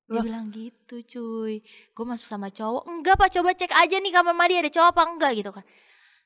Dia 0.10 0.20
Lah. 0.20 0.24
bilang 0.26 0.46
gitu 0.50 1.02
cuy. 1.06 1.62
Gue 1.66 2.06
masuk 2.06 2.28
sama 2.28 2.50
cowok. 2.50 2.86
Enggak 2.90 3.16
pak 3.18 3.30
coba 3.34 3.54
cek 3.54 3.72
aja 3.72 3.98
nih 3.98 4.12
kamar 4.14 4.34
mandi 4.34 4.58
ada 4.58 4.70
cowok 4.74 4.90
apa 4.90 5.02
enggak? 5.10 5.32
Gitu 5.38 5.52
kan 5.54 5.66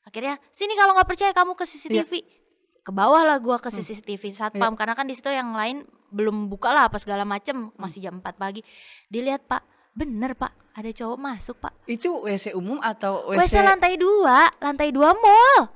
akhirnya 0.07 0.39
sini 0.49 0.71
kalau 0.73 0.95
nggak 0.95 1.05
percaya 1.05 1.31
kamu 1.31 1.51
ke 1.51 1.67
CCTV 1.67 2.11
ke 2.79 2.91
bawah 2.91 3.19
lah 3.21 3.35
gue 3.37 3.57
ke 3.59 3.67
CCTV 3.69 4.23
satpam 4.31 4.71
karena 4.73 4.95
kan 4.95 5.03
di 5.03 5.11
situ 5.11 5.27
yang 5.27 5.51
lain 5.51 5.83
belum 6.07 6.47
buka 6.47 6.71
lah 6.71 6.87
apa 6.87 6.95
segala 6.97 7.21
macem. 7.21 7.75
Masih 7.75 7.99
jam 7.99 8.15
4 8.17 8.31
pagi. 8.33 8.63
Dilihat 9.05 9.43
pak 9.43 9.59
bener 9.91 10.31
pak. 10.33 10.55
Ada 10.71 10.95
cowok 10.95 11.17
masuk 11.17 11.59
pak. 11.59 11.75
Itu 11.83 12.23
WC 12.23 12.53
umum 12.53 12.79
atau 12.79 13.27
WC 13.27 13.43
WC, 13.43 13.55
lantai 13.59 13.93
dua, 13.97 14.47
lantai 14.57 14.89
dua 14.89 15.11
mall, 15.11 15.67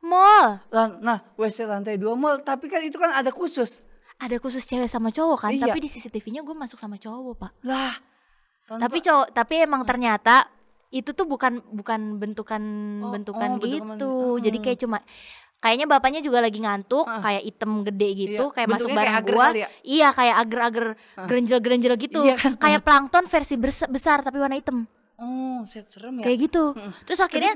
mall. 0.00 0.60
lan- 0.68 1.00
nah 1.00 1.18
WC 1.34 1.64
lantai 1.64 1.96
dua 1.96 2.12
mall. 2.12 2.40
Tapi 2.40 2.66
kan 2.66 2.82
itu 2.82 3.00
kan 3.00 3.08
ada 3.10 3.30
khusus. 3.30 3.80
Ada 4.18 4.36
khusus 4.36 4.60
cewek 4.62 4.84
sama 4.84 5.08
cowok 5.08 5.38
kan, 5.38 5.50
Iya. 5.50 5.64
tapi 5.64 5.80
di 5.80 5.88
CCTV-nya 5.88 6.44
gue 6.44 6.52
masuk 6.52 6.76
sama 6.76 7.00
cowok 7.00 7.34
pak. 7.38 7.52
lah 7.64 7.96
tanpa- 8.68 8.84
Tapi 8.84 8.98
cowok, 9.00 9.26
tapi 9.32 9.54
emang 9.58 9.80
ternyata 9.82 10.44
itu 10.90 11.10
tuh 11.10 11.22
bukan 11.24 11.62
bukan 11.66 12.18
bentukan 12.18 12.62
Oh, 13.00 13.10
bentukan 13.10 13.48
oh, 13.48 13.56
bentukan 13.56 13.94
gitu. 13.96 14.12
men- 14.34 14.42
Jadi 14.42 14.56
Hmm. 14.58 14.64
kayak 14.64 14.78
cuma 14.80 14.98
kayaknya 15.56 15.86
bapaknya 15.86 16.20
juga 16.20 16.40
lagi 16.40 16.56
ngantuk, 16.56 17.04
Ah. 17.04 17.20
kayak 17.20 17.42
item 17.44 17.84
gede 17.84 18.08
gitu, 18.16 18.44
Iya, 18.44 18.54
kayak 18.56 18.68
masuk 18.70 18.88
kayak 18.90 19.14
agar 19.14 19.34
gua. 19.34 19.46
ya? 19.52 19.68
Iya, 19.82 20.08
kayak 20.10 20.36
agar-agar 20.40 20.86
Ah. 21.14 21.26
gerenjel-gerenjel 21.26 21.94
gitu. 21.96 22.20
Iya 22.22 22.34
kan? 22.34 22.52
Kayak 22.64 22.80
plankton 22.82 23.24
versi 23.26 23.54
besar 23.86 24.18
tapi 24.20 24.36
warna 24.36 24.56
hitam. 24.56 24.88
oh 25.16 25.60
set 25.64 25.84
serem 25.86 26.16
ya 26.16 26.24
Kayak 26.24 26.38
gitu. 26.48 26.72
Terus 27.04 27.20
akhirnya? 27.20 27.52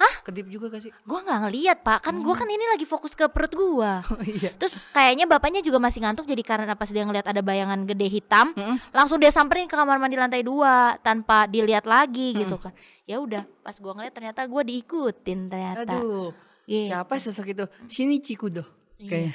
Hah? 0.00 0.14
kedip 0.24 0.48
juga 0.48 0.72
gak 0.72 0.80
sih 0.80 0.92
gua 1.04 1.20
nggak 1.20 1.38
ngeliat 1.44 1.78
pak, 1.80 1.98
kan 2.00 2.16
gua 2.18 2.32
kan 2.32 2.48
ini 2.48 2.64
lagi 2.66 2.88
fokus 2.88 3.12
ke 3.12 3.28
perut 3.28 3.52
gua. 3.52 4.00
oh, 4.08 4.24
iya 4.24 4.48
Terus 4.56 4.80
kayaknya 4.90 5.28
bapaknya 5.28 5.60
juga 5.60 5.76
masih 5.76 6.00
ngantuk 6.00 6.24
jadi 6.24 6.40
karena 6.40 6.72
pas 6.72 6.88
dia 6.88 7.04
ngeliat 7.04 7.26
ada 7.26 7.38
bayangan 7.38 7.84
gede 7.84 8.08
hitam, 8.08 8.50
Mm-mm. 8.50 8.80
langsung 8.90 9.20
dia 9.20 9.28
samperin 9.28 9.68
ke 9.68 9.76
kamar 9.76 10.00
mandi 10.00 10.16
lantai 10.16 10.40
dua 10.40 10.96
tanpa 10.98 11.44
dilihat 11.44 11.84
lagi 11.84 12.32
gitu 12.34 12.56
kan. 12.56 12.72
Ya 13.04 13.18
udah, 13.18 13.44
pas 13.60 13.76
gua 13.76 13.92
ngeliat 13.92 14.10
ternyata 14.10 14.40
gua 14.44 14.64
diikutin 14.64 15.38
ternyata. 15.46 15.84
aduh 15.84 16.32
Iya. 16.64 17.02
siapa 17.02 17.18
sosok 17.18 17.50
itu 17.50 17.64
sini 17.84 18.18
Cikudo 18.18 18.62
Iya. 18.96 19.04
kayaknya 19.04 19.34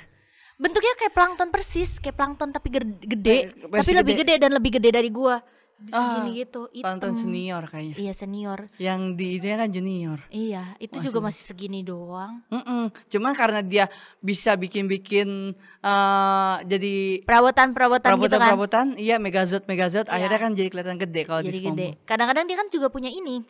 Bentuknya 0.56 0.96
kayak 0.96 1.12
plankton 1.12 1.52
persis, 1.52 2.00
kayak 2.00 2.16
plankton 2.16 2.50
tapi 2.50 2.72
gede, 2.72 2.96
Eh, 2.96 3.46
tapi 3.52 3.92
lebih 3.92 4.16
gede. 4.16 4.24
gede 4.24 4.36
dan 4.40 4.52
lebih 4.56 4.72
gede 4.80 4.90
dari 4.90 5.12
gua. 5.12 5.44
Ah, 5.86 6.24
Segini 6.24 6.40
gitu, 6.40 6.72
hitam. 6.72 6.88
Tonton 6.96 7.14
senior 7.14 7.64
kayaknya 7.66 7.96
Iya 8.00 8.14
senior. 8.16 8.72
yang 8.78 9.14
di 9.14 9.36
ini 9.36 9.48
kan 9.50 9.68
junior 9.68 10.20
Iya, 10.30 10.74
itu 10.78 10.98
juga 11.00 11.20
masih 11.22 11.44
segini 11.46 11.84
doang. 11.84 12.42
Mm-mm. 12.48 12.90
Cuman 13.06 13.36
karena 13.36 13.60
dia 13.60 13.86
bisa 14.18 14.56
bikin-bikin 14.56 15.52
eh 15.82 16.56
jadi 16.64 16.96
Perabotan-perabotan 17.22 18.08
gitu 18.08 18.08
kan. 18.08 18.16
perabotan-perabotan, 18.48 18.86
iya 18.96 19.20
megazord 19.20 19.66
megazord, 19.66 20.08
akhirnya 20.08 20.40
kan 20.40 20.52
jadi 20.52 20.70
kelihatan 20.70 20.98
gede 20.98 21.22
kalau 21.24 21.42
di 21.42 21.52
gede. 21.54 21.88
Kadang-kadang 22.04 22.46
dia 22.46 22.56
kan 22.56 22.68
juga 22.70 22.88
punya 22.88 23.10
ini 23.10 23.44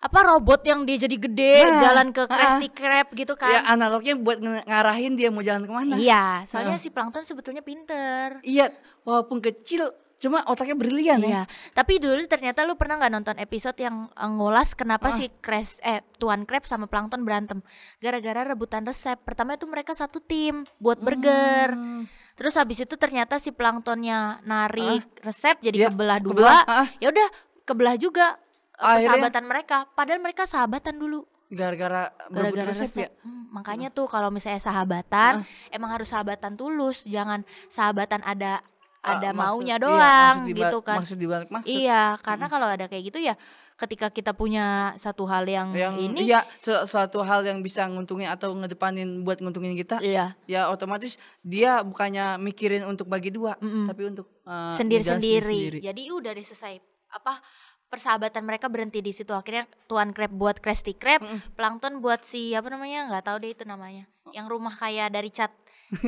apa 0.00 0.18
robot 0.22 0.60
yang 0.62 0.84
dia 0.84 0.96
jadi 0.98 1.16
gede 1.18 1.54
Nah, 1.62 1.80
jalan 1.82 2.08
ke 2.08 2.24
ah, 2.24 2.28
Krusty 2.30 2.68
Krab 2.68 3.12
gitu 3.12 3.32
Ya 3.34 3.60
kan. 3.60 3.76
analognya 3.76 4.12
buat 4.14 4.38
nge- 4.38 4.64
ngarahin 4.64 5.12
dia 5.12 5.28
mau 5.28 5.40
jalan 5.40 5.64
ke 5.64 5.72
mana. 5.72 5.96
Iya, 5.96 6.44
soalnya 6.44 6.76
si 6.76 6.88
plankton 6.88 7.24
sebetulnya 7.24 7.60
pinter. 7.60 8.40
Iya, 8.40 8.72
walaupun 9.02 9.40
kecil, 9.40 9.88
cuma 10.20 10.44
otaknya 10.44 10.76
brilian 10.76 11.16
ya. 11.18 11.26
Iya, 11.26 11.42
tapi 11.72 11.96
dulu 11.96 12.20
ternyata 12.24 12.62
lu 12.62 12.76
pernah 12.76 12.94
nggak 12.94 13.08
nonton 13.10 13.36
episode 13.36 13.74
yang 13.74 14.06
eh, 14.06 14.28
ngulas 14.28 14.72
kenapa 14.74 15.08
Ah. 15.08 15.16
si 15.16 15.32
Crash 15.34 15.80
eh 15.80 16.04
Tuan 16.14 16.44
Crab 16.44 16.62
sama 16.62 16.84
plankton 16.84 17.24
berantem? 17.24 17.64
Gara-gara 17.98 18.44
rebutan 18.44 18.84
resep. 18.84 19.16
Pertama 19.18 19.56
itu 19.56 19.64
mereka 19.64 19.90
satu 19.90 20.20
tim 20.20 20.68
buat 20.76 21.00
burger. 21.00 21.72
Hmm. 21.72 22.04
Terus 22.36 22.52
habis 22.54 22.78
itu 22.78 22.94
ternyata 22.94 23.36
si 23.36 23.48
planktonnya 23.50 24.40
narik 24.42 25.08
resep 25.20 25.56
jadi 25.58 25.76
Iya, 25.78 25.88
kebelah 25.88 26.18
dua. 26.18 26.30
kebelah, 26.30 26.62
ah. 26.66 26.86
Ya 26.96 27.08
udah, 27.08 27.28
kebelah 27.62 27.96
juga 27.96 28.36
eh, 28.72 28.84
Akhirnya- 29.00 29.16
persahabatan 29.16 29.44
mereka. 29.46 29.76
Padahal 29.90 30.20
mereka 30.20 30.44
sahabatan 30.44 30.96
dulu. 30.96 31.24
gara-gara 31.50 32.14
gara-gara 32.30 32.62
resep, 32.64 32.86
resep. 32.86 33.00
ya 33.00 33.08
Hmm, 33.26 33.50
makanya 33.50 33.90
tuh 33.90 34.06
kalau 34.06 34.30
misalnya 34.30 34.62
sahabatan 34.62 35.42
emang 35.68 35.90
harus 35.90 36.06
sahabatan 36.06 36.54
tulus 36.54 37.02
jangan 37.02 37.42
sahabatan 37.66 38.22
ada 38.22 38.62
ada 39.02 39.16
Ah, 39.22 39.32
maksud- 39.32 39.36
maunya 39.56 39.74
iya, 39.74 39.82
doang 39.82 40.34
maksud 40.36 40.46
diba- 40.46 40.60
gitu 40.62 40.78
kan 40.80 40.96
maksud 40.96 41.16
dibalik 41.16 41.48
maksud 41.48 41.72
iya 41.72 42.02
karena 42.18 42.46
kalau 42.46 42.66
ada 42.66 42.84
kayak 42.84 43.04
gitu 43.06 43.18
ya 43.18 43.34
ketika 43.74 44.06
kita 44.08 44.32
punya 44.32 44.64
satu 44.94 45.24
hal 45.24 45.44
yang, 45.44 45.72
yang 45.72 45.96
ini 45.96 46.28
iya 46.28 46.44
su- 46.54 46.84
suatu 46.84 47.20
hal 47.20 47.40
yang 47.42 47.58
bisa 47.58 47.84
nguntungin 47.86 48.28
atau 48.28 48.52
ngedepanin 48.52 49.24
buat 49.24 49.38
nguntungin 49.38 49.72
kita 49.74 49.98
iya 50.00 50.36
ya 50.44 50.68
otomatis 50.68 51.16
dia 51.40 51.80
bukannya 51.80 52.36
mikirin 52.38 52.84
untuk 52.84 53.08
bagi 53.08 53.28
dua 53.30 53.56
Mm-mm. 53.56 53.88
tapi 53.88 54.04
untuk 54.06 54.28
uh, 54.44 54.76
sendiri-sendiri. 54.76 55.40
sendiri-sendiri. 55.40 55.78
Jadi 55.80 56.02
udah 56.10 56.30
deh 56.30 56.44
selesai 56.44 56.76
apa 57.10 57.40
persahabatan 57.88 58.44
mereka 58.44 58.68
berhenti 58.68 59.00
di 59.00 59.10
situ. 59.10 59.32
Akhirnya 59.32 59.64
Tuan 59.86 60.12
Crab 60.12 60.30
buat 60.30 60.56
Krusty 60.56 60.92
Krab, 60.92 61.18
Mm-mm. 61.18 61.56
Plankton 61.56 61.98
buat 61.98 62.22
si 62.22 62.52
apa 62.52 62.68
namanya? 62.68 63.08
nggak 63.08 63.24
tahu 63.24 63.36
deh 63.40 63.50
itu 63.50 63.64
namanya. 63.64 64.04
Yang 64.30 64.46
rumah 64.46 64.70
kayak 64.72 65.10
dari 65.10 65.26
cat 65.28 65.50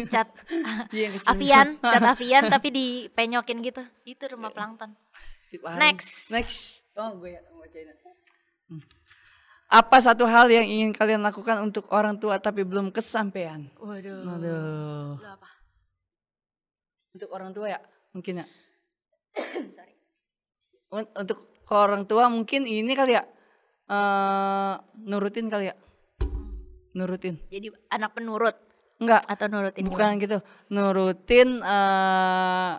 cat 0.09 0.29
Iya, 0.95 1.19
avian, 1.27 1.69
cat 1.79 2.03
avian 2.15 2.47
tapi 2.47 2.69
dipenyokin 2.71 3.59
gitu. 3.61 3.83
Itu 4.05 4.31
rumah 4.31 4.55
Plankton. 4.55 4.95
Tiap 5.51 5.63
hari. 5.69 5.79
Next. 5.81 6.31
next 6.31 6.61
oh 6.93 7.17
gue 7.17 7.33
ya 7.33 7.41
mau 7.49 7.61
bacain. 7.61 7.89
Hmm. 8.69 8.81
apa 9.69 9.97
satu 10.01 10.25
hal 10.29 10.49
yang 10.49 10.65
ingin 10.65 10.93
kalian 10.93 11.25
lakukan 11.25 11.57
untuk 11.61 11.89
orang 11.89 12.21
tua 12.21 12.37
tapi 12.37 12.61
belum 12.65 12.93
kesampaian 12.93 13.69
Waduh. 13.81 14.29
aduh 14.29 15.17
Lu 15.17 15.29
apa? 15.29 15.49
untuk 17.13 17.29
orang 17.33 17.53
tua 17.53 17.73
ya 17.73 17.81
mungkin 18.13 18.45
ya 18.45 18.47
Sorry. 19.77 19.93
Un- 20.93 21.13
untuk 21.17 21.39
ke 21.65 21.73
orang 21.73 22.05
tua 22.05 22.29
mungkin 22.29 22.69
ini 22.69 22.93
kali 22.93 23.17
ya 23.17 23.25
eh 23.89 24.75
nurutin 25.05 25.49
kali 25.49 25.73
ya 25.73 25.77
nurutin 26.93 27.41
Jadi 27.49 27.73
anak 27.89 28.13
penurut 28.13 28.57
enggak 29.03 29.23
atau 29.27 29.47
nurutin 29.51 29.85
bukan 29.91 30.11
gitu. 30.23 30.39
Nurutin 30.71 31.49
eh 31.59 32.73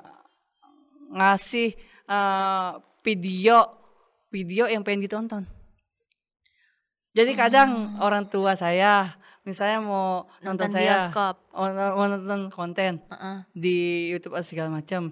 ngasih 1.14 1.70
eh 2.08 2.72
video 3.04 3.58
video 4.32 4.66
yang 4.72 4.82
pengen 4.82 5.06
ditonton. 5.06 5.44
Jadi 7.14 7.32
kadang 7.38 8.00
orang 8.02 8.26
tua 8.26 8.58
saya 8.58 9.14
misalnya 9.46 9.84
mau 9.84 10.26
nonton, 10.42 10.66
nonton 10.66 10.70
saya 10.72 11.12
bioskop. 11.12 11.36
mau, 11.52 11.68
mau 12.00 12.08
nonton 12.10 12.42
konten 12.50 13.04
Heeh. 13.12 13.38
di 13.52 13.78
YouTube 14.10 14.40
atau 14.40 14.48
segala 14.48 14.80
macam 14.80 15.12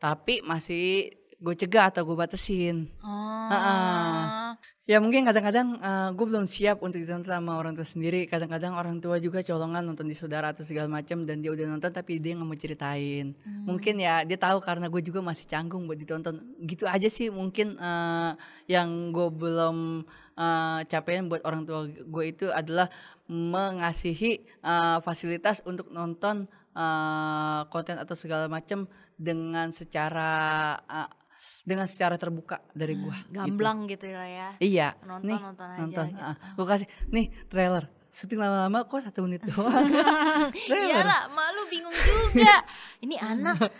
tapi 0.00 0.44
masih 0.44 1.12
gue 1.40 1.54
cegah 1.56 1.88
atau 1.88 2.04
gue 2.04 2.16
batasin 2.16 2.86
Oh. 3.00 3.20
Heeh. 3.50 4.40
Ya 4.86 4.98
mungkin 4.98 5.22
kadang-kadang 5.22 5.78
gue 6.18 6.26
belum 6.26 6.50
siap 6.50 6.82
untuk 6.82 6.98
ditonton 6.98 7.30
sama 7.30 7.58
orang 7.58 7.78
tua 7.78 7.86
sendiri. 7.86 8.26
Kadang-kadang 8.26 8.74
orang 8.74 8.98
tua 8.98 9.22
juga 9.22 9.38
colongan 9.42 9.86
nonton 9.86 10.10
di 10.10 10.18
saudara 10.18 10.50
atau 10.50 10.66
segala 10.66 10.90
macam 10.90 11.22
dan 11.22 11.38
dia 11.38 11.54
udah 11.54 11.66
nonton 11.66 11.94
tapi 11.94 12.18
dia 12.18 12.34
nggak 12.34 12.46
mau 12.46 12.58
ceritain. 12.58 13.34
Mungkin 13.66 14.02
ya 14.02 14.26
dia 14.26 14.34
tahu 14.34 14.58
karena 14.58 14.90
gue 14.90 15.02
juga 15.02 15.22
masih 15.22 15.46
canggung 15.46 15.86
buat 15.86 15.94
ditonton. 15.94 16.42
Gitu 16.62 16.90
aja 16.90 17.06
sih 17.06 17.30
mungkin 17.30 17.78
eh, 17.78 18.32
yang 18.66 19.14
gue 19.14 19.30
belum 19.30 20.02
eh, 20.34 20.80
capein 20.90 21.30
buat 21.30 21.42
orang 21.46 21.62
tua 21.66 21.86
gue 21.86 22.24
itu 22.26 22.50
adalah 22.50 22.90
mengasihi 23.30 24.42
eh, 24.42 24.98
fasilitas 25.06 25.62
untuk 25.66 25.86
nonton 25.94 26.50
eh, 26.74 27.60
konten 27.70 27.94
atau 27.94 28.18
segala 28.18 28.50
macam 28.50 28.90
dengan 29.14 29.70
secara 29.70 30.74
eh, 30.82 31.19
dengan 31.62 31.84
secara 31.84 32.14
terbuka 32.14 32.60
dari 32.70 32.94
gua. 32.94 33.14
gitu. 33.22 33.34
Gamblang 33.34 33.84
gitu 33.86 34.06
lah 34.06 34.26
ya. 34.26 34.48
Iya. 34.58 34.88
Nonton 35.02 35.26
nih, 35.26 35.38
nonton 35.38 35.66
aja. 35.66 35.78
nonton. 35.78 36.06
gitu. 36.08 36.22
Ah, 36.22 36.36
gua 36.54 36.66
kasih 36.66 36.86
nih 37.08 37.26
trailer. 37.46 37.84
Syuting 38.10 38.38
lama-lama 38.38 38.82
kok 38.84 39.00
satu 39.00 39.22
menit 39.22 39.38
doang. 39.44 39.86
Iyalah, 40.66 41.30
malu 41.30 41.62
bingung 41.66 41.94
juga. 41.94 42.66
Ini 43.04 43.14
anak 43.16 43.70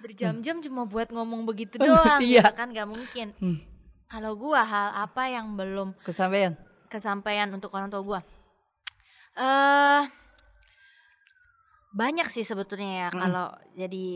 berjam-jam 0.00 0.60
cuma 0.60 0.84
buat 0.84 1.08
ngomong 1.08 1.44
begitu 1.44 1.80
doang, 1.82 2.20
Iya. 2.20 2.44
gitu 2.44 2.54
kan 2.54 2.68
gak 2.70 2.84
mungkin. 2.84 3.32
Hmm. 3.36 3.58
Kalau 4.06 4.34
gua 4.34 4.60
hal 4.60 4.92
apa 5.00 5.26
yang 5.26 5.54
belum 5.54 5.96
Kesampaian. 6.00 6.52
kesampaian 6.86 7.48
untuk 7.48 7.70
orang 7.70 7.88
tua 7.88 8.02
gua? 8.02 8.20
Eh 9.32 10.02
banyak 11.90 12.30
sih 12.30 12.46
sebetulnya 12.46 13.06
ya 13.06 13.08
kalau 13.10 13.50
jadi 13.74 14.06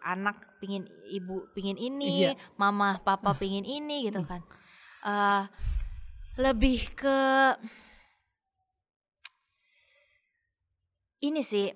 anak 0.00 0.38
pingin 0.62 0.86
ibu 1.10 1.50
pingin 1.50 1.74
ini, 1.74 2.30
Iya. 2.30 2.38
mama 2.54 3.02
papa 3.02 3.34
pingin 3.34 3.66
ini 3.66 4.06
gitu 4.06 4.22
kan. 4.22 4.38
Eh 5.02 5.42
lebih 6.38 6.94
ke 6.94 7.18
ini 11.22 11.42
sih 11.42 11.70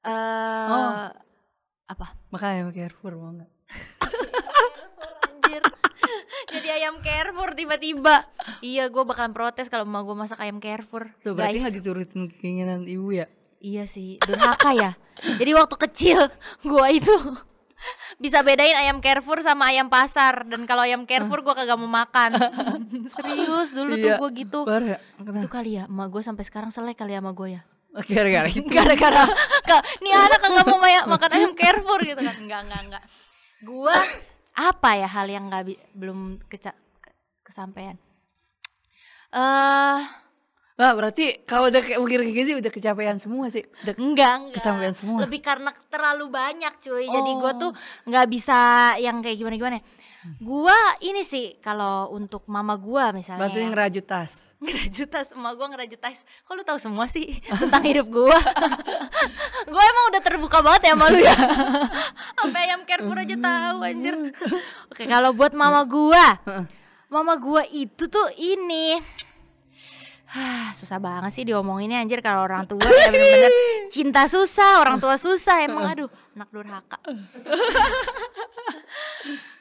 eh 0.00 0.68
Oh. 0.70 1.10
apa? 1.86 2.06
Makanya 2.30 2.70
pakai 2.70 2.86
Carrefour 2.86 3.14
mau 3.18 3.30
nggak? 3.34 3.50
Anjir. 5.26 5.62
Jadi 6.50 6.68
ayam 6.70 7.02
Carrefour 7.02 7.50
tiba-tiba. 7.54 8.26
Iya, 8.62 8.86
gue 8.86 9.02
bakalan 9.02 9.34
protes 9.34 9.66
kalau 9.66 9.82
emak 9.82 10.06
gue 10.06 10.16
masak 10.16 10.38
ayam 10.38 10.62
Carrefour. 10.62 11.10
Tuh 11.22 11.34
berarti 11.34 11.58
nggak 11.58 11.76
diturutin 11.82 12.30
keinginan 12.30 12.86
ibu 12.86 13.10
ya? 13.10 13.26
Iya 13.60 13.84
sih, 13.84 14.16
durhaka 14.18 14.72
ya. 14.72 14.96
Jadi 15.36 15.52
waktu 15.52 15.76
kecil 15.78 16.18
gua 16.64 16.88
itu 16.88 17.12
bisa 18.22 18.40
bedain 18.40 18.72
ayam 18.74 18.98
Carrefour 18.98 19.40
sama 19.40 19.68
ayam 19.68 19.86
pasar 19.86 20.44
dan 20.44 20.64
kalau 20.64 20.80
ayam 20.80 21.04
Carrefour 21.04 21.40
gua 21.40 21.52
kagak 21.52 21.76
mau 21.76 21.84
makan. 21.86 22.40
Serius 23.14 23.70
dulu 23.70 23.94
tuh 23.94 24.00
Iya. 24.02 24.16
gua 24.16 24.28
gitu. 24.30 24.60
Baru 24.64 24.86
ya? 24.86 24.98
Itu 25.18 25.46
kali 25.46 25.70
ya, 25.74 25.84
emak 25.86 26.08
gue 26.08 26.22
sampai 26.22 26.42
sekarang 26.42 26.68
selek 26.68 26.96
kali 26.96 27.12
ya 27.12 27.20
sama 27.20 27.32
gue 27.32 27.48
ya. 27.50 27.62
Gara-gara 27.92 28.46
itu. 28.46 28.64
Gara-gara 28.66 29.24
nih 29.98 30.12
anak 30.14 30.40
kagak 30.40 30.64
mau 30.64 30.78
maya- 30.78 31.04
makan 31.04 31.30
ayam 31.30 31.52
Carrefour 31.52 32.00
gitu 32.00 32.16
kan. 32.18 32.36
Enggak, 32.38 32.60
enggak, 32.64 32.80
enggak. 32.82 33.02
Gua 33.60 33.96
apa 34.52 34.90
ya 34.94 35.04
hal 35.06 35.26
yang 35.26 35.46
nggak 35.46 35.62
bi- 35.64 35.82
belum 35.92 36.18
keca 36.46 36.72
ke- 36.96 37.14
kesampaian. 37.42 38.00
Eh 39.30 39.98
Nah, 40.80 40.96
berarti 40.96 41.44
kalau 41.44 41.68
udah 41.68 41.76
kayak 41.78 42.00
mikir 42.00 42.20
kayak 42.24 42.36
gini 42.40 42.52
udah 42.56 42.72
kecapean 42.72 43.20
semua 43.20 43.52
sih. 43.52 43.60
Udah 43.84 43.94
Enggak, 44.00 44.32
enggak. 44.40 44.54
Kesampaian 44.56 44.94
semua. 44.96 45.18
Lebih 45.20 45.40
karena 45.44 45.70
terlalu 45.86 46.32
banyak 46.32 46.72
cuy. 46.80 47.04
Jadi 47.04 47.30
gua 47.36 47.52
Oh. 47.52 47.56
tuh 47.60 47.70
nggak 48.08 48.26
bisa 48.26 48.58
yang 48.96 49.20
kayak 49.20 49.36
gimana-gimana. 49.36 49.84
Gua 50.36 50.76
ini 51.00 51.20
sih 51.20 51.56
kalau 51.58 52.12
untuk 52.12 52.44
mama 52.46 52.76
gua 52.76 53.08
misalnya. 53.10 53.44
bantuin 53.44 53.68
ngerajut 53.68 54.04
tas. 54.04 54.52
ngerajut 54.64 55.08
tas, 55.08 55.28
emak 55.32 55.52
gua 55.54 55.66
ngerajut 55.68 55.96
tas. 55.96 56.18
Kok 56.44 56.52
lu 56.54 56.62
tahu 56.62 56.76
semua 56.76 57.04
sih 57.06 57.28
tentang 57.60 57.80
hidup 57.82 58.08
gua? 58.08 58.36
gua 59.72 59.82
emang 59.82 60.04
udah 60.12 60.22
terbuka 60.22 60.60
banget 60.60 60.88
ya 60.88 60.94
malu 60.94 61.20
ya. 61.20 61.36
Sampai 62.36 62.68
ayam 62.68 62.84
Carrefour 62.84 63.16
aja 63.16 63.36
tahu 63.36 63.78
anjir. 63.80 64.16
Oke, 64.88 65.04
kalau 65.04 65.32
buat 65.32 65.52
mama 65.52 65.84
gua. 65.84 66.40
Mama 67.08 67.36
gua 67.36 67.64
itu 67.66 68.06
tuh 68.06 68.28
ini 68.34 69.00
Hah, 70.30 70.70
susah 70.78 71.02
banget 71.02 71.34
sih 71.34 71.42
diomonginnya 71.42 71.98
anjir 71.98 72.22
kalau 72.22 72.46
orang 72.46 72.62
tua 72.62 72.86
ya 72.86 73.10
bener-bener 73.10 73.50
cinta 73.94 74.30
susah, 74.30 74.78
orang 74.78 75.02
tua 75.02 75.18
susah 75.18 75.66
emang 75.66 75.90
aduh, 75.90 76.06
anak 76.38 76.48
durhaka. 76.54 76.98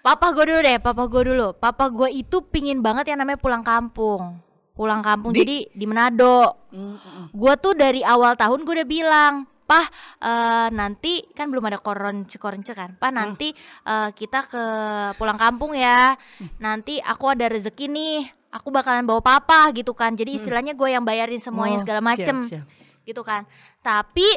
papa 0.06 0.28
gue 0.30 0.46
dulu 0.46 0.60
deh, 0.62 0.78
papa 0.78 1.04
gue 1.10 1.22
dulu. 1.26 1.48
Papa 1.58 1.90
gue 1.90 2.10
itu 2.14 2.46
pingin 2.46 2.80
banget 2.80 3.10
yang 3.10 3.20
namanya 3.26 3.42
pulang 3.42 3.66
kampung. 3.66 4.38
Pulang 4.78 5.02
kampung 5.02 5.34
Di- 5.34 5.42
jadi 5.44 5.58
di 5.74 5.86
Manado. 5.90 6.70
Gue 7.34 7.54
tuh 7.58 7.74
dari 7.74 8.06
awal 8.06 8.38
tahun 8.38 8.64
gue 8.64 8.74
udah 8.80 8.90
bilang, 8.90 9.34
Pah, 9.66 9.86
eh, 10.18 10.68
nanti 10.74 11.22
kan 11.34 11.46
belum 11.50 11.62
ada 11.66 11.78
koronce 11.78 12.42
koronce 12.42 12.74
kan, 12.74 12.98
Pah 12.98 13.14
nanti 13.14 13.54
eh, 13.86 14.10
kita 14.14 14.46
ke 14.46 14.64
pulang 15.14 15.38
kampung 15.38 15.74
ya. 15.74 16.14
Nanti 16.58 16.98
aku 16.98 17.30
ada 17.30 17.46
rezeki 17.46 17.86
nih, 17.86 18.18
aku 18.50 18.70
bakalan 18.70 19.06
bawa 19.06 19.22
papa 19.22 19.70
gitu 19.72 19.94
kan. 19.94 20.14
Jadi 20.14 20.38
istilahnya 20.38 20.74
gue 20.74 20.90
yang 20.90 21.02
bayarin 21.02 21.38
semuanya 21.38 21.78
Oh, 21.78 21.84
segala 21.86 22.02
siap, 22.02 22.10
macem 22.10 22.36
siap. 22.46 22.66
gitu 23.04 23.22
kan. 23.22 23.46
Tapi 23.80 24.28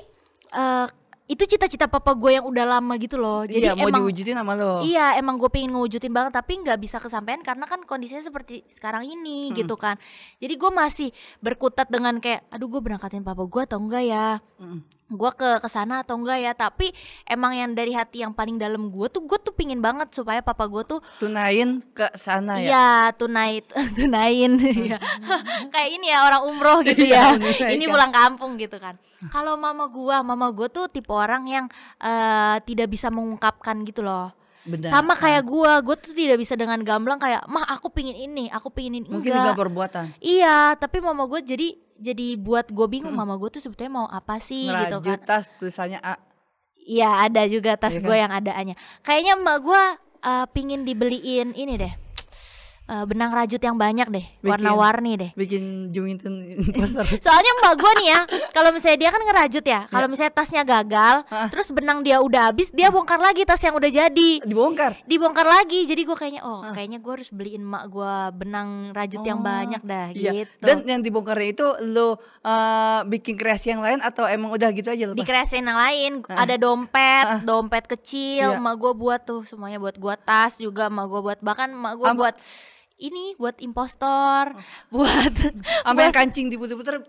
eh, 0.53 0.87
itu 1.33 1.45
cita-cita 1.47 1.87
papa 1.87 2.13
gue 2.13 2.29
yang 2.31 2.45
udah 2.45 2.65
lama 2.71 2.93
gitu 2.95 3.17
loh. 3.17 3.41
Jadi 3.43 3.57
iya, 3.63 3.73
mau 3.73 3.89
emang 3.89 4.05
diwujudin 4.05 4.37
sama 4.37 4.53
lo. 4.53 4.85
Iya 4.85 5.17
emang 5.17 5.35
gue 5.35 5.49
pengen 5.49 5.73
ngewujudin 5.73 6.13
banget 6.13 6.33
tapi 6.35 6.53
nggak 6.59 6.77
bisa 6.77 6.97
kesampaian 6.99 7.41
karena 7.41 7.65
kan 7.65 7.81
kondisinya 7.81 8.21
seperti 8.21 8.61
sekarang 8.69 9.03
ini 9.03 9.49
Hmm. 9.49 9.57
gitu 9.57 9.75
kan 9.75 9.97
Jadi 10.37 10.55
gue 10.55 10.71
masih 10.71 11.09
berkutat 11.39 11.89
dengan 11.89 12.19
kayak 12.19 12.45
aduh 12.49 12.69
gue 12.69 12.81
berangkatin 12.81 13.21
papa 13.21 13.43
gue 13.43 13.63
atau 13.63 13.79
enggak 13.79 14.05
ya 14.05 14.29
Mm. 14.55 14.79
Gue 15.11 15.29
ke 15.31 15.59
ke 15.59 15.67
sana 15.67 16.01
atau 16.01 16.15
enggak 16.15 16.39
ya 16.39 16.53
Tapi 16.53 16.89
emang 17.25 17.53
yang 17.53 17.73
dari 17.73 17.91
hati 17.91 18.21
yang 18.21 18.31
paling 18.31 18.57
dalam 18.57 18.89
gue 18.89 19.07
tuh 19.09 19.21
gue 19.21 19.37
tuh 19.37 19.51
pingin 19.51 19.77
banget 19.79 20.09
supaya 20.11 20.39
papa 20.39 20.65
gue 20.65 20.83
tuh 20.87 21.01
Tunain 21.19 21.83
ke 21.89 22.07
sana 22.15 22.57
ya. 22.57 22.69
Iya 22.69 22.89
tunai 23.15 23.61
tunain 23.97 24.53
Iya. 24.55 24.99
Kayak 25.73 25.89
ini 25.91 26.07
ya 26.07 26.19
orang 26.23 26.43
umroh 26.45 26.79
gitu 26.83 27.03
ya 27.03 27.35
Iya, 27.35 27.73
Ini 27.73 27.81
menunaikan. 27.81 27.91
pulang 27.91 28.13
kampung 28.13 28.53
gitu 28.57 28.77
kan 28.77 28.95
Kalau 29.29 29.55
mama 29.55 29.87
gua, 29.87 30.19
mama 30.21 30.49
gua 30.49 30.67
tuh 30.67 30.87
tipe 30.87 31.09
orang 31.09 31.45
yang 31.45 31.67
eh, 31.97 32.57
tidak 32.63 32.89
bisa 32.89 33.07
mengungkapkan 33.07 33.85
gitu 33.85 34.01
loh 34.01 34.33
Benar. 34.63 34.89
Sama 34.89 35.13
Ah. 35.13 35.19
kayak 35.19 35.43
gua, 35.43 35.79
gua 35.79 35.95
tuh 35.95 36.11
tidak 36.11 36.39
bisa 36.39 36.55
dengan 36.55 36.79
gamblang 36.81 37.19
kayak, 37.19 37.47
"Mah, 37.47 37.67
aku 37.69 37.91
pingin 37.91 38.15
ini, 38.15 38.47
aku 38.47 38.71
pingin 38.71 39.03
ini." 39.03 39.07
mungkin 39.07 39.35
Enggak. 39.35 39.59
perbuatan 39.59 40.05
Iya, 40.19 40.75
tapi 40.75 40.99
mama 40.99 41.27
gue 41.27 41.39
jadi 41.41 41.69
jadi 41.99 42.35
buat 42.35 42.67
gue 42.69 42.87
bingung 42.89 43.11
Mm-mm. 43.11 43.23
mama 43.23 43.35
gue 43.37 43.47
tuh 43.49 43.59
sebetulnya 43.59 43.91
mau 43.93 44.07
apa 44.07 44.39
sih 44.39 44.67
gitu 44.67 44.99
kan. 44.99 45.19
tas 45.21 45.47
tulisannya 45.53 45.99
A 45.99 46.15
Iya, 46.79 47.27
ada 47.27 47.43
juga 47.47 47.75
tas 47.75 47.95
Iya 47.95 48.03
gue 48.03 48.11
kan? 48.11 48.23
yang 48.23 48.33
adaannya. 48.33 48.75
Kayaknya 49.01 49.33
emak 49.37 49.59
gue 49.61 49.83
eh, 50.23 50.47
pingin 50.51 50.83
dibeliin 50.83 51.55
ini 51.55 51.75
deh. 51.75 51.95
Eh, 52.85 53.05
benang 53.05 53.31
rajut 53.31 53.59
yang 53.59 53.75
banyak 53.75 54.09
deh, 54.09 54.27
warna-warni 54.41 55.13
deh. 55.17 55.31
bikin 55.35 55.63
Jumington 55.89 56.35
imposter 56.59 57.07
Soalnya 57.25 57.51
emak 57.57 57.75
gue 57.77 57.93
nih 57.97 58.09
ya, 58.09 58.21
kalau 58.51 58.71
misalnya 58.71 58.99
dia 58.99 59.11
kan 59.11 59.23
ngerajut 59.23 59.65
ya, 59.65 59.81
kalau 59.87 60.07
misalnya 60.07 60.33
tasnya 60.33 60.63
gagal, 60.63 61.23
Ah. 61.27 61.49
terus 61.49 61.69
benang 61.69 62.01
dia 62.01 62.19
udah 62.19 62.51
habis, 62.51 62.69
dia 62.71 62.89
bongkar 62.89 63.19
lagi 63.19 63.43
tas 63.43 63.61
yang 63.61 63.75
udah 63.75 63.89
jadi. 63.89 64.31
dibongkar 64.43 64.99
Dibongkar 65.05 65.45
lagi, 65.45 65.85
jadi 65.85 66.03
gue 66.03 66.15
kayaknya, 66.15 66.43
oh 66.43 66.61
Ah. 66.61 66.73
kayaknya 66.73 66.99
gue 66.99 67.13
harus 67.13 67.29
beliin 67.29 67.63
emak 67.63 67.85
gue 67.89 68.15
benang 68.37 68.69
rajut 68.91 69.21
yang 69.21 69.39
Oh, 69.39 69.45
banyak 69.45 69.83
dah, 69.83 70.07
Iya. 70.11 70.33
gitu. 70.41 70.63
Dan 70.63 70.77
yang 70.85 71.01
dibongkarnya 71.01 71.49
itu 71.51 71.67
lo 71.85 72.17
eh, 72.43 73.01
bikin 73.07 73.35
kreasi 73.35 73.71
yang 73.71 73.81
lain 73.81 73.99
atau 73.99 74.27
emang 74.27 74.51
udah 74.51 74.69
gitu 74.71 74.89
aja 74.89 75.05
lepas? 75.05 75.15
dikreasin 75.17 75.63
yang 75.63 75.79
lain 75.79 76.13
ada 76.27 76.55
dompet 76.57 77.27
dompet 77.43 77.87
kecil 77.89 78.51
Iya. 78.51 78.59
emak 78.59 78.75
gue 78.77 78.93
buat 78.93 79.23
tuh 79.23 79.43
semuanya 79.43 79.79
buat 79.79 79.95
gua 79.95 80.15
tas 80.15 80.59
juga 80.59 80.87
emak 80.87 81.07
gue 81.07 81.21
buat 81.23 81.39
bahkan 81.39 81.71
emak 81.71 81.95
gue 81.95 82.09
buat 82.13 82.35
ini 83.03 83.35
buat 83.35 83.59
impostor 83.59 84.55
buat 84.95 85.35
Sampai 85.87 86.15
kancing 86.15 86.47
diputer-puter 86.49 87.03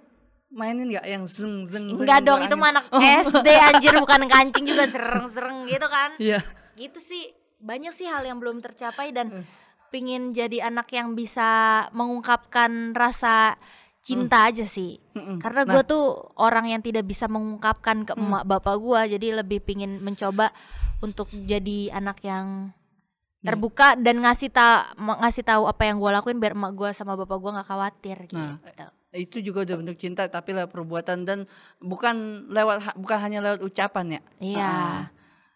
mainin 0.50 0.86
nggak 0.86 1.06
yang 1.06 1.26
zeng 1.26 1.66
zeng 1.66 1.90
zeng 1.90 2.06
enggak 2.06 2.20
dong 2.22 2.42
itu 2.42 2.54
mah 2.54 2.70
anak 2.72 2.86
SD 3.26 3.48
anjir 3.50 3.94
bukan 3.96 4.26
kancing 4.28 4.66
juga 4.66 4.86
sereng-sereng 4.86 5.66
gitu 5.66 5.88
kan 5.88 6.14
Iya. 6.22 6.42
gitu 6.76 6.98
sih 6.98 7.30
banyak 7.58 7.90
sih 7.90 8.06
hal 8.06 8.22
yang 8.22 8.38
belum 8.38 8.60
tercapai 8.60 9.10
dan 9.10 9.30
Hmm. 9.30 9.46
pingin 9.90 10.30
jadi 10.30 10.68
anak 10.68 10.90
yang 10.90 11.14
bisa 11.14 11.46
mengungkapkan 11.90 12.94
rasa 12.94 13.58
cinta 14.02 14.46
aja 14.46 14.66
sih 14.66 15.00
Mm-mm. 15.14 15.38
karena 15.40 15.64
Hmm. 15.64 15.70
Nah, 15.70 15.74
gue 15.74 15.84
tuh 15.88 16.06
orang 16.36 16.66
yang 16.68 16.82
tidak 16.82 17.06
bisa 17.06 17.26
mengungkapkan 17.26 18.04
ke 18.04 18.14
Hmm. 18.14 18.26
emak 18.28 18.44
bapak 18.44 18.76
gue 18.78 19.18
jadi 19.18 19.28
lebih 19.40 19.62
pingin 19.62 19.98
mencoba 19.98 20.52
untuk 21.00 21.30
jadi 21.32 21.94
anak 21.94 22.20
yang. 22.22 22.74
Terbuka 23.44 23.88
dan 23.96 24.16
ngasih 24.18 24.48
ta 24.48 24.92
ngasih 24.96 25.44
tahu 25.44 25.64
apa 25.66 25.84
yang 25.84 25.98
gue 25.98 26.10
lakuin 26.10 26.38
biar 26.38 26.54
emak 26.54 26.74
gue 26.74 26.90
sama 26.92 27.14
bapak 27.14 27.36
gue 27.36 27.52
nggak 27.52 27.68
khawatir 27.68 28.18
gitu 28.26 28.40
Nah, 28.40 28.58
itu 29.14 29.38
juga 29.40 29.62
udah 29.62 29.78
bentuk 29.78 29.98
cinta 29.98 30.26
tapi 30.26 30.52
lewat 30.52 30.70
perbuatan 30.70 31.22
dan 31.22 31.40
bukan 31.78 32.16
lewat 32.48 32.96
bukan 32.96 33.18
hanya 33.20 33.40
lewat 33.40 33.62
ucapan 33.62 34.06
ya. 34.10 34.22
iya 34.40 34.66
Ah. 34.66 35.04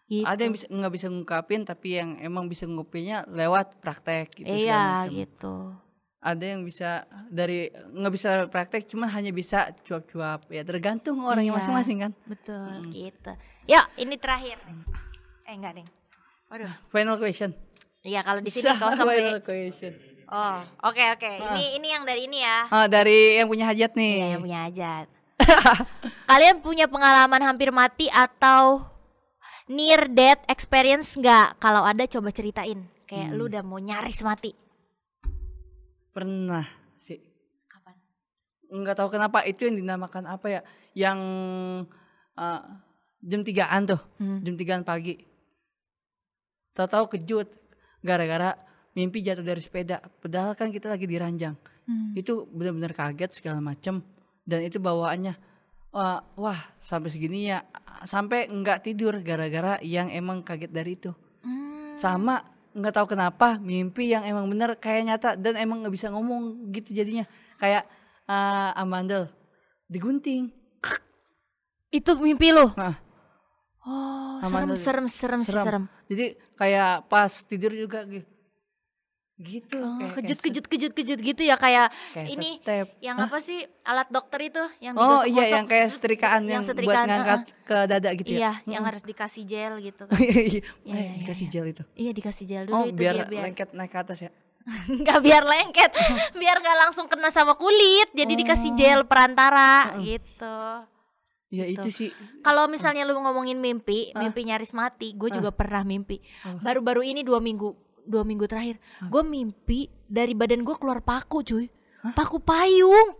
gitu. 0.06 0.24
Ada 0.24 0.40
yang 0.40 0.52
bisa 0.52 0.66
nggak 0.68 0.92
bisa 0.94 1.06
ngungkapin 1.06 1.60
tapi 1.62 1.88
yang 1.92 2.10
emang 2.18 2.46
bisa 2.46 2.64
ngungkapinnya 2.64 3.26
lewat 3.26 3.76
praktek 3.78 4.30
gitu 4.32 4.48
iya 4.48 5.04
gitu 5.06 5.74
Ada 6.18 6.44
yang 6.48 6.62
bisa 6.62 7.02
dari 7.26 7.66
nggak 7.70 8.12
bisa 8.12 8.28
praktek 8.46 8.86
cuma 8.86 9.06
hanya 9.06 9.30
bisa 9.30 9.70
cuap-cuap 9.80 10.46
ya 10.46 10.62
tergantung 10.62 11.18
orangnya 11.20 11.50
Iya. 11.50 11.58
masing-masing 11.58 11.98
kan. 12.00 12.12
betul 12.24 12.62
Mm-mm. 12.62 12.90
gitu 12.90 13.32
yuk 13.66 13.86
ini 13.96 14.14
terakhir 14.16 14.58
eh 15.44 15.52
enggak 15.52 15.72
deh 15.76 15.86
waduh 16.46 16.72
Final 16.88 17.18
question. 17.18 17.52
Iya 18.00 18.20
kalau 18.20 18.38
di 18.38 18.48
sini 18.48 18.70
deh 18.70 19.42
question. 19.42 19.92
oh 20.28 20.58
oke 20.82 21.04
oke 21.14 21.30
Ah. 21.40 21.52
ini 21.52 21.76
ini 21.76 21.88
yang 21.88 22.02
dari 22.02 22.22
ini 22.24 22.38
ya 22.40 22.58
Ah, 22.68 22.86
dari 22.86 23.36
yang 23.36 23.46
punya 23.46 23.66
hajat 23.66 23.92
nih. 23.92 24.14
Iya 24.14 24.26
yang 24.30 24.42
punya 24.42 24.60
hajat. 24.64 25.06
Kalian 26.28 26.56
punya 26.58 26.86
pengalaman 26.86 27.40
hampir 27.42 27.70
mati 27.70 28.06
atau 28.08 28.84
near 29.66 30.06
death 30.06 30.42
experience 30.46 31.14
nggak? 31.14 31.56
Kalau 31.56 31.82
ada 31.82 32.04
coba 32.04 32.28
ceritain. 32.28 32.84
Kayak 33.04 33.32
Hmm. 33.32 33.36
lu 33.36 33.48
udah 33.48 33.62
mau 33.62 33.78
nyaris 33.78 34.20
mati. 34.20 34.52
Pernah 36.10 36.66
sih. 36.96 37.18
Kapan? 37.64 37.94
nggak 38.68 38.94
tahu 38.94 39.08
kenapa 39.10 39.42
itu 39.42 39.64
yang 39.64 39.76
dinamakan 39.76 40.24
apa 40.24 40.46
ya 40.50 40.60
yang 40.92 41.18
uh, 42.34 42.60
jam 43.18 43.40
tigaan 43.40 43.86
tuh 43.86 44.00
Hmm. 44.16 44.42
jam 44.42 44.54
tigaan 44.54 44.82
pagi 44.82 45.16
tahu-tahu 46.70 47.16
kejut 47.16 47.48
gara-gara 48.00 48.54
mimpi 48.92 49.22
jatuh 49.22 49.42
dari 49.42 49.62
sepeda 49.62 50.02
padahal 50.20 50.54
kan 50.54 50.70
kita 50.70 50.90
lagi 50.90 51.06
di 51.06 51.16
ranjang 51.16 51.54
Hmm. 51.88 52.12
itu 52.12 52.44
benar-benar 52.52 52.92
kaget 52.92 53.32
segala 53.32 53.64
macem 53.64 54.04
dan 54.44 54.60
itu 54.60 54.76
bawaannya 54.76 55.40
wah, 55.88 56.20
wah 56.36 56.60
sampai 56.76 57.08
segini 57.08 57.48
ya 57.48 57.64
sampai 58.04 58.44
nggak 58.44 58.84
tidur 58.84 59.16
gara-gara 59.24 59.80
yang 59.80 60.12
emang 60.12 60.44
kaget 60.44 60.68
dari 60.68 61.00
itu 61.00 61.16
Hmm. 61.40 61.96
sama 61.96 62.44
nggak 62.76 62.92
tahu 62.92 63.16
kenapa 63.16 63.56
mimpi 63.56 64.12
yang 64.12 64.28
emang 64.28 64.52
bener 64.52 64.76
kayak 64.76 65.08
nyata 65.08 65.30
dan 65.40 65.56
emang 65.56 65.80
nggak 65.80 65.96
bisa 65.96 66.12
ngomong 66.12 66.68
gitu 66.76 66.92
jadinya 66.92 67.24
kayak 67.56 67.88
uh, 68.28 68.76
amandel 68.76 69.32
digunting 69.88 70.52
Itu 71.88 72.20
mimpi? 72.20 72.52
Hah. 72.52 73.00
Oh, 73.80 74.42
serem, 74.42 74.74
serem, 74.76 75.06
serem, 75.08 75.40
serem. 75.40 75.64
serem. 75.64 75.84
jadi 76.06 76.26
kayak 76.54 77.06
pas 77.06 77.30
tidur 77.42 77.72
juga 77.72 78.02
gitu 78.04 78.26
gitu 79.38 79.78
Oh, 79.78 79.94
kayak- 79.96 80.18
kejut, 80.18 80.34
kayak 80.34 80.42
kejut, 80.42 80.64
kejut, 80.66 80.92
kejut 80.92 81.18
gitu 81.24 81.42
ya 81.44 81.54
kayak 81.54 81.94
kayak 82.10 82.26
ini 82.28 82.58
setep. 82.58 82.86
yang 82.98 83.16
Hah? 83.16 83.30
apa 83.30 83.38
sih 83.38 83.58
alat 83.82 84.10
dokter 84.10 84.40
itu 84.44 84.58
yang 84.80 84.94
oh 84.94 85.22
iya 85.22 85.44
yang 85.54 85.62
kayak 85.64 85.86
set, 85.86 85.94
setrikaan 85.96 86.42
yang 86.42 86.58
yang, 86.58 86.62
buat 86.62 86.74
setrikaan, 86.74 87.06
ngangkat 87.06 87.40
ke 87.62 87.76
dada 87.86 88.10
gitu 88.12 88.28
Iya, 88.32 88.42
ya 88.42 88.52
yang 88.68 88.82
harus 88.82 89.00
dikasih 89.00 89.42
gel 89.44 89.78
gitu 89.78 90.02
kan. 90.10 90.18
Iya, 90.18 90.58
Iya, 90.82 90.90
eh, 90.90 90.98
iya, 90.98 91.10
dikasih 91.22 91.44
iya. 91.44 91.52
gel 91.54 91.66
itu 91.68 91.82
iya, 91.94 92.10
dikasih 92.12 92.44
gel 92.44 92.64
dulu 92.66 92.74
oh 92.74 92.84
itu 92.84 92.98
biar, 92.98 93.14
biar 93.24 93.42
lengket 93.46 93.68
naik 93.72 93.90
ke 93.90 93.98
atas 94.00 94.18
ya 94.20 94.30
nggak 95.00 95.18
biar 95.22 95.42
lengket 95.46 95.90
biar 96.42 96.56
gak 96.58 96.78
langsung 96.80 97.06
kena 97.06 97.30
sama 97.30 97.54
kulit 97.54 98.10
jadi 98.12 98.32
dikasih 98.34 98.70
Oh. 98.70 98.76
gel 98.76 99.00
perantara 99.04 99.94
Heeh. 99.94 100.18
gitu 100.18 100.58
ya 101.48 101.64
Gitu. 101.64 101.80
itu 101.80 101.88
sih 101.90 102.10
kalau 102.38 102.66
misalnya 102.66 103.02
lu 103.02 103.16
ngomongin 103.16 103.56
mimpi 103.56 104.12
Ah. 104.12 104.20
mimpi 104.20 104.44
nyaris 104.44 104.70
mati 104.70 105.12
gue 105.12 105.28
Ah. 105.28 105.34
juga 105.34 105.50
pernah 105.50 105.80
mimpi 105.80 106.20
Oh. 106.44 106.60
baru-baru 106.60 107.02
ini 107.02 107.20
dua 107.20 107.38
minggu 107.38 107.72
dua 108.02 108.20
minggu 108.22 108.44
terakhir 108.44 108.76
Ah. 108.98 109.08
gue 109.08 109.22
mimpi 109.22 109.78
dari 110.04 110.32
badan 110.32 110.60
gue 110.60 110.76
keluar 110.76 111.00
paku 111.00 111.40
cuy 111.40 111.66
Hah? 111.98 112.12
paku 112.12 112.38
payung 112.38 113.16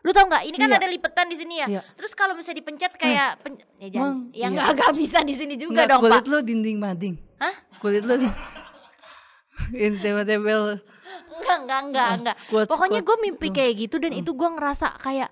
lu 0.00 0.10
tau 0.10 0.24
nggak 0.24 0.44
ini 0.44 0.56
kan 0.56 0.64
Iya. 0.66 0.76
ada 0.76 0.88
lipetan 0.88 1.26
di 1.26 1.36
sini 1.36 1.54
ya 1.56 1.66
Iya. 1.70 1.82
terus 1.94 2.12
kalau 2.12 2.32
misalnya 2.32 2.58
dipencet 2.58 2.92
kayak 2.94 3.36
pen- 3.38 3.60
ya 3.76 3.88
jangan 3.90 4.08
Emang 4.08 4.16
ya 4.30 4.36
iya. 4.38 4.46
nggak 4.50 4.66
nggak 4.74 4.92
bisa 4.94 5.18
di 5.20 5.34
sini 5.34 5.54
juga 5.54 5.72
Nggak, 5.74 5.88
dong 5.90 6.00
kulit 6.02 6.12
pak 6.14 6.24
lu 6.26 6.38
dinding 6.42 6.78
mading 6.78 7.14
Hah? 7.36 7.54
kulit 7.78 8.02
lu 8.02 8.14
ini 9.70 9.96
tembel-tembel 9.98 10.80
enggak 11.30 11.56
enggak 11.58 11.80
enggak 11.82 12.06
Ah, 12.06 12.16
enggak 12.16 12.36
kuat- 12.46 12.64
Pokoknya 12.66 13.00
gue 13.00 13.16
mimpi 13.18 13.48
kayak 13.50 13.72
gitu 13.78 13.96
dan 13.96 14.12
itu 14.12 14.30
gue 14.30 14.48
ngerasa 14.50 14.96
kayak 14.96 15.28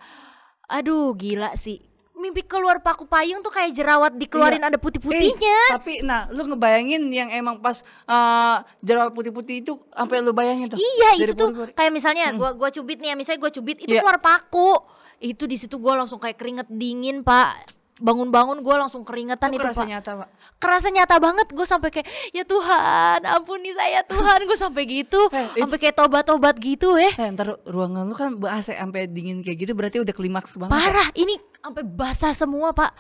aduh 0.67 1.13
gila 1.15 1.53
sih. 1.55 1.81
Mimpi 2.19 2.43
keluar 2.43 2.79
paku 2.79 3.07
payung 3.07 3.39
tuh 3.39 3.49
kayak 3.49 3.71
jerawat 3.73 4.13
dikeluarin 4.13 4.59
ada 4.61 4.75
putih-putihnya. 4.77 5.59
Eh, 5.65 5.73
tapi 5.73 5.93
nah 6.03 6.27
lu 6.29 6.43
ngebayangin 6.45 7.07
yang 7.09 7.31
emang 7.31 7.63
pas 7.63 7.79
eh, 8.05 8.57
jerawat 8.81 9.15
putih-putih 9.15 9.63
itu 9.63 9.79
sampai 9.89 10.19
lu 10.19 10.35
bayangin 10.35 10.67
tuh. 10.67 10.77
iya 10.77 11.15
itu 11.17 11.33
tuh 11.33 11.49
kayak 11.73 11.93
misalnya 11.95 12.35
gua 12.35 12.51
gua 12.53 12.69
cubit 12.69 12.99
nih 12.99 13.11
ya, 13.11 13.17
misalnya 13.17 13.39
gua 13.39 13.53
cubit 13.55 13.79
itu 13.79 13.95
Iya. 13.95 14.03
keluar 14.03 14.19
paku. 14.19 14.83
Itu 15.19 15.47
di 15.47 15.55
situ 15.55 15.79
gua 15.79 15.95
langsung 15.97 16.19
kayak 16.19 16.35
keringet 16.37 16.67
dingin, 16.69 17.23
Pak. 17.23 17.78
Bangun-bangun 17.99 18.59
gua 18.59 18.79
langsung 18.79 19.03
keringetan 19.03 19.49
Itu 19.49 19.55
itu, 19.55 19.63
kerasa 19.65 19.81
Pak. 19.81 19.89
nyata, 19.89 20.11
Pak. 20.17 20.29
Kerasa 20.57 20.89
nyata 20.89 21.17
banget 21.17 21.47
gue 21.49 21.63
sampai 21.65 21.91
kayak 21.91 22.07
ya 22.31 22.43
Tuhan, 22.43 23.21
ampuni 23.25 23.71
saya 23.71 24.01
Tuhan, 24.05 24.39
gue 24.41 24.55
sampai 24.57 24.83
gitu. 24.85 25.21
Eh, 25.29 25.47
itu- 25.53 25.61
sampai 25.61 25.79
kayak 25.79 25.97
tobat-tobat 25.97 26.55
gitu 26.57 26.95
eh. 26.95 27.11
Eh, 27.13 27.29
ntar 27.31 27.59
ruangan 27.65 28.05
lu 28.05 28.15
kan 28.15 28.35
AC 28.41 28.73
sampai 28.73 29.07
dingin 29.07 29.41
kayak 29.41 29.59
gitu 29.61 29.73
berarti 29.73 29.99
udah 29.99 30.11
klimaks 30.11 30.55
banget. 30.55 30.71
ya? 30.71 30.79
Parah, 30.81 31.09
ini 31.13 31.35
sampai 31.57 31.83
basah 31.85 32.33
semua, 32.33 32.71
Pak. 32.71 32.93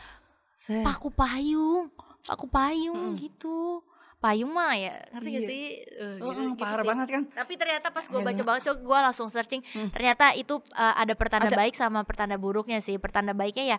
Set. 0.53 0.83
paku 0.83 1.09
payung 1.09 1.87
paku 2.21 2.45
payung 2.45 3.15
gitu 3.15 3.79
payung 4.19 4.51
mah 4.51 4.75
ya 4.75 4.91
ngerti 5.09 5.29
gak 5.29 5.39
Iya. 5.39 5.49
sih 5.49 5.65
Eh, 5.89 6.19
Oh, 6.19 6.35
gitu- 6.35 6.43
oh, 6.43 6.51
gitu 6.51 6.59
parah 6.61 6.77
sih. 6.77 6.89
banget 6.91 7.09
kan? 7.09 7.23
tapi 7.33 7.53
ternyata 7.55 7.87
pas 7.89 8.03
gue 8.03 8.11
Enak. 8.17 8.27
baca-baca 8.35 8.71
gue 8.75 8.99
langsung 9.01 9.29
searching 9.29 9.63
Hmm. 9.65 9.89
ternyata 9.89 10.35
itu 10.35 10.59
uh, 10.75 10.95
ada 10.97 11.15
pertanda 11.15 11.47
Ada. 11.47 11.55
baik 11.57 11.73
sama 11.73 12.03
pertanda 12.03 12.35
buruknya 12.35 12.79
sih 12.81 12.99
pertanda 12.99 13.31
baiknya 13.33 13.65
ya 13.65 13.79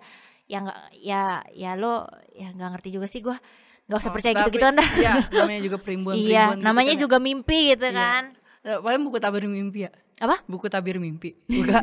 ya 0.50 0.58
nggak 0.60 0.78
ya 0.98 1.24
ya 1.54 1.72
lo 1.74 2.10
ya 2.32 2.50
nggak 2.50 2.70
ngerti 2.74 2.90
juga 2.92 3.06
sih 3.06 3.22
gue 3.22 3.38
nggak 3.86 4.00
usah 4.00 4.10
Oh, 4.10 4.14
percaya 4.14 4.34
gitu 4.36 4.50
gitu 4.52 4.66
anda 4.66 4.82
Iya, 4.82 5.14
namanya 5.32 5.62
juga 5.62 5.78
primbon 5.78 6.14
iya 6.14 6.44
gitu 6.52 6.62
namanya 6.62 6.92
kan 6.92 6.98
ya. 6.98 7.02
juga 7.02 7.18
mimpi 7.18 7.60
gitu 7.72 7.88
Iya. 7.88 7.96
kan 7.96 8.24
Eh, 8.60 8.76
paling 8.76 9.00
buku 9.00 9.18
tabir 9.18 9.48
mimpi 9.48 9.88
ya. 9.88 9.92
apa 10.20 10.44
Buku 10.44 10.68
tabir 10.68 11.00
mimpi. 11.00 11.32
Buka. 11.48 11.80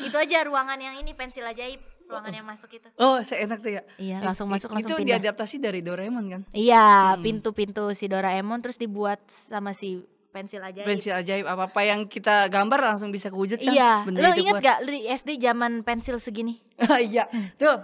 Itu 0.00 0.16
aja 0.16 0.40
ruangan 0.42 0.80
yang 0.80 0.96
ini 0.96 1.12
pensil 1.12 1.44
ajaib 1.44 1.76
ruangan 2.08 2.32
yang 2.32 2.46
masuk 2.46 2.72
itu 2.72 2.88
oh, 2.96 3.20
seenak 3.20 3.60
tuh 3.60 3.76
ya. 3.76 3.82
iya 3.96 4.16
langsung 4.18 4.48
masuk 4.48 4.72
langsung 4.72 4.96
Itu 4.96 4.96
pindah 4.96 5.20
diadaptasi 5.20 5.60
dari 5.60 5.84
Doraemon 5.84 6.24
kan? 6.26 6.42
Iya, 6.50 7.14
Hmm. 7.14 7.20
pintu-pintu 7.20 7.92
si 7.92 8.08
Doraemon 8.08 8.58
terus 8.58 8.74
dibuat 8.76 9.20
sama 9.28 9.70
si 9.70 10.00
pensil 10.30 10.60
ajaib. 10.62 10.86
Pensil 10.86 11.12
ajaib 11.16 11.46
apa-apa 11.48 11.80
yang 11.84 12.06
kita 12.06 12.46
gambar 12.52 12.94
langsung 12.94 13.10
bisa 13.10 13.32
kewujud 13.32 13.58
kan? 13.58 13.72
Iya, 13.72 14.04
Bener 14.04 14.20
lo 14.22 14.28
inget 14.36 14.60
gak 14.60 14.78
lu 14.84 14.90
di 14.92 15.08
SD 15.08 15.40
zaman 15.40 15.82
pensil 15.82 16.20
segini? 16.20 16.60
iya. 17.10 17.26
Tuh, 17.56 17.80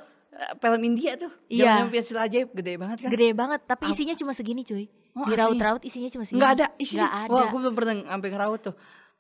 film 0.61 0.81
India 0.85 1.17
tuh. 1.17 1.33
Iya. 1.49 1.81
Zaman 1.81 1.89
pensil 1.91 2.19
ajaib 2.21 2.49
gede 2.53 2.77
banget 2.79 2.99
kan. 3.03 3.11
Gede 3.11 3.29
banget, 3.33 3.61
tapi 3.67 3.85
Apa? 3.89 3.95
isinya 3.97 4.15
cuma 4.15 4.33
segini 4.37 4.63
cuy. 4.63 4.87
Oh, 5.15 5.31
Di 5.31 5.39
raut-raut 5.39 5.83
isinya 5.87 6.11
cuma 6.11 6.27
segini. 6.27 6.43
Enggak 6.43 6.53
ada 6.59 6.67
isi. 6.77 6.99
Nggak 6.99 7.15
ada. 7.27 7.33
Wah, 7.33 7.47
gue 7.49 7.59
belum 7.63 7.75
pernah 7.75 7.95
sampai 8.11 8.29
ngerawat 8.31 8.61
tuh. 8.67 8.75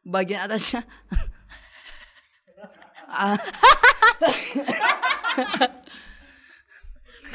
Bagian 0.04 0.40
atasnya. 0.44 0.82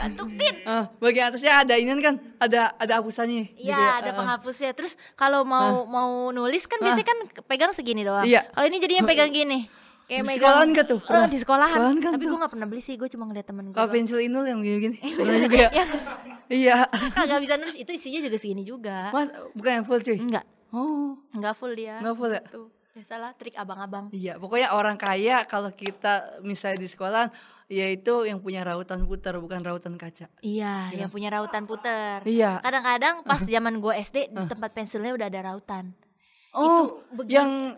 Batuk 0.01 0.29
tin. 0.33 0.55
ah, 0.63 0.83
bagian 0.97 1.25
atasnya 1.27 1.53
ada 1.59 1.73
ini 1.73 1.91
kan, 1.99 2.15
ada 2.37 2.71
ada 2.73 2.93
hapusannya. 2.97 3.51
gitu 3.51 3.67
Iya, 3.67 3.75
ya. 3.75 3.91
ada 3.99 4.09
Ah, 4.09 4.15
penghapusnya. 4.15 4.71
Terus 4.71 4.93
kalau 5.13 5.43
mau 5.43 5.83
mau 5.85 6.09
nulis 6.29 6.63
kan 6.63 6.77
biasanya 6.77 7.05
kan 7.05 7.17
pegang 7.43 7.71
segini 7.71 8.01
doang. 8.01 8.23
Iya. 8.23 8.47
Kalau 8.47 8.65
ini 8.65 8.77
jadinya 8.77 9.03
pegang 9.03 9.29
gini. 9.29 9.67
Kayak 10.05 10.25
Di 10.25 10.35
sekolahan 10.35 10.67
nggak 10.71 10.87
tuh? 10.87 10.99
Eh, 11.03 11.25
di 11.27 11.37
sekolahan. 11.37 11.69
Sekolahan 11.71 11.97
kan 11.99 12.11
Tapi 12.11 12.25
gue 12.25 12.39
gak 12.39 12.49
pernah 12.49 12.65
beli 12.65 12.81
sih, 12.81 12.97
gue 12.97 13.05
cuma 13.07 13.23
ngeliat 13.23 13.45
temen 13.45 13.69
gue. 13.69 13.77
Kalau 13.77 13.89
pensil 13.89 14.17
inul 14.19 14.41
yang 14.43 14.57
gini-gini. 14.57 14.97
Pernah 15.19 15.37
juga 15.39 15.57
ya? 15.59 15.69
ya, 15.69 15.85
Iya. 16.49 16.75
kagak 17.13 17.39
bisa 17.39 17.53
nulis 17.55 17.77
itu 17.77 17.91
isinya 17.91 18.19
juga 18.19 18.37
segini 18.37 18.65
juga. 18.65 19.13
Mas, 19.13 19.29
bukan 19.53 19.71
yang 19.71 19.85
full 19.85 20.01
cuy. 20.01 20.17
Enggak, 20.17 20.49
Oh, 20.69 21.13
enggak 21.31 21.53
full 21.53 21.73
dia. 21.73 21.97
enggak 21.97 22.15
full 22.15 22.31
ya? 22.31 22.41
Tuh, 22.43 22.73
biasalah 22.91 23.37
trik 23.37 23.53
abang-abang. 23.53 24.09
Iya, 24.09 24.37
pokoknya 24.37 24.69
orang 24.71 24.97
kaya 24.97 25.45
kalau 25.45 25.69
kita 25.69 26.41
misalnya 26.41 26.77
di 26.79 26.87
sekolah 26.87 27.29
yaitu 27.69 28.25
yang 28.25 28.41
punya 28.41 28.65
rautan 28.65 29.05
putar 29.05 29.37
bukan 29.37 29.61
rautan 29.61 29.93
kaca. 29.93 30.25
Iya, 30.41 30.89
yang 30.91 31.13
punya 31.13 31.29
rautan 31.29 31.69
puter. 31.69 32.25
Iya. 32.25 32.57
Kadang-kadang 32.59 33.21
pas 33.21 33.39
zaman 33.53 33.77
gue 33.77 33.93
SD 33.93 34.33
di 34.33 34.43
tempat 34.49 34.73
pensilnya 34.73 35.13
udah 35.13 35.29
ada 35.29 35.53
rautan. 35.53 35.93
Oh, 36.49 37.05
begi- 37.13 37.37
yang 37.37 37.77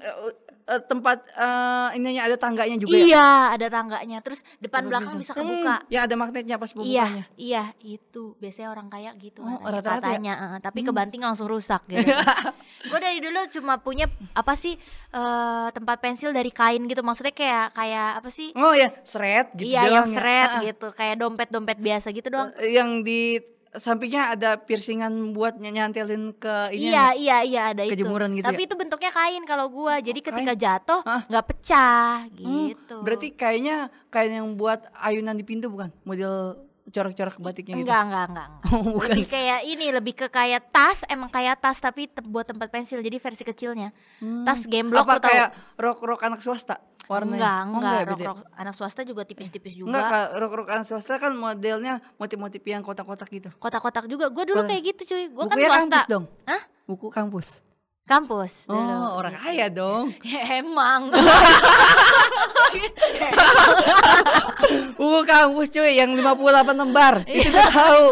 eh, 0.72 0.82
tempat 0.82 1.18
eh, 1.28 1.90
ininya 1.96 2.24
ada 2.24 2.36
tangganya 2.36 2.76
juga 2.76 2.96
ya? 2.96 3.04
Iya, 3.04 3.30
ada 3.54 3.68
tangganya. 3.68 4.18
Terus 4.20 4.40
depan 4.58 4.88
belakang 4.88 5.14
pensil. 5.14 5.24
bisa 5.28 5.34
kebuka. 5.36 5.76
Hmm, 5.78 5.92
ya 5.92 6.00
ada 6.04 6.16
magnetnya 6.16 6.56
pas 6.56 6.72
Iya, 6.72 6.76
pembukanya. 6.80 7.24
iya 7.36 7.64
itu 7.78 8.34
biasanya 8.38 8.70
orang 8.70 8.88
kaya 8.88 9.12
gitu 9.16 9.40
Oh, 9.42 9.60
katanya, 9.60 9.68
rata-rata 9.70 9.92
ya? 9.92 10.02
katanya, 10.02 10.34
eh, 10.34 10.60
tapi 10.60 10.80
kebanting 10.82 11.22
langsung 11.22 11.46
rusak 11.46 11.82
gitu. 11.86 12.08
gue 12.90 13.00
dari 13.00 13.20
dulu 13.20 13.40
cuma 13.52 13.78
punya 13.78 14.08
apa 14.32 14.56
sih 14.56 14.80
eh, 15.12 15.68
tempat 15.70 15.98
pensil 16.00 16.32
dari 16.32 16.50
kain 16.50 16.82
gitu, 16.86 17.02
maksudnya 17.02 17.32
kayak 17.32 17.68
kayak 17.72 18.10
apa 18.18 18.30
sih? 18.30 18.50
Oh 18.54 18.72
ya, 18.72 18.88
seret 19.04 19.52
gitu 19.54 19.68
iya 19.68 19.92
yang 19.92 20.08
ya. 20.08 20.14
seret 20.14 20.50
ah. 20.50 20.62
gitu, 20.64 20.88
kayak 20.92 21.16
dompet-dompet 21.18 21.78
biasa 21.78 22.10
gitu 22.10 22.28
doang. 22.28 22.50
Eh, 22.56 22.72
Yang 22.72 22.90
di 23.04 23.22
sampingnya 23.74 24.30
ada 24.30 24.58
piercingan 24.58 25.10
buat 25.32 25.56
ny- 25.56 25.72
nyantelin 25.72 26.34
ke 26.34 26.56
ini. 26.72 26.92
iya 26.92 27.12
iya 27.14 27.38
iya 27.40 27.62
ada 27.72 27.82
itu. 27.82 27.96
kejemuran 27.96 28.32
gitu 28.34 28.44
Tapi 28.44 28.62
itu 28.64 28.76
bentuknya 28.76 29.10
kain 29.10 29.44
kalau 29.44 29.68
gua, 29.68 29.96
jadi 29.98 30.20
ketika 30.20 30.52
kain? 30.52 30.60
jatuh 30.60 31.02
nggak 31.02 31.46
pecah 31.46 32.28
Hmm, 32.28 32.68
gitu. 32.68 32.96
Berarti 33.00 33.28
kayaknya 33.32 33.76
kain 34.08 34.34
yang 34.34 34.50
buat 34.54 34.84
ayunan 34.94 35.34
di 35.34 35.42
pintu 35.42 35.68
bukan? 35.68 35.88
Model 36.02 36.60
corak-corak 36.92 37.36
batiknya 37.38 37.76
gitu. 37.76 37.84
enggak 37.84 38.02
enggak 38.04 38.26
enggak. 38.26 38.48
enggak. 38.52 38.70
Oh, 38.70 38.84
bukan. 38.86 39.10
Lebih 39.10 39.28
kayak 39.28 39.60
ini, 39.64 39.86
lebih 39.90 40.14
ke 40.14 40.28
kayak 40.28 40.62
tas, 40.70 41.02
emang 41.06 41.28
kayak 41.28 41.58
tas 41.58 41.78
tapi 41.78 42.06
te- 42.06 42.22
buat 42.22 42.44
tempat 42.44 42.68
pensil, 42.68 43.00
jadi 43.00 43.18
versi 43.18 43.42
kecilnya. 43.42 43.90
Hmm. 44.18 44.44
Tas 44.44 44.62
game 44.64 44.88
block 44.88 45.04
Apa 45.04 45.18
tau? 45.18 45.28
kayak 45.28 45.48
rok-rok 45.76 46.22
anak 46.22 46.40
swasta 46.40 46.78
warnanya? 47.04 47.40
Enggak, 47.42 47.56
Oh, 47.58 47.72
enggak, 47.74 47.92
ya, 47.92 48.04
ya? 48.14 48.28
rok 48.28 48.40
anak 48.54 48.74
swasta 48.74 49.02
juga 49.02 49.22
tipis-tipis 49.24 49.74
juga. 49.74 49.90
Enggak, 49.94 50.10
rok-rok 50.38 50.70
anak 50.70 50.86
swasta 50.86 51.16
kan 51.18 51.32
modelnya 51.34 51.94
motif-motif 52.16 52.62
yang 52.62 52.80
kotak-kotak 52.80 53.28
gitu. 53.30 53.50
Kotak-kotak 53.56 54.06
juga. 54.06 54.28
Gue 54.28 54.46
dulu 54.46 54.62
Kotak. 54.62 54.70
kayak 54.70 54.84
gitu 54.92 55.02
cuy. 55.08 55.24
Gue 55.28 55.46
kan 55.46 55.58
swasta. 55.58 55.80
kampus 55.82 56.06
dong. 56.08 56.26
Hah? 56.44 56.62
Buku 56.84 57.08
kampus. 57.08 57.64
Kampus 58.02 58.66
Oh, 58.66 58.76
dulu. 58.76 58.98
orang 59.16 59.36
kaya 59.36 59.68
dong. 59.68 60.12
Ya, 60.20 60.44
emang. 60.60 61.08
Buku 64.94 65.21
kampus 65.32 65.68
cuy 65.72 65.96
yang 65.96 66.12
58 66.12 66.76
lembar. 66.76 67.24
Itu 67.24 67.48
gue 67.48 67.68
tahu. 67.72 68.06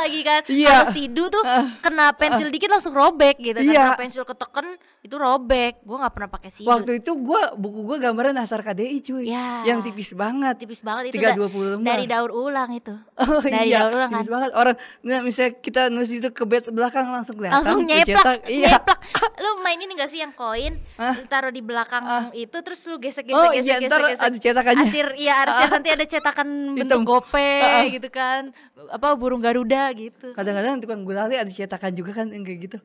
Lagi 0.00 0.20
kan. 0.22 0.40
Iya. 0.46 0.68
Kalau 0.70 0.86
sidu 0.90 1.24
tuh 1.28 1.42
kena 1.80 2.06
pensil 2.12 2.48
dikit 2.48 2.68
langsung 2.68 2.90
robek 2.90 3.36
gitu. 3.36 3.54
kan. 3.54 3.66
Iya. 3.66 3.84
Kena 3.86 4.00
pensil 4.00 4.22
keteken 4.24 4.66
itu 5.00 5.14
robek. 5.14 5.80
Gue 5.80 5.96
nggak 5.96 6.12
pernah 6.12 6.30
pakai 6.30 6.50
sidu. 6.50 6.66
Waktu 6.66 6.90
itu 6.98 7.12
gua 7.16 7.52
buku 7.52 7.80
gua 7.82 7.96
gambarnya 7.98 8.32
Nasar 8.38 8.60
KDI 8.60 8.98
cuy. 9.00 9.24
Ya. 9.26 9.64
Yang 9.64 9.78
tipis 9.86 10.10
banget. 10.12 10.56
tipis 10.58 10.80
banget 10.80 11.10
itu 11.10 11.20
320 11.20 11.74
lembar. 11.74 11.88
dari 11.90 12.04
daur 12.06 12.30
ulang 12.30 12.70
itu. 12.72 12.94
Oh 13.20 13.38
Dari 13.38 13.68
iya, 13.68 13.84
daur 13.84 13.92
ulang 13.94 14.08
kan. 14.08 14.18
tipis 14.18 14.30
banget. 14.30 14.50
Orang 14.52 14.74
nah, 15.00 15.20
misalnya 15.20 15.52
kita 15.58 15.80
nulis 15.86 16.10
itu 16.10 16.28
ke 16.30 16.42
bed 16.42 16.64
belakang 16.70 17.04
langsung 17.06 17.36
kelihatan. 17.36 17.60
langsung 17.60 17.84
nyeplak. 17.84 18.40
Iya. 18.46 18.72
nyeplak. 18.74 18.98
Lu 19.40 19.50
main 19.60 19.76
ini 19.76 19.92
gak 19.94 20.08
sih 20.08 20.18
yang 20.18 20.32
koin? 20.32 20.76
Lu 20.96 21.22
taruh 21.26 21.48
di 21.48 21.60
belakang 21.60 22.02
itu 22.32 22.56
terus 22.58 22.80
lu 22.82 22.96
gesek-gesek 22.96 23.32
Oh 23.32 23.48
gesek, 23.50 23.64
iya, 23.64 23.76
gesek, 23.78 24.00
gesek. 24.10 24.20
ada 24.20 24.36
cetakannya. 24.38 24.84
Asir 24.84 25.06
iya 25.16 25.34
arsir 25.38 25.68
nanti 25.74 25.88
ada 25.88 26.04
cetakan 26.04 26.48
bentuk 26.74 26.88
Hitam. 26.96 27.02
gope 27.02 27.50
Ah, 27.58 27.80
ah. 27.80 27.84
gitu 27.86 28.08
kan. 28.08 28.42
Apa 28.88 29.12
burung 29.12 29.38
garuda 29.38 29.92
gitu. 29.92 30.32
Kadang-kadang 30.32 30.80
tukang 30.80 31.02
gulali 31.02 31.34
ada 31.34 31.46
cetakan 31.46 31.92
juga 31.92 32.14
kan 32.14 32.26
yang 32.26 32.40
kayak 32.40 32.60
gitu. 32.64 32.78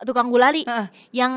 Tukang 0.00 0.28
gulali 0.28 0.64
Ah. 0.64 0.88
yang 1.12 1.28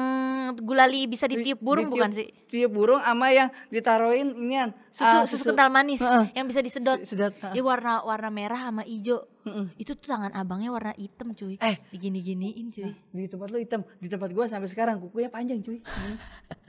gulali 0.55 1.03
bisa 1.03 1.27
ditiup 1.27 1.59
burung 1.59 1.87
Ditiup- 1.87 1.99
bukan 1.99 2.11
sih? 2.15 2.27
Tiup 2.47 2.71
burung 2.71 2.95
sama 2.97 3.27
yang 3.27 3.51
ditaruhin 3.67 4.31
inian 4.31 4.71
Susu, 4.87 5.03
ah, 5.03 5.27
susu 5.27 5.51
kental 5.51 5.67
manis 5.67 5.99
Heeh. 5.99 6.31
yang 6.31 6.47
bisa 6.47 6.63
disedot. 6.63 6.95
Se- 7.03 7.11
sedot. 7.11 7.35
Dia 7.43 7.59
warna 7.59 7.99
warna 8.01 8.31
merah 8.31 8.71
sama 8.71 8.87
hijau. 8.87 9.27
Heeh. 9.43 9.67
Itu 9.75 9.99
tuh 9.99 10.07
tangan 10.07 10.31
abangnya 10.31 10.71
warna 10.71 10.95
hitam 10.95 11.35
cuy. 11.35 11.59
Eh. 11.59 11.75
digini-giniin 11.91 12.71
cuy. 12.71 12.95
Di 13.11 13.27
tempat 13.27 13.51
lu 13.51 13.59
hitam, 13.59 13.83
di 13.97 14.07
tempat 14.07 14.31
gua 14.31 14.47
sampai 14.47 14.71
sekarang 14.71 14.95
kukunya 15.01 15.27
panjang 15.27 15.59
cuy. 15.59 15.83
Hmm. 15.83 16.15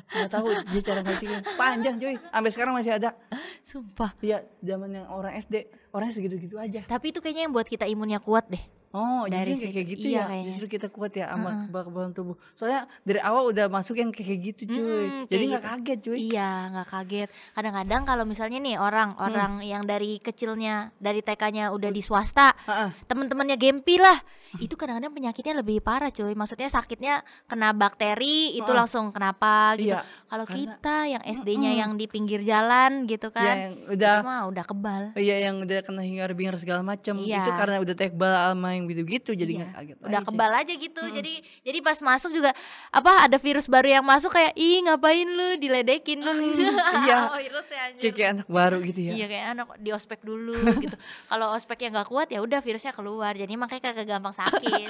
Nggak 0.04 0.30
tahu 0.30 0.46
dia 0.50 0.82
cara 0.82 0.98
ngacingnya 1.00 1.40
panjang 1.54 1.94
cuy. 1.96 2.14
Sampai 2.18 2.50
sekarang 2.50 2.74
masih 2.74 2.92
ada. 2.92 3.14
Sumpah. 3.62 4.18
Iya, 4.18 4.42
zaman 4.58 4.90
yang 4.92 5.06
orang 5.08 5.38
SD, 5.38 5.70
orangnya 5.94 6.12
segitu-gitu 6.12 6.58
aja. 6.58 6.82
Tapi 6.84 7.14
itu 7.14 7.22
kayaknya 7.22 7.46
yang 7.46 7.54
buat 7.54 7.64
kita 7.64 7.86
imunnya 7.86 8.18
kuat 8.18 8.50
deh. 8.50 8.60
Oh, 8.90 9.26
Dari 9.26 9.58
justru 9.58 9.74
kayak 9.74 9.86
gitu 9.90 10.06
Iya, 10.06 10.14
ya. 10.14 10.24
kayaknya. 10.24 10.48
Justru 10.54 10.66
kita 10.68 10.86
kuat 10.86 11.12
ya 11.12 11.26
sama 11.26 11.66
kekebalan 11.66 12.14
tubuh. 12.14 12.38
Soalnya 12.54 12.86
dari 13.02 13.18
awal 13.18 13.50
udah 13.50 13.66
masuk 13.66 13.98
yang 13.98 14.14
kayak 14.14 14.38
gitu 14.54 14.70
cuy. 14.70 15.26
Jadi 15.26 15.34
kayak 15.34 15.50
nggak 15.50 15.62
gitu. 15.62 15.72
kaget 15.74 15.98
cuy. 16.00 16.18
Iya, 16.30 16.50
nggak 16.70 16.88
kaget. 16.88 17.28
Kadang-kadang 17.54 18.02
kalau 18.04 18.22
misalnya 18.22 18.58
nih 18.60 18.78
orang 18.78 19.08
Hmm. 19.12 19.24
orang 19.24 19.52
yang 19.62 19.82
dari 19.82 20.18
kecilnya 20.18 20.94
dari 20.96 21.26
TK-nya 21.26 21.74
udah 21.74 21.90
di 21.90 21.98
swasta, 22.00 22.54
Heeh. 22.60 22.94
teman-temannya 23.04 23.58
gempi 23.58 23.98
lah. 23.98 24.14
Itu 24.56 24.74
kadang-kadang 24.74 25.10
penyakitnya 25.10 25.54
lebih 25.56 25.78
parah, 25.78 26.08
cuy. 26.08 26.32
Maksudnya 26.32 26.66
sakitnya 26.66 27.14
kena 27.44 27.70
bakteri, 27.70 28.52
itu 28.52 28.62
Heeh. 28.62 28.76
langsung 28.76 29.10
kenapa 29.10 29.74
gitu. 29.74 29.90
Iya. 29.90 30.02
Kalau 30.24 30.44
kita 30.44 30.96
yang 31.06 31.22
SD-nya 31.22 31.70
Mm-mm. 31.70 31.80
yang 31.80 31.90
di 31.94 32.06
pinggir 32.06 32.40
jalan 32.40 33.04
gitu 33.04 33.28
Ya, 33.28 33.34
kan. 33.34 33.56
yang 33.56 33.72
itu 33.80 33.92
udah 33.94 34.14
mah 34.20 34.42
udah 34.46 34.64
kebal. 34.64 35.02
Iya 35.14 35.36
yang 35.44 35.56
udah 35.60 35.78
kena 35.80 36.02
hingar-bingar 36.02 36.54
segala 36.54 36.82
macam 36.82 37.18
Iya. 37.18 37.40
itu 37.40 37.50
karena 37.50 37.76
udah 37.78 37.94
tekbal 37.94 38.32
sama 38.32 38.68
yang 38.72 38.84
gitu-gitu 38.84 39.30
jadi 39.32 39.52
Iya, 39.56 39.66
kaget 39.72 39.96
udah 40.00 40.20
aja. 40.20 40.26
kebal 40.26 40.52
aja 40.52 40.72
gitu 40.74 41.02
jadi 41.04 41.32
jadi 41.62 41.78
pas 41.80 41.98
masuk 41.98 42.30
juga 42.30 42.50
apa 42.90 43.12
ada 43.22 43.36
virus 43.36 43.66
baru 43.66 43.88
yang 43.92 44.04
masuk 44.04 44.30
kayak 44.30 44.54
ih 44.54 44.82
ngapain 44.82 45.24
lu 45.24 45.56
diledekin 45.56 46.18
iya. 47.04 47.18
Oh, 47.24 47.38
anjir. 47.38 48.00
kayak, 48.00 48.12
kayak 48.12 48.30
anak 48.34 48.48
baru 48.48 48.76
gitu 48.82 49.00
ya 49.02 49.12
Iya 49.14 49.26
kayak 49.26 49.46
anak 49.52 49.66
di 49.78 49.90
ospek 49.90 50.20
dulu 50.20 50.52
gitu. 50.78 50.96
Kalau 51.26 51.52
ospeknya 51.52 51.88
nggak 51.92 52.08
kuat 52.08 52.28
ya 52.28 52.40
udah 52.40 52.58
virusnya 52.58 52.90
keluar. 52.90 53.32
Jadi 53.32 53.54
makanya 53.54 53.90
kagak 53.90 54.06
gampang 54.08 54.32
sakit. 54.32 54.43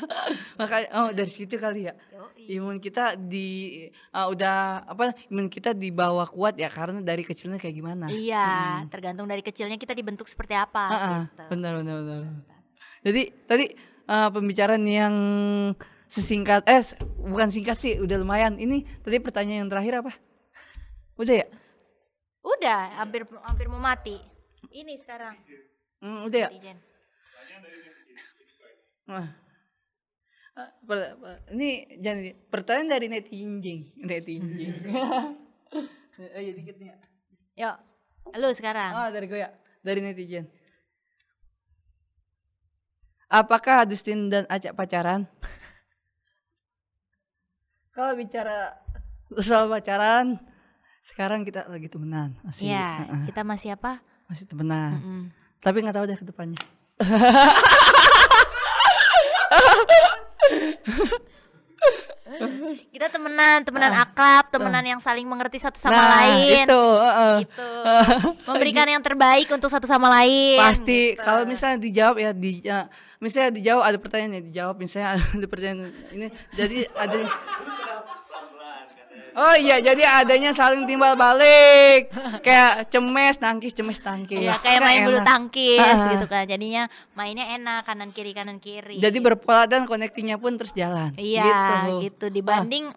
makanya 0.60 0.88
oh 1.00 1.10
dari 1.10 1.32
situ 1.32 1.56
kali 1.56 1.90
ya 1.90 1.94
Yoi. 2.14 2.58
imun 2.58 2.78
kita 2.78 3.18
di 3.18 3.86
ah, 4.14 4.28
udah 4.30 4.84
apa 4.86 5.14
imun 5.30 5.50
kita 5.50 5.72
dibawa 5.72 6.26
kuat 6.28 6.58
ya 6.58 6.68
karena 6.68 7.00
dari 7.00 7.22
kecilnya 7.22 7.58
kayak 7.58 7.76
gimana 7.76 8.06
Iya, 8.10 8.84
tergantung 8.88 9.26
dari 9.26 9.40
kecilnya 9.40 9.80
kita 9.80 9.96
dibentuk 9.96 10.28
seperti 10.28 10.54
apa. 10.54 10.84
Ah, 10.84 10.94
ah, 10.94 11.22
gitu. 11.28 11.42
benar 11.54 11.72
benar 11.80 11.94
benar 12.02 12.20
jadi 13.04 13.22
tadi 13.46 13.66
ah, 14.08 14.28
pembicaraan 14.32 14.84
yang 14.86 15.14
sesingkat 16.08 16.62
eh 16.68 16.80
bukan 17.26 17.50
singkat 17.50 17.76
sih 17.80 17.98
udah 17.98 18.16
lumayan 18.20 18.60
ini 18.60 18.86
tadi 19.02 19.18
pertanyaan 19.18 19.66
yang 19.66 19.70
terakhir 19.72 20.04
apa 20.04 20.12
udah 21.18 21.36
ya 21.42 21.46
Udah, 22.44 23.00
hampir 23.00 23.24
hampir 23.48 23.66
mau 23.72 23.80
mati. 23.80 24.20
Ini 24.68 25.00
sekarang. 25.00 25.32
Hmm, 26.04 26.28
udah 26.28 26.38
ya. 26.44 26.48
Nah. 29.08 29.43
Ah, 30.54 30.70
ini 31.50 31.98
jangan 31.98 32.30
pertanyaan 32.46 32.86
dari 32.86 33.10
netizen 33.10 33.90
netizen 33.98 34.70
oh 36.14 36.38
iya 36.38 36.54
dikit 36.54 36.78
nih 36.78 36.94
ya. 36.94 36.96
Yuk, 37.58 37.76
lu 38.38 38.54
sekarang. 38.54 38.94
ah 38.94 39.10
dari 39.10 39.26
gue 39.26 39.42
ya 39.42 39.50
dari 39.82 39.98
netizen 39.98 40.46
apakah 43.26 43.82
Dustin 43.82 44.30
dan 44.30 44.46
Acak 44.46 44.78
pacaran 44.78 45.26
kalau 47.98 48.14
bicara 48.14 48.78
soal 49.42 49.66
pacaran 49.66 50.38
sekarang 51.02 51.42
kita 51.42 51.66
lagi 51.66 51.90
temenan 51.90 52.38
masih 52.46 52.70
Iya, 52.70 53.10
Heeh, 53.10 53.26
kita 53.26 53.42
masih 53.42 53.74
apa? 53.74 53.98
masih 54.30 54.46
temenan 54.46 55.02
Mm-mm. 55.02 55.22
tapi 55.58 55.82
nggak 55.82 55.98
tahu 55.98 56.06
deh 56.06 56.14
ke 56.14 56.22
kita 62.90 63.06
temenan 63.10 63.62
temenan 63.62 63.92
akrab 63.94 64.48
temenan 64.50 64.84
yang 64.84 65.00
saling 65.00 65.24
mengerti 65.24 65.58
satu 65.62 65.76
sama 65.76 65.96
nah, 65.96 66.08
lain. 66.20 66.66
itu, 66.66 66.84
heeh. 67.00 67.36
gitu. 67.46 67.68
Memberikan 68.48 68.86
yang 68.86 69.02
terbaik 69.02 69.48
untuk 69.50 69.70
satu 69.70 69.86
sama 69.88 70.10
lain 70.10 70.60
Pasti. 70.60 71.14
gitu. 71.14 71.22
kalau 71.22 71.42
misalnya 71.48 71.78
dijawab 71.80 72.16
ya 72.20 72.30
di 72.34 72.60
ya, 72.60 72.86
misalnya 73.22 73.50
dijawab 73.56 73.82
ada 73.86 73.98
pertanyaan 73.98 74.32
ya 74.36 74.42
dijawab 74.42 74.76
misalnya 74.78 75.08
ada 75.36 75.46
pertanyaan 75.46 75.92
ini. 76.12 76.28
Jadi 76.54 76.78
ada 76.92 77.18
Oh 79.34 79.54
iya, 79.54 79.78
jadi 79.78 79.98
adanya 80.22 80.50
saling 80.50 80.84
timbal 80.84 81.14
balik. 81.14 82.06
Kayak 82.40 82.86
cemes 82.86 83.34
nangkis, 83.36 83.74
cemes 83.74 83.98
nangkis. 83.98 84.38
Iya, 84.38 84.54
kayak 84.56 84.80
main 84.80 85.00
bulu 85.04 85.18
tangkis 85.20 85.82
Ah. 85.82 86.14
gitu 86.14 86.26
kan 86.26 86.46
jadinya 86.46 86.86
mainnya 87.12 87.50
enak 87.50 87.82
kanan 87.82 88.10
kiri 88.10 88.30
kanan 88.30 88.58
kiri 88.58 88.96
Jadi 88.96 89.18
berpola 89.18 89.66
dan 89.66 89.84
konektingnya 89.84 90.38
pun 90.38 90.54
terus 90.54 90.70
jalan. 90.70 91.10
iya 91.16 91.42
gitu. 91.42 91.98
gitu, 92.00 92.26
dibanding 92.30 92.94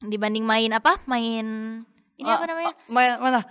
dibanding 0.00 0.42
main 0.42 0.70
apa 0.72 0.98
main 1.06 1.46
ini 2.16 2.26
Ah, 2.26 2.36
apa 2.36 2.44
namanya 2.44 2.72
ah, 2.72 2.76
main 2.88 3.10
mana? 3.16 3.40
eh 3.40 3.46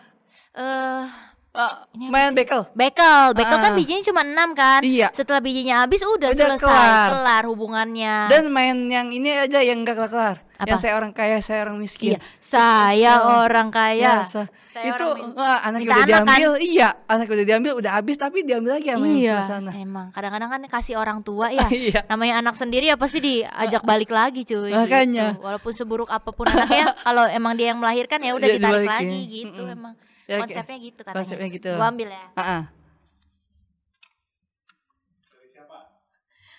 Ah, 0.53 1.07
Apa 1.51 1.83
main 1.93 2.31
bekel. 2.31 2.63
bekel 2.71 3.35
bekel 3.35 3.57
kan 3.57 3.71
Ah. 3.71 3.75
bijinya 3.75 3.99
cuma 4.05 4.21
6 4.23 4.49
kan 4.53 4.79
Iya. 4.81 5.11
setelah 5.11 5.39
bijinya 5.39 5.83
habis 5.83 5.99
udah, 5.99 6.31
Udah 6.31 6.47
selesai 6.47 6.63
kelar. 6.63 7.09
kelar 7.11 7.43
hubungannya 7.45 8.15
Dan 8.25 8.47
main 8.47 8.87
yang 8.87 9.07
ini 9.09 9.35
aja 9.37 9.59
yang 9.59 9.83
enggak 9.83 9.99
kelar. 10.01 10.39
Apa? 10.55 10.69
Yang 10.69 10.79
saya 10.79 10.93
orang 10.95 11.11
kaya, 11.11 11.37
saya 11.37 11.65
orang 11.65 11.75
miskin. 11.75 12.15
iya 12.15 12.19
saya 12.39 13.13
orang 13.43 13.67
kaya 13.67 13.99
Ya, 13.99 14.23
sa- 14.23 14.47
Saya 14.69 14.95
itu 14.95 15.03
orang 15.03 15.35
anak 15.59 15.79
udah 15.81 15.95
anak 15.97 16.07
kan? 16.07 16.07
diambil, 16.07 16.51
iya, 16.55 16.89
anak 17.05 17.27
udah 17.27 17.43
diambil, 17.43 17.71
udah 17.75 17.91
habis 17.91 18.15
tapi 18.15 18.37
diambil 18.41 18.71
lagi 18.73 18.87
sama 18.87 19.05
iya 19.05 19.37
sana. 19.41 19.71
emang 19.73 20.07
kadang-kadang 20.09 20.47
kan 20.49 20.61
kasih 20.71 20.95
orang 20.95 21.19
tua 21.19 21.51
ya 21.57 21.67
Iya. 21.67 22.07
namanya 22.07 22.39
anak 22.39 22.55
sendiri 22.55 22.87
ya 22.87 22.95
pasti 22.95 23.19
diajak 23.19 23.83
balik 23.83 24.07
lagi 24.09 24.45
cuy 24.45 24.71
Makanya. 24.71 25.35
gitu. 25.35 25.43
walaupun 25.43 25.71
seburuk 25.73 26.07
apa 26.07 26.29
pun 26.29 26.47
anaknya 26.47 26.95
kalau 26.97 27.27
emang 27.27 27.53
dia 27.53 27.75
yang 27.75 27.79
melahirkan 27.79 28.19
ya 28.19 28.31
udah 28.31 28.47
Dia 28.47 28.55
ditarik 28.55 28.79
dibalikin. 28.79 28.87
lagi 28.87 29.19
gitu 29.27 29.61
emang 29.65 29.93
Ya, 30.31 30.39
konsepnya 30.41 30.77
gitu 30.79 30.99
katanya 31.01 31.15
konsepnya 31.17 31.49
gitu. 31.51 31.71
gua 31.73 31.87
ambil 31.87 32.07
ya 32.07 32.25
Ah, 32.33 32.43
ah. 32.43 32.63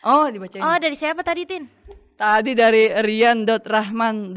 Oh, 0.02 0.26
dibacain. 0.26 0.60
oh 0.60 0.76
dari 0.76 0.92
siapa 0.92 1.22
tadi 1.22 1.42
tin 1.44 1.64
Tadi 2.12 2.52
dari 2.52 2.86
rian.rahman.666. 2.92 4.36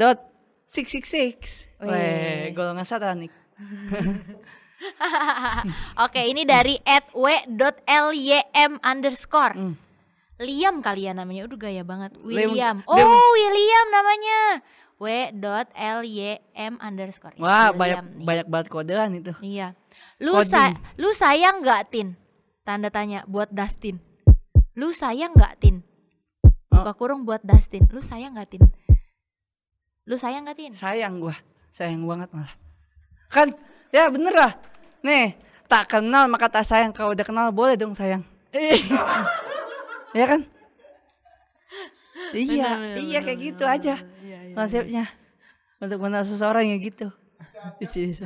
Weh. 1.78 1.86
Weh, 1.86 2.50
golongan 2.50 2.82
satanik. 2.82 3.30
Oke, 5.96 6.20
ini 6.24 6.42
dari 6.42 6.80
@w.lym 7.14 8.72
underscore. 8.80 9.54
Hmm. 9.54 9.74
Liam 10.36 10.80
kali 10.80 11.06
ya 11.06 11.14
namanya, 11.14 11.46
udah 11.46 11.58
gaya 11.58 11.80
banget. 11.80 12.12
Liam- 12.18 12.52
William. 12.52 12.76
Liam. 12.82 13.06
Oh, 13.06 13.28
William 13.32 13.86
namanya. 13.88 14.40
w.lym 14.96 16.74
underscore. 16.80 17.36
Wah, 17.36 17.68
William 17.68 17.76
banyak 17.76 18.00
nih. 18.00 18.24
banyak 18.24 18.46
banget 18.48 18.66
kodean 18.72 19.10
itu. 19.12 19.32
Iya. 19.44 19.76
Lu 20.20 20.40
sa- 20.40 20.76
lu 20.96 21.12
sayang 21.12 21.60
nggak 21.60 21.82
Tin? 21.92 22.16
Tanda 22.64 22.88
tanya 22.88 23.22
buat 23.28 23.52
Dustin. 23.52 24.00
Lu 24.72 24.90
sayang 24.96 25.36
nggak 25.36 25.54
Tin? 25.60 25.84
Oh. 26.72 26.80
Buka 26.80 26.92
kurung 26.96 27.28
buat 27.28 27.44
Dustin. 27.44 27.84
Lu 27.92 28.00
sayang 28.00 28.34
nggak 28.34 28.48
Tin? 28.56 28.64
Lu 30.08 30.16
sayang 30.16 30.48
nggak 30.48 30.56
Tin? 30.56 30.72
Sayang 30.72 31.20
gua, 31.20 31.36
sayang 31.68 32.02
banget 32.08 32.32
malah. 32.32 32.54
Kan, 33.28 33.52
ya 33.92 34.08
bener 34.08 34.32
lah. 34.32 34.52
Nih, 35.04 35.36
tak 35.68 35.92
kenal 35.92 36.24
maka 36.30 36.48
tak 36.48 36.64
sayang. 36.64 36.94
Kalau 36.96 37.12
udah 37.12 37.26
kenal 37.26 37.52
boleh 37.52 37.76
dong 37.76 37.92
sayang. 37.92 38.24
ya 40.16 40.24
kan? 40.24 40.40
Iya, 42.34 42.96
iya 42.96 43.18
kayak 43.22 43.38
gitu 43.38 43.64
aja. 43.68 44.00
Konsepnya. 44.56 45.04
Untuk 45.76 46.00
mengenal 46.00 46.24
seseorang 46.24 46.72
ya 46.72 46.80
gitu. 46.80 47.12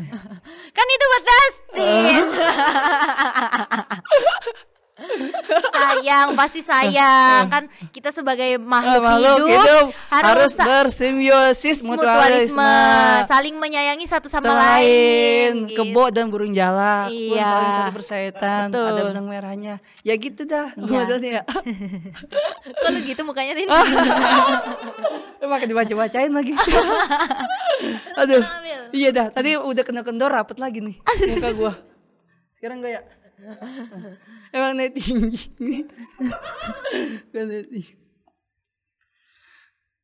Kan 0.77 0.87
itu 0.87 1.05
buat 1.11 1.25
Dustin. 1.27 2.25
sayang, 5.71 6.35
pasti 6.35 6.61
sayang. 6.61 7.47
Kan 7.47 7.65
kita 7.91 8.11
sebagai 8.11 8.57
makhluk, 8.57 9.01
Ah, 9.01 9.07
makhluk 9.11 9.37
hidup, 9.39 9.49
hidup 9.51 9.87
harus, 10.09 10.53
harus 10.53 10.53
bersimbiosis 10.57 11.79
mutualisme, 11.81 12.57
mutualisme. 12.57 13.27
saling 13.27 13.57
menyayangi 13.57 14.07
satu 14.07 14.27
sama, 14.27 14.47
sama 14.47 14.61
lain, 14.79 15.69
gitu. 15.69 15.83
kebo 15.83 16.11
dan 16.11 16.29
burung 16.29 16.51
jalak 16.51 17.09
pun 17.09 17.37
Iya. 17.37 17.49
saling 17.49 17.95
persayatan 17.95 18.65
Betul. 18.71 18.87
ada 18.87 19.03
benang 19.07 19.27
merahnya 19.27 19.75
ya 20.01 20.15
gitu 20.15 20.45
dah 20.45 20.73
Iya. 20.75 20.85
modelnya 20.87 21.31
ya 21.31 21.43
Kok 22.81 22.89
lu 22.91 22.99
gitu 23.03 23.23
mukanya 23.23 23.53
Tin? 23.55 23.69
pakai 25.51 25.67
dibaca 25.67 25.95
bacain 25.99 26.31
lagi 26.31 26.55
aduh 28.23 28.43
iya 28.91 29.11
dah 29.11 29.27
tadi 29.29 29.59
udah 29.59 29.83
kena 29.83 30.07
kendor 30.07 30.31
rapet 30.31 30.63
lagi 30.63 30.79
nih 30.79 30.97
muka 31.03 31.51
gua 31.51 31.73
sekarang 32.55 32.79
enggak 32.79 32.93
ya 32.95 33.03
emang 34.55 34.77
net 34.77 34.93
tinggi 34.93 35.41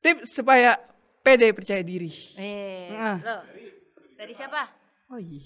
tips 0.00 0.32
supaya 0.32 0.78
pede 1.20 1.50
percaya 1.52 1.82
diri 1.82 2.08
Eh, 2.38 2.94
Ah. 2.94 3.18
lo. 3.18 3.36
Dari 4.16 4.32
siapa? 4.32 4.62
Oh 5.12 5.20
iya. 5.20 5.44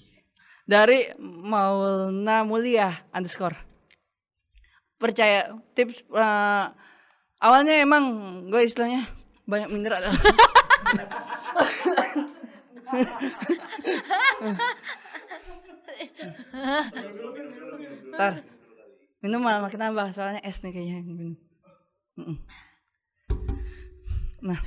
Dari 0.63 1.11
Maulna 1.19 2.47
Mulia 2.47 3.03
underscore. 3.11 3.57
Percaya 4.95 5.51
tips 5.73 6.05
eh, 6.07 6.65
awalnya 7.37 7.75
emang 7.81 8.05
gue 8.47 8.61
istilahnya 8.63 9.03
banyak 9.43 9.69
minder 9.73 9.97
adalah 9.97 10.15
Ntar 18.15 18.33
minum 19.21 19.41
malah 19.41 19.61
makin 19.61 19.79
nambah 19.85 20.13
soalnya 20.17 20.41
es 20.41 20.59
nih 20.65 20.73
kayaknya 20.73 20.97
minum. 21.05 21.33
Nah, 24.41 24.59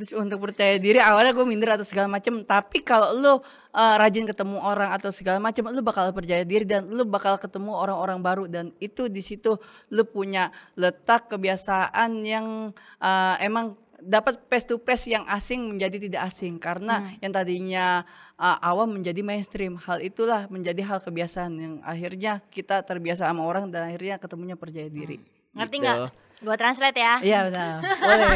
Terus 0.00 0.16
untuk 0.16 0.48
percaya 0.48 0.80
diri 0.80 0.96
awalnya 0.96 1.36
gue 1.36 1.44
minder 1.44 1.76
atau 1.76 1.84
segala 1.84 2.08
macem 2.08 2.40
Tapi 2.40 2.80
kalau 2.80 3.12
lu 3.12 3.36
eh, 3.76 3.94
rajin 4.00 4.24
ketemu 4.24 4.56
orang 4.56 4.96
atau 4.96 5.12
segala 5.12 5.36
macem 5.36 5.60
Lu 5.68 5.84
bakal 5.84 6.08
percaya 6.16 6.40
diri 6.40 6.64
dan 6.64 6.88
lu 6.88 7.04
bakal 7.04 7.36
ketemu 7.36 7.76
orang-orang 7.76 8.24
baru 8.24 8.44
Dan 8.48 8.72
itu 8.80 9.12
di 9.12 9.20
situ 9.20 9.60
lu 9.92 10.02
punya 10.08 10.48
letak 10.80 11.28
kebiasaan 11.28 12.24
yang 12.24 12.72
eh, 12.96 13.36
emang 13.44 13.76
dapat 14.00 14.40
face 14.48 14.64
to 14.64 14.80
face 14.80 15.12
yang 15.12 15.24
asing 15.28 15.76
menjadi 15.76 16.08
tidak 16.08 16.32
asing. 16.32 16.56
Karena 16.56 17.04
yang 17.20 17.32
tadinya 17.32 18.02
eh, 18.40 18.58
awam 18.64 18.88
menjadi 18.96 19.20
mainstream. 19.20 19.76
Hal 19.76 20.00
itulah 20.00 20.48
menjadi 20.48 20.80
hal 20.88 20.98
kebiasaan 21.04 21.52
yang 21.60 21.74
akhirnya 21.84 22.40
kita 22.48 22.80
terbiasa 22.82 23.28
sama 23.28 23.44
orang 23.44 23.68
Dan 23.68 23.92
akhirnya 23.92 24.16
ketemunya 24.16 24.56
percaya 24.56 24.88
diri. 24.88 25.20
Ngerti 25.52 25.76
Gitu. 26.08 26.29
Gua 26.40 26.56
translate 26.56 26.96
ya. 26.96 27.14
Iya 27.20 27.38
benar, 27.52 27.72
boleh 27.84 28.28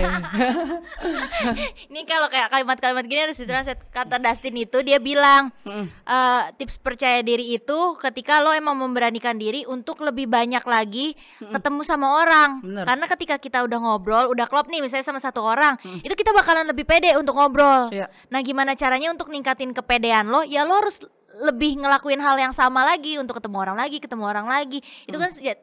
Ini 1.90 2.00
kalau 2.04 2.28
kayak 2.28 2.52
kalimat-kalimat 2.52 3.04
gini 3.08 3.20
harus 3.24 3.40
ditranslate. 3.40 3.80
Kata 3.88 4.20
Dustin 4.20 4.56
itu 4.60 4.84
dia 4.84 5.00
bilang 5.00 5.48
eh, 5.64 6.42
tips 6.60 6.76
percaya 6.80 7.24
diri 7.24 7.56
itu 7.56 7.78
ketika 7.96 8.44
lo 8.44 8.52
emang 8.52 8.76
memberanikan 8.76 9.36
diri 9.40 9.64
untuk 9.64 10.04
lebih 10.04 10.28
banyak 10.28 10.62
lagi 10.68 11.16
ketemu 11.40 11.80
sama 11.80 12.20
orang. 12.20 12.60
Bener. 12.60 12.84
Karena 12.84 13.06
ketika 13.08 13.36
kita 13.40 13.58
udah 13.64 13.78
ngobrol, 13.80 14.24
udah 14.30 14.46
klop 14.46 14.68
nih 14.68 14.84
misalnya 14.84 15.06
sama 15.06 15.20
satu 15.20 15.40
orang, 15.40 15.80
itu 16.04 16.12
kita 16.12 16.36
bakalan 16.36 16.68
lebih 16.68 16.84
pede 16.84 17.16
untuk 17.16 17.36
ngobrol. 17.36 17.88
Iya. 17.88 18.12
Nah, 18.28 18.40
gimana 18.44 18.76
caranya 18.76 19.10
untuk 19.10 19.32
ningkatin 19.32 19.72
kepedean 19.72 20.28
lo? 20.28 20.44
Ya 20.44 20.68
lo 20.68 20.76
harus 20.76 21.00
lebih 21.34 21.82
ngelakuin 21.82 22.22
hal 22.22 22.38
yang 22.38 22.54
sama 22.54 22.86
lagi 22.86 23.18
untuk 23.18 23.42
ketemu 23.42 23.56
orang 23.58 23.76
lagi, 23.78 23.98
ketemu 23.98 24.24
orang 24.24 24.46
lagi. 24.46 24.78
Itu 25.08 25.18
kan 25.18 25.34
ya, 25.42 25.58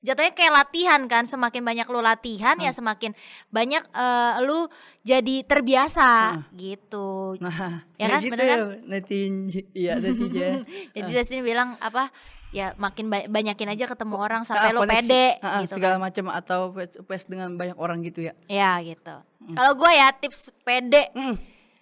jatuhnya 0.00 0.30
kayak 0.30 0.54
latihan 0.54 1.00
kan. 1.04 1.24
Semakin 1.24 1.62
banyak 1.62 1.86
lo 1.86 1.98
latihan 1.98 2.54
ya 2.56 2.70
semakin 2.70 3.12
banyak 3.48 3.82
eh, 3.84 4.34
lu 4.40 4.66
jadi 5.02 5.42
terbiasa 5.42 6.42
gitu. 6.52 7.34
Nah, 7.42 7.82
Ya 7.94 8.04
ya 8.04 8.08
kan, 8.08 8.20
gitu 8.20 8.32
bener 8.32 8.46
kan? 8.46 8.60
netizen, 8.84 9.34
iya 9.72 9.98
netizen. 10.02 10.62
Jadi 10.92 11.10
Dustin 11.10 11.42
bilang 11.42 11.74
apa? 11.78 12.10
Ya 12.48 12.72
makin 12.74 13.06
ba- 13.06 13.28
banyakin 13.28 13.68
aja 13.68 13.84
ketemu 13.84 14.16
orang 14.16 14.40
sampai 14.40 14.70
Ah, 14.70 14.72
lo 14.72 14.80
koneksi. 14.80 15.04
pede 15.04 15.26
ah, 15.38 15.60
gitu. 15.60 15.76
segala 15.76 15.96
kan. 15.96 16.08
macam 16.08 16.26
atau 16.32 16.60
face 16.72 16.96
face 17.04 17.26
dengan 17.26 17.52
banyak 17.54 17.76
orang 17.76 18.00
gitu 18.00 18.24
ya. 18.24 18.32
Ya 18.48 18.80
gitu. 18.80 19.20
Kalau 19.50 19.72
gue 19.74 19.90
ya 19.90 20.08
tips 20.12 20.48
pede, 20.62 21.12
Mm. 21.12 21.36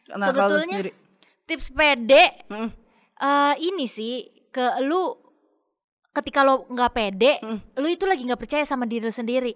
Nah, 0.09 0.27
lu 0.27 0.35
Sebetulnya 0.35 0.79
tips 1.45 1.67
pede 1.71 2.25
mm, 2.47 2.69
eh 3.17 3.55
ini 3.61 3.87
sih 3.87 4.14
ke 4.49 4.83
lu 4.83 5.14
ketika 6.17 6.41
lo 6.41 6.64
nggak 6.67 6.91
pede, 6.91 7.33
Mm. 7.39 7.59
lu 7.77 7.89
itu 7.89 8.05
lagi 8.05 8.25
nggak 8.25 8.41
percaya 8.41 8.64
sama 8.64 8.85
diri 8.85 9.05
lo 9.05 9.12
sendiri. 9.12 9.53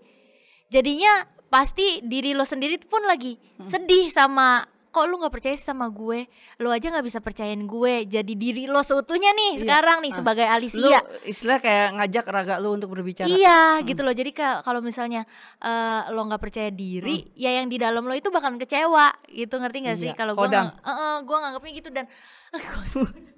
Jadinya 0.68 1.10
pasti 1.46 1.98
diri 2.00 2.30
lo 2.30 2.44
sendiri 2.44 2.78
pun 2.80 3.02
lagi 3.02 3.34
Mm. 3.56 3.66
sedih 3.66 4.06
sama 4.08 4.60
kok 4.86 5.06
lu 5.06 5.18
nggak 5.18 5.30
percaya 5.30 5.54
sih 5.54 5.62
sama 5.64 5.86
gue 5.86 6.26
lu 6.58 6.66
aja 6.66 6.90
nggak 6.90 7.02
bisa 7.04 7.18
percayain 7.18 7.62
gue 7.62 7.94
jadi 8.04 8.32
diri 8.32 8.66
lo 8.66 8.82
seutuhnya 8.82 9.30
nih 9.30 9.50
Iya. 9.54 9.60
sekarang 9.62 9.98
nih 10.00 10.10
Ah. 10.10 10.16
sebagai 10.18 10.42
lu 10.42 10.50
Alicia 10.52 10.98
istilah 11.22 11.58
kayak 11.58 11.88
ngajak 11.94 12.24
raga 12.26 12.54
lu 12.58 12.74
untuk 12.74 12.90
berbicara 12.90 13.26
Iya 13.26 13.78
Hmm. 13.78 13.86
gitu 13.86 14.02
loh. 14.02 14.10
Jadi 14.10 14.30
ka- 14.30 14.60
kalau 14.60 14.78
misalnya 14.80 15.22
eh, 15.56 16.10
lo 16.10 16.22
nggak 16.24 16.38
percaya 16.40 16.70
diri, 16.70 17.22
Hmm. 17.22 17.30
ya 17.34 17.50
yang 17.52 17.66
di 17.66 17.78
dalam 17.78 18.02
lo 18.02 18.10
itu 18.12 18.28
bakal 18.28 18.50
kecewa. 18.56 19.14
Gitu 19.28 19.54
ngerti 19.54 19.78
gak 19.80 19.94
sih? 19.96 20.10
Iya, 20.10 20.14
Kalau 20.16 20.34
gua 20.34 20.42
kodang. 20.46 20.66
nggak- 20.68 20.82
eh, 20.82 20.90
eh, 20.90 21.16
gua 21.22 21.36
nganggapnya 21.40 21.72
gitu 21.72 21.90
dan 21.90 22.04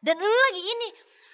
dan 0.00 0.14
lu 0.16 0.26
lagi 0.26 0.62
ini, 0.64 0.88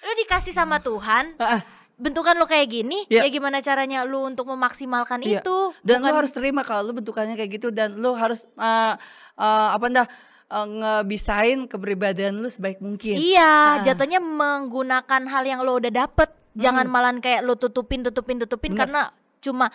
lu 0.07 0.13
dikasih 0.17 0.51
sama 0.51 0.79
Tuhan, 0.79 1.35
Ah, 1.35 1.59
ah. 1.59 1.61
bentukan 1.95 2.33
lo 2.33 2.45
kayak 2.45 2.67
gini, 2.67 3.03
Iya. 3.07 3.25
ya 3.25 3.29
gimana 3.29 3.59
caranya 3.59 4.01
lu 4.01 4.23
untuk 4.23 4.47
memaksimalkan 4.47 5.19
Iya. 5.19 5.43
itu? 5.43 5.57
dan 5.81 5.99
lu 5.99 6.07
Bukan- 6.07 6.17
harus 6.17 6.31
terima 6.31 6.61
kalau 6.61 6.87
lu 6.87 6.93
bentukannya 6.95 7.35
kayak 7.35 7.51
gitu 7.53 7.67
dan 7.69 7.93
lu 7.93 8.13
harus 8.13 8.47
eh, 8.55 8.93
eh, 9.35 9.67
apa 9.73 9.85
ndah 9.85 10.07
eh, 10.47 10.63
ngebisain 10.65 11.67
kepribadian 11.67 12.39
lu 12.39 12.47
sebaik 12.47 12.79
mungkin 12.79 13.19
Iya, 13.19 13.43
Ah. 13.43 13.83
jatuhnya 13.83 14.23
menggunakan 14.23 15.21
hal 15.27 15.43
yang 15.43 15.59
lo 15.61 15.75
udah 15.75 15.91
dapet, 15.91 16.31
jangan 16.55 16.87
malah 16.87 17.11
kayak 17.17 17.43
lo 17.43 17.53
tutupin, 17.53 17.99
tutupin, 18.01 18.39
tutupin 18.39 18.71
Bener. 18.71 18.87
karena 18.87 19.01
cuma 19.37 19.67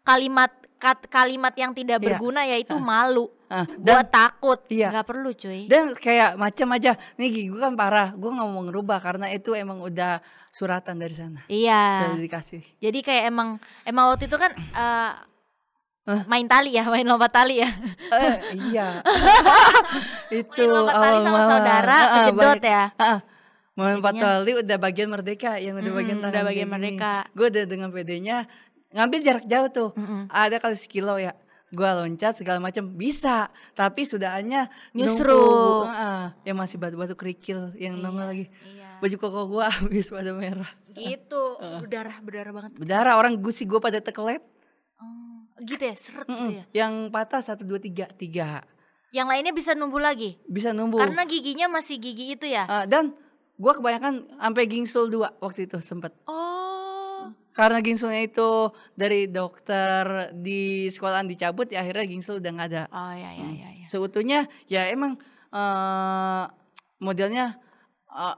kalimat 0.00 0.48
kat- 0.78 1.10
kalimat 1.10 1.52
yang 1.54 1.74
tidak 1.74 1.98
Iya. 1.98 2.06
berguna 2.14 2.46
yaitu 2.46 2.78
malu. 2.78 3.26
Gua 3.50 3.66
dan 3.98 4.06
takut, 4.06 4.62
Iya. 4.66 4.88
nggak 4.90 5.06
perlu 5.06 5.30
cuy. 5.32 5.66
dan 5.66 5.90
kayak 5.92 6.34
macam 6.34 6.70
aja 6.70 6.94
nih 7.16 7.28
gigi 7.28 7.48
gue 7.48 7.58
kan 7.58 7.74
parah 7.74 8.12
gue 8.12 8.30
nggak 8.30 8.46
mau 8.46 8.62
ngerubah 8.62 8.98
karena 8.98 9.26
itu 9.28 9.52
emang 9.52 9.78
udah 9.80 10.22
suratan 10.48 10.94
dari 10.96 11.10
sana 11.10 11.42
Iya. 11.44 12.14
udah 12.14 12.22
dikasih 12.22 12.62
Jadi 12.78 12.98
kayak 13.00 13.26
emang 13.26 13.58
emang 13.82 14.06
waktu 14.08 14.24
itu 14.24 14.36
kan 14.36 14.54
eh, 14.54 15.12
Hah? 16.00 16.22
main 16.26 16.46
tali 16.46 16.72
ya, 16.72 16.86
main 16.86 17.02
lompat 17.02 17.30
tali 17.32 17.58
ya. 17.58 17.70
eh, 18.12 18.34
iya 18.66 19.02
itu 20.32 20.62
main 20.62 20.70
lompat 20.72 20.94
tali 20.96 21.18
sama 21.20 21.40
saudara 21.44 21.96
ah, 21.96 22.08
kejedot 22.24 22.62
ya. 22.62 22.84
Main 23.72 23.96
Jadinya- 23.98 24.22
tali 24.22 24.52
udah 24.56 24.76
bagian 24.78 25.08
merdeka 25.08 25.52
yang 25.56 25.74
udah 25.74 25.92
bagian 25.92 26.18
tangan 26.18 26.30
udah 26.30 26.42
bagian 26.44 26.68
merdeka. 26.68 27.14
gue 27.30 27.46
udah 27.48 27.64
dengan 27.64 27.88
pedenya 27.88 28.36
ngambil 28.90 29.18
jarak 29.20 29.44
jauh 29.44 29.68
tuh 29.70 29.90
Mm-mm. 29.94 30.26
ada 30.28 30.56
kali 30.56 30.74
sekilo 30.74 31.14
ya 31.16 31.32
gue 31.70 31.86
loncat 31.86 32.34
segala 32.34 32.58
macam 32.58 32.90
bisa 32.90 33.46
tapi 33.72 34.02
sudahannya 34.02 34.66
numpuk. 34.92 35.86
Ah, 35.86 36.34
yang 36.42 36.54
masih 36.54 36.76
batu-batu 36.76 37.14
kerikil 37.14 37.70
yang 37.74 37.94
nongol 37.96 38.26
lagi 38.26 38.46
Iya. 38.66 38.98
baju 38.98 39.16
koko 39.16 39.40
gue 39.48 39.64
habis 39.76 40.06
pada 40.08 40.30
merah 40.32 40.70
Gitu, 40.90 41.42
berdarah 41.78 42.18
berdarah 42.18 42.52
banget. 42.52 42.70
berdarah 42.76 43.14
orang 43.14 43.34
gusi 43.36 43.64
gue 43.64 43.78
pada 43.78 43.98
tekelet 43.98 44.42
Oh, 44.98 45.46
gitu 45.60 45.80
ya, 45.80 45.94
seret 45.94 46.26
gitu 46.26 46.34
Mm-mm. 46.34 46.50
ya. 46.52 46.64
yang 46.76 46.92
patah 47.08 47.40
satu 47.40 47.62
dua 47.62 47.78
tiga 47.78 48.10
tiga 48.10 48.60
Yang 49.08 49.26
lainnya 49.28 49.52
bisa 49.52 49.72
numbuh 49.72 49.98
lagi. 49.98 50.38
bisa 50.44 50.70
numbuh 50.70 50.98
Karena 50.98 51.22
giginya 51.24 51.66
masih 51.68 51.96
gigi 51.96 52.32
itu 52.32 52.46
ya. 52.46 52.62
Ah, 52.64 52.84
dan 52.84 53.14
gue 53.56 53.72
kebanyakan 53.72 54.26
sampai 54.32 54.64
gingsul 54.64 55.06
dua 55.06 55.32
waktu 55.36 55.64
itu 55.64 55.78
sempet 55.78 56.10
Oh. 56.24 56.59
Karena 57.52 57.78
gingsulnya 57.78 58.22
itu 58.22 58.50
dari 58.94 59.26
dokter 59.26 60.02
di 60.32 60.60
sekolahan 60.86 61.26
dicabut 61.26 61.66
ya 61.66 61.80
akhirnya 61.80 62.06
gingsul 62.06 62.38
udah 62.38 62.50
nggak 62.50 62.68
ada 62.68 62.82
Oh 62.88 63.12
ya 63.12 63.30
ya 63.32 63.46
ya 63.48 63.68
ya. 63.76 63.86
seutuhnya 63.86 64.38
ya 64.66 64.86
emang 64.86 65.18
eh 65.50 66.44
modelnya 66.98 67.58
eh, 68.08 68.36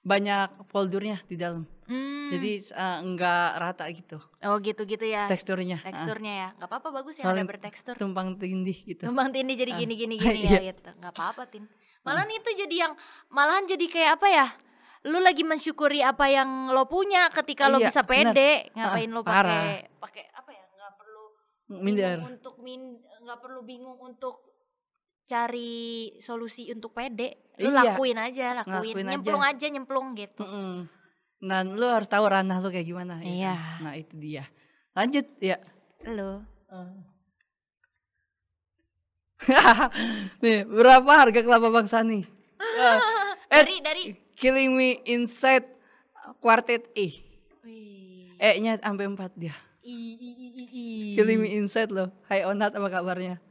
banyak 0.00 0.48
poldurnya 0.66 1.20
di 1.24 1.36
dalam 1.36 1.64
Hmm. 1.84 2.28
jadi 2.28 2.50
eh, 2.60 2.98
nggak 3.02 3.48
rata 3.56 3.88
gitu 3.88 4.20
oh 4.20 4.56
gitu-gitu 4.58 5.08
ya. 5.08 5.24
teksturnya 5.24 5.80
Ah, 5.80 5.88
Teksturnya 5.88 6.32
ya. 6.34 6.48
nggak 6.54 6.68
apa-apa 6.68 6.88
bagus 6.94 7.16
ya 7.16 7.24
Saling 7.24 7.42
ada 7.42 7.50
bertekstur. 7.50 7.96
tumpang 7.96 8.36
tindih 8.36 8.76
gitu 8.76 9.08
Tumpang 9.08 9.32
tindih 9.32 9.56
jadi 9.56 9.72
Ah. 9.72 9.78
gini 9.78 9.94
gini 9.96 10.14
gini 10.20 10.40
ya 10.42 10.60
Iya. 10.60 10.60
gitu. 10.70 10.84
nggak 10.84 11.08
apa-apa 11.10 11.48
tin. 11.48 11.64
Malahan 12.04 12.28
itu 12.28 12.50
jadi 12.54 12.76
yang 12.78 12.92
malahan 13.28 13.64
jadi 13.64 13.86
kayak 13.86 14.10
apa 14.16 14.26
ya? 14.28 14.46
Lu 15.04 15.18
lagi 15.18 15.42
mensyukuri 15.42 16.00
apa 16.00 16.26
yang 16.26 16.70
lo 16.70 16.84
punya 16.84 17.30
ketika 17.30 17.66
lo 17.66 17.78
Iya, 17.78 17.88
bisa 17.88 18.02
benar. 18.02 18.34
pede. 18.34 18.52
Ngapain 18.72 19.10
lo 19.10 19.20
parah. 19.22 19.62
pakai 19.62 19.78
pakai 19.96 20.24
apa 20.32 20.50
ya? 20.50 20.64
nggak 20.68 20.92
perlu 20.94 21.22
minder 21.78 22.16
bingung 22.16 22.32
untuk 22.32 22.54
min 22.58 22.80
nggak 22.98 23.38
perlu 23.38 23.60
bingung 23.62 23.98
untuk 23.98 24.34
cari 25.24 25.78
solusi 26.18 26.66
untuk 26.68 26.90
pede. 26.90 27.52
Lu 27.58 27.68
Iya. 27.68 27.76
lakuin 27.84 28.16
aja, 28.16 28.46
lakuin. 28.56 28.74
Ngelakuin 28.74 28.98
aja. 28.98 29.10
nyemplung 29.12 29.42
aja, 29.44 29.66
nyemplung 29.68 30.06
gitu. 30.14 30.40
Mm-mm. 30.40 30.76
dan 31.38 31.70
lu 31.70 31.86
harus 31.86 32.06
tahu 32.06 32.26
ranah 32.26 32.58
lu 32.58 32.66
kayak 32.66 32.82
gimana 32.84 33.14
ya 33.18 33.30
Iya. 33.30 33.54
nah 33.78 33.94
itu 33.94 34.10
dia 34.18 34.42
lanjut 34.90 35.22
ya 35.38 35.54
Lo. 36.04 36.42
nih 40.42 40.66
berapa 40.66 41.06
harga 41.08 41.40
kelapa 41.40 41.68
bang 41.70 41.86
Sani 41.86 42.20
Eh, 43.48 43.64
Dari 43.64 43.76
dari 43.80 44.02
Killing 44.38 44.78
Me 44.78 45.02
Inside 45.02 45.66
Quartet 46.38 46.86
E. 46.94 47.26
Wih. 47.66 48.30
E 48.38 48.50
nya 48.62 48.78
sampai 48.78 49.10
4 49.10 49.34
dia. 49.34 49.54
I, 49.82 50.14
i, 50.14 50.30
i, 50.30 50.48
i, 50.54 50.64
i. 50.70 50.84
Killing 51.18 51.42
Me 51.42 51.48
Inside 51.58 51.90
loh. 51.90 52.14
Hai 52.30 52.46
Onat 52.46 52.70
apa 52.78 52.86
kabarnya? 52.86 53.42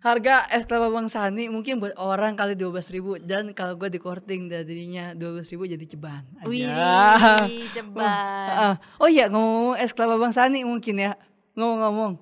Harga 0.00 0.48
es 0.48 0.64
kelapa 0.64 0.88
Bang 0.88 1.12
Sani 1.12 1.52
mungkin 1.52 1.76
buat 1.76 1.92
orang 2.00 2.32
kali 2.32 2.56
12 2.56 2.88
ribu 2.88 3.20
Dan 3.20 3.52
kalau 3.52 3.76
gue 3.76 3.92
di 3.92 4.00
korting 4.00 4.48
darinya 4.48 5.12
12 5.12 5.44
ribu 5.56 5.68
jadi 5.68 5.84
ceban. 5.84 6.24
Aja. 6.40 6.48
Wih, 6.48 7.68
ceban. 7.72 8.04
Ah, 8.60 8.76
Oh 8.96 9.08
iya 9.08 9.28
ngomong 9.28 9.76
es 9.80 9.92
kelapa 9.96 10.20
Bang 10.20 10.32
Sani 10.36 10.64
mungkin 10.64 11.00
ya. 11.00 11.16
Ngomong-ngomong. 11.56 12.16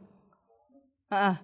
Ah, 1.11 1.39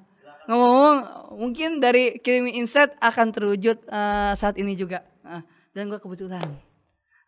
Ngomong-ngomong 0.45 0.99
mungkin 1.41 1.81
dari 1.81 2.21
Me 2.45 2.53
Inside 2.61 2.95
akan 3.01 3.33
terwujud 3.33 3.79
eh, 3.89 4.33
saat 4.37 4.57
ini 4.61 4.77
juga 4.77 5.03
Ah, 5.25 5.41
Dan 5.73 5.89
gue 5.89 5.97
kebetulan 5.97 6.45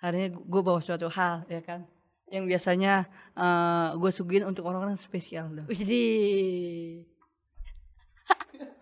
Hari 0.04 0.16
ini 0.20 0.28
gue 0.36 0.62
bawa 0.62 0.84
suatu 0.84 1.08
hal 1.08 1.48
ya 1.48 1.64
kan 1.64 1.88
Yang 2.28 2.44
biasanya 2.52 3.08
eh, 3.32 3.88
gue 3.96 4.10
suguhin 4.12 4.44
untuk 4.44 4.68
orang-orang 4.68 5.00
spesial 5.00 5.48
dong 5.48 5.64
Widih. 5.64 7.08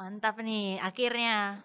Mantap 0.00 0.40
nih, 0.40 0.80
akhirnya. 0.80 1.60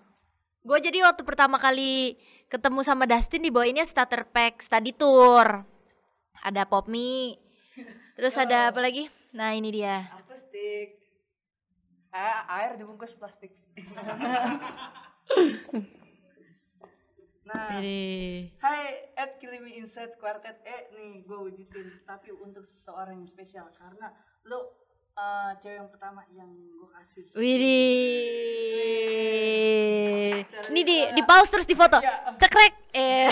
Gue 0.60 0.84
jadi 0.84 1.08
waktu 1.08 1.24
pertama 1.24 1.56
kali 1.56 2.20
ketemu 2.52 2.84
sama 2.84 3.08
Dustin 3.08 3.48
dibawainnya 3.48 3.88
starter 3.88 4.28
pack 4.28 4.60
study 4.60 4.92
tour. 4.92 5.64
Ada 6.44 6.68
pop 6.68 6.92
mie. 6.92 7.45
Terus 8.16 8.40
ada 8.40 8.72
apa 8.72 8.80
lagi? 8.80 9.12
Nah, 9.36 9.52
ini 9.52 9.76
dia. 9.76 10.08
Plastik 10.24 11.04
Air 12.48 12.80
dibungkus 12.80 13.12
plastik 13.20 13.52
Nah. 17.46 17.78
Hai, 17.78 19.14
at 19.14 19.38
Killing 19.38 19.62
Me 19.62 19.78
Inside 19.78 20.18
Quartet 20.18 20.66
E 20.66 20.90
nih 20.98 21.22
gue 21.30 21.38
wujudin 21.38 22.02
tapi 22.02 22.34
untuk 22.34 22.66
seseorang 22.66 23.22
yang 23.22 23.30
spesial 23.30 23.70
karena 23.78 24.10
lo 24.50 24.85
eh, 25.16 25.52
cewek 25.64 25.78
yang 25.80 25.90
pertama 25.90 26.22
yang 26.36 26.50
gue 26.52 26.90
kasih. 26.92 27.26
Widih. 27.36 27.76
Ini 30.72 30.82
di 30.84 30.98
di 31.16 31.22
pause 31.24 31.50
terus 31.52 31.68
di 31.68 31.76
foto. 31.76 32.00
Ya. 32.04 32.36
Cekrek. 32.36 32.74
Eh. 32.92 33.32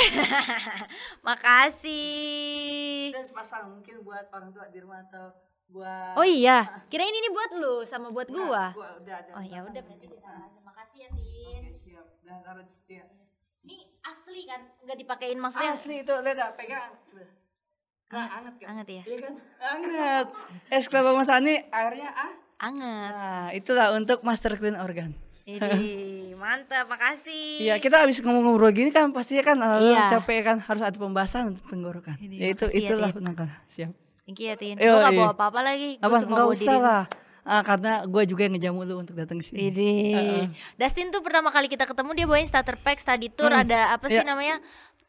Makasih. 1.27 3.11
Dan 3.11 3.23
sepasang 3.27 3.79
mungkin 3.79 4.03
buat 4.03 4.31
orang 4.31 4.55
tua 4.55 4.71
di 4.71 4.79
rumah 4.79 5.03
atau 5.07 5.35
buat. 5.67 6.15
Oh 6.15 6.27
iya, 6.27 6.85
kirain 6.87 7.11
ini 7.11 7.29
buat 7.33 7.51
lu 7.57 7.81
sama 7.83 8.13
buat 8.13 8.29
Nah, 8.29 8.35
gua. 8.37 8.65
gua 8.77 8.89
udah 9.01 9.15
ada. 9.19 9.31
Oh 9.35 9.43
ya 9.43 9.65
udah 9.65 9.81
berarti 9.81 10.07
kita 10.07 10.29
aja. 10.29 10.59
Makasih 10.63 10.99
ya 11.03 11.09
Tin. 11.11 11.61
Oke 11.67 11.75
siap. 11.81 12.05
Dan 12.23 12.63
situ 12.69 12.91
ya. 13.01 13.05
Ini 13.63 13.75
asli 14.03 14.43
kan? 14.43 14.61
Nggak 14.83 14.97
dipakein 14.99 15.39
maksudnya? 15.39 15.73
Asli 15.75 16.03
itu 16.03 16.13
lihat 16.13 16.55
pegang. 16.59 16.91
Nah, 18.13 18.27
anget 18.31 18.53
kan? 18.55 18.67
Anget 18.69 18.87
ya? 18.87 19.03
Iya 19.03 19.17
kan? 19.19 19.33
Anget. 19.59 20.27
Es 20.69 20.85
kelapa 20.85 21.11
Mas 21.11 21.27
Ani 21.27 21.57
airnya 21.67 22.09
ah. 22.09 22.31
Anget. 22.61 23.11
Nah, 23.11 23.47
itulah 23.51 23.87
untuk 23.91 24.21
master 24.21 24.53
clean 24.53 24.77
organ. 24.77 25.17
Ini 25.43 26.31
mantap, 26.37 26.87
makasih. 26.87 27.59
Iya, 27.59 27.75
kita 27.75 27.99
habis 27.99 28.21
ngomong-ngobrol 28.21 28.71
gini 28.71 28.89
kan 28.89 29.11
pastinya 29.11 29.43
kan 29.43 29.57
uh, 29.59 29.81
Iya. 29.81 30.07
capek 30.09 30.39
kan 30.41 30.57
harus 30.61 30.79
ada 30.79 30.95
pembahasan 30.95 31.51
untuk 31.51 31.67
tenggorokan. 31.67 32.15
Ini, 32.15 32.35
Ya 32.37 32.47
itu 32.49 32.65
ya, 32.65 32.79
itulah 32.87 33.11
Tin. 33.11 33.17
penangkal. 33.19 33.49
Siap. 33.65 33.91
Thank 34.23 34.39
you 34.39 34.47
ya 34.47 34.55
Tin. 34.55 34.79
Yo, 34.79 34.87
Gua 34.87 34.99
nggak 35.01 35.11
iya. 35.11 35.19
bawa 35.19 35.31
apa-apa 35.35 35.59
lagi. 35.59 35.89
Gua 35.97 36.05
Apa 36.05 36.15
cuma 36.15 36.23
enggak 36.23 36.39
bawa 36.39 36.53
usah 36.53 36.63
diri 36.71 36.79
lah. 36.79 37.03
Ah, 37.43 37.59
karena 37.59 38.07
gue 38.07 38.23
juga 38.23 38.47
yang 38.47 38.55
ngejamu 38.55 38.87
lu 38.87 39.03
untuk 39.03 39.19
datang 39.19 39.35
ke 39.35 39.43
sini. 39.43 39.67
Ini. 39.67 39.91
Dustin 40.79 41.11
tuh 41.11 41.19
pertama 41.19 41.51
kali 41.51 41.67
kita 41.67 41.83
ketemu 41.83 42.15
dia 42.15 42.23
bawain 42.23 42.47
starter 42.47 42.79
pack 42.79 43.03
study 43.03 43.27
tour 43.27 43.51
Hmm, 43.51 43.67
ada 43.67 43.91
apa 43.91 44.07
sih 44.07 44.15
iya. 44.15 44.23
namanya? 44.23 44.63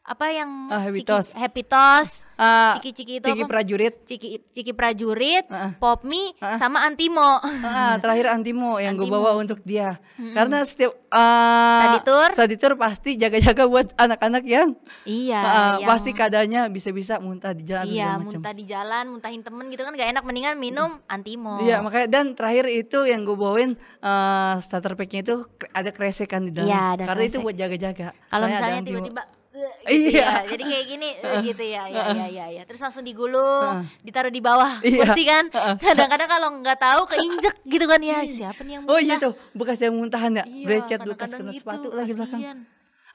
Apa 0.05 0.25
yang 0.29 0.69
Ah, 0.69 0.81
Happy 0.81 1.01
Ciki-. 1.01 1.33
Happy 1.35 1.63
Toast, 1.63 2.21
Ah, 2.35 2.75
Ciki-ciki 2.77 3.13
itu 3.17 3.25
Ciki 3.25 3.41
apa? 3.41 3.49
prajurit. 3.49 3.95
Ciki 4.03 4.27
Ciki 4.51 4.71
Prajurit, 4.71 5.47
Heeh. 5.47 5.71
Pop 5.77 6.03
Mie, 6.03 6.35
Heeh. 6.35 6.59
sama 6.59 6.83
Antimo. 6.83 7.39
Ah, 7.63 7.95
terakhir 7.97 8.27
Antimo 8.27 8.75
yang 8.77 8.93
gue 8.93 9.07
bawa 9.07 9.33
untuk 9.35 9.63
dia. 9.63 10.03
Karena 10.35 10.61
setiap 10.61 10.99
uh, 11.09 11.95
study 12.29 12.55
tour 12.55 12.75
pasti 12.75 13.15
jaga-jaga 13.15 13.63
buat 13.65 13.87
anak-anak 13.95 14.43
yang 14.43 14.75
iya, 15.03 15.39
ah, 15.39 15.53
yang- 15.79 15.87
pasti 15.87 16.11
keadaannya 16.11 16.67
bisa-bisa 16.69 17.17
muntah 17.17 17.51
di 17.51 17.63
jalan 17.63 17.87
Iya, 17.87 18.19
muntah 18.19 18.51
di 18.51 18.63
jalan, 18.63 19.09
muntahin 19.09 19.39
temen 19.39 19.65
gitu 19.67 19.81
kan 19.81 19.95
gak 19.95 20.11
enak 20.11 20.23
mendingan 20.23 20.55
minum 20.55 20.99
Antimo. 21.07 21.57
Iya 21.59 21.79
makanya 21.79 22.11
dan 22.11 22.35
terakhir 22.35 22.67
itu 22.67 23.07
yang 23.07 23.23
gue 23.23 23.33
bawain 23.33 23.73
eh, 23.79 24.53
starter 24.59 24.93
packnya 24.93 25.23
itu 25.23 25.35
ada 25.71 25.89
kresekan 25.89 26.45
di 26.45 26.51
dalam. 26.51 26.67
Iya, 26.67 26.83
ada 26.93 27.03
Karena 27.07 27.23
itu 27.23 27.31
kresek. 27.33 27.45
buat 27.45 27.55
jaga-jaga. 27.55 28.07
Kalau 28.27 28.45
misalnya 28.45 28.81
tiba-tiba 28.83 29.23
gitu 29.55 30.09
Iya. 30.11 30.21
ya. 30.21 30.31
Jadi 30.45 30.63
kayak 30.63 30.85
gini 30.87 31.09
eh, 31.23 31.35
gitu 31.43 31.63
ya. 31.63 31.83
Ya 31.87 32.03
ya 32.11 32.25
ya 32.27 32.45
ya. 32.51 32.61
Terus 32.63 32.81
langsung 32.81 33.01
digulung, 33.01 33.73
ditaruh 34.01 34.29
di 34.29 34.39
bawah 34.39 34.79
Iya. 34.83 35.05
kursi 35.05 35.23
kan. 35.23 35.45
Kadang-kadang 35.85 36.29
kalau 36.29 36.47
nggak 36.59 36.77
tahu 36.77 37.01
keinjek 37.07 37.55
gitu 37.63 37.85
kan 37.85 37.99
ya. 37.99 38.19
Siapa 38.21 38.61
nih 38.61 38.73
yang 38.75 38.83
Oh 38.85 38.97
iya 38.97 39.15
muntah? 39.15 39.23
tuh 39.25 39.33
bekas 39.53 39.77
yang 39.79 39.93
muntahan 39.93 40.31
ya, 40.33 40.43
Iya, 40.45 40.65
becet 40.67 40.99
bekas 41.01 41.29
kena 41.31 41.51
gitu, 41.51 41.61
sepatu 41.61 41.87
lagi 41.89 42.13
belakang. 42.13 42.41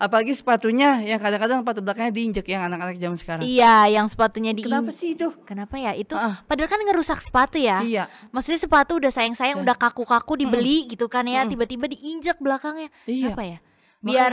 Apalagi 0.01 0.33
sepatunya 0.33 0.97
yang 1.05 1.21
kadang-kadang 1.21 1.61
sepatu 1.61 1.85
belakangnya 1.85 2.09
diinjek 2.09 2.49
yang 2.49 2.65
anak-anak 2.65 2.97
zaman 2.97 3.19
sekarang. 3.21 3.45
Iya, 3.45 4.01
yang 4.01 4.09
sepatunya 4.09 4.57
di 4.57 4.65
Kenapa 4.65 4.89
sih 4.91 5.13
itu? 5.13 5.29
Kenapa 5.45 5.77
ya? 5.77 5.93
Itu 5.93 6.17
Ah. 6.17 6.41
padahal 6.41 6.73
kan 6.73 6.81
ngerusak 6.81 7.21
sepatu 7.21 7.61
ya. 7.61 7.85
Iya. 7.85 8.09
Maksudnya 8.33 8.57
sepatu 8.57 8.97
udah 8.97 9.13
sayang-sayang, 9.13 9.61
udah 9.61 9.77
kaku-kaku 9.77 10.41
dibeli 10.41 10.89
gitu 10.89 11.05
kan 11.05 11.29
ya, 11.29 11.45
tiba-tiba 11.45 11.85
diinjek 11.85 12.41
belakangnya. 12.41 12.89
Iya. 13.05 13.37
Apa 13.37 13.43
ya? 13.45 13.59
Biar 14.01 14.33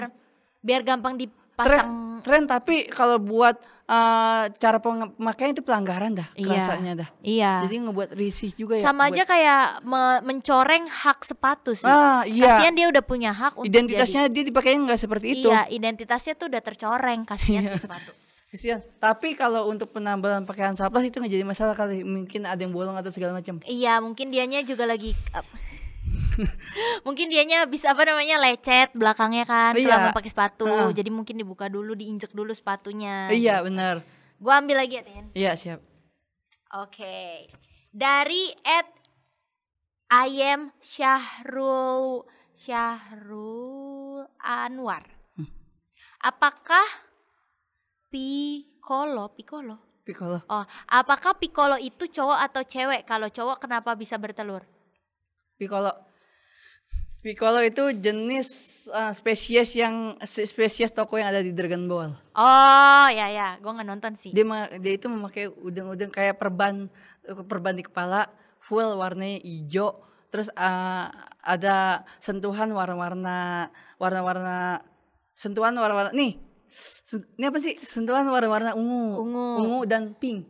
biar 0.63 0.81
gampang 0.81 1.19
Tren, 1.19 1.27
dipasang. 1.59 1.89
tren 2.21 2.43
tapi 2.45 2.75
kalau 2.85 3.17
buat 3.17 3.57
eh, 3.83 4.43
cara 4.53 4.77
pemakaian 4.77 5.55
itu 5.55 5.63
pelanggaran 5.63 6.11
dah, 6.11 6.27
Iya. 6.35 6.43
kerasanya 6.43 6.93
dah. 6.97 7.09
Iya. 7.23 7.63
Jadi 7.63 7.75
ngebuat 7.81 8.09
risih 8.13 8.51
juga 8.51 8.75
ya. 8.75 8.83
Sama 8.83 9.07
buat- 9.07 9.15
aja 9.15 9.23
kayak 9.23 9.63
me- 9.81 10.21
mencoreng 10.25 10.85
hak 10.85 11.23
sepatu 11.23 11.71
sih. 11.71 11.87
Ah 11.87 12.27
iya. 12.27 12.59
Kasihan 12.59 12.75
dia 12.75 12.87
udah 12.87 12.99
punya 12.99 13.31
hak 13.31 13.55
untuk 13.55 13.65
Identitasnya 13.65 14.27
dia 14.27 14.43
dipakainya 14.43 14.83
nggak 14.83 14.99
seperti 14.99 15.25
jadi, 15.25 15.39
itu. 15.39 15.49
Iya, 15.49 15.61
identitasnya 15.71 16.35
tuh 16.35 16.51
udah 16.51 16.59
tercoreng 16.61 17.23
kasihan 17.23 17.63
si 17.65 17.79
sepatu. 17.79 18.11
Kesian. 18.51 18.79
Tapi 18.97 19.35
kalau 19.35 19.67
untuk 19.67 19.87
penambalan 19.89 20.43
pakaian 20.43 20.71
surplus 20.71 21.03
itu 21.03 21.19
nggak 21.19 21.31
jadi 21.31 21.43
masalah 21.43 21.71
kali. 21.71 22.03
Mungkin 22.03 22.43
ada 22.43 22.59
yang 22.59 22.71
bolong 22.71 22.95
atau 22.95 23.07
segala 23.07 23.31
macam. 23.33 23.63
Iya, 23.63 23.99
mungkin 23.99 24.27
dianya 24.27 24.63
juga 24.63 24.83
lagi 24.83 25.15
ap- 25.31 25.47
mungkin 27.07 27.27
dianya 27.27 27.65
bisa 27.65 27.91
apa 27.93 28.05
namanya 28.05 28.37
lecet 28.37 28.93
belakangnya 28.93 29.43
kan 29.43 29.73
Iya. 29.73 29.83
selama 29.89 30.07
pakai 30.13 30.31
sepatu. 30.31 30.65
Heeh. 30.67 30.89
Jadi 30.93 31.09
mungkin 31.09 31.35
dibuka 31.37 31.67
dulu, 31.67 31.97
diinjek 31.97 32.31
dulu 32.31 32.53
sepatunya. 32.53 33.29
Iya 33.33 33.61
benar. 33.61 34.01
Gua 34.37 34.61
ambil 34.61 34.77
lagi 34.85 35.01
ya, 35.01 35.03
Tin. 35.03 35.25
Iya 35.33 35.51
siap. 35.57 35.79
Oke. 36.77 37.47
Dari 37.89 38.53
at 38.61 38.87
Ayem 40.07 40.69
Syahrul 40.79 42.23
Syahrul 42.53 44.23
Anwar. 44.39 45.03
Hmm. 45.35 45.49
Apakah 46.21 46.85
Piccolo, 48.07 49.35
Piccolo? 49.35 49.83
Piccolo. 50.07 50.39
Oh, 50.47 50.63
apakah 50.87 51.35
Piccolo 51.35 51.75
itu 51.75 52.07
cowok 52.07 52.39
atau 52.47 52.63
cewek? 52.63 53.03
Kalau 53.03 53.27
cowok 53.27 53.59
kenapa 53.59 53.91
bisa 53.99 54.15
bertelur? 54.15 54.63
Piccolo. 55.59 56.06
Piccolo 57.27 57.59
itu 57.59 57.91
jenis 57.91 58.47
uh, 58.87 59.11
spesies 59.11 59.75
yang 59.75 60.15
spesies 60.23 60.95
toko 60.95 61.19
yang 61.19 61.35
ada 61.35 61.43
di 61.43 61.51
Dragon 61.51 61.83
Ball. 61.91 62.15
Oh, 62.39 63.07
ya 63.11 63.27
ya, 63.27 63.59
gua 63.59 63.75
nggak 63.75 63.87
nonton 63.91 64.15
sih. 64.15 64.31
Dia 64.31 64.47
dia 64.79 64.93
itu 64.95 65.11
memakai 65.11 65.51
udang-udang 65.51 66.07
kayak 66.07 66.39
perban 66.39 66.87
perban 67.51 67.75
di 67.75 67.83
kepala 67.83 68.31
full 68.63 68.95
warnanya 68.95 69.43
hijau. 69.43 69.99
Terus 70.31 70.47
uh, 70.55 71.11
ada 71.43 72.07
sentuhan 72.23 72.71
warna-warna 72.71 73.67
warna-warna 73.99 74.79
sentuhan 75.35 75.75
warna-warna 75.75 76.15
nih 76.15 76.47
ini 77.39 77.45
apa 77.47 77.59
sih? 77.59 77.79
Sentuhan 77.79 78.27
warna-warna 78.27 78.75
ungu. 78.75 79.23
Ungu. 79.59 79.79
dan 79.87 80.15
pink. 80.15 80.47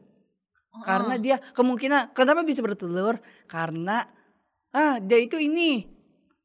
Karena 0.85 1.17
dia 1.17 1.41
kemungkinan 1.57 2.13
kenapa 2.13 2.45
bisa 2.45 2.61
bertelur? 2.61 3.17
Karena 3.49 4.05
ah 4.73 5.01
dia 5.01 5.17
itu 5.17 5.41
ini 5.41 5.96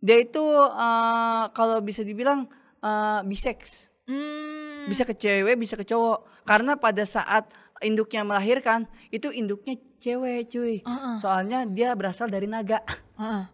dia 0.03 0.19
itu 0.19 0.43
uh, 0.43 1.47
kalau 1.55 1.79
bisa 1.79 2.03
dibilang 2.03 2.51
uh, 2.83 3.23
bisex 3.23 3.93
Hmm, 4.03 4.91
bisa 4.91 5.07
ke 5.07 5.15
cewek 5.15 5.55
bisa 5.55 5.79
ke 5.79 5.87
cowok. 5.87 6.27
Karena 6.43 6.75
pada 6.75 7.07
saat 7.07 7.47
induknya 7.87 8.27
melahirkan 8.27 8.91
itu 9.15 9.31
induknya 9.31 9.79
cewek 10.03 10.51
cuy. 10.51 10.83
Heeh. 10.83 11.17
soalnya 11.23 11.63
dia 11.65 11.95
berasal 11.95 12.27
dari 12.27 12.51
naga. 12.51 12.83
Heeh. 13.15 13.47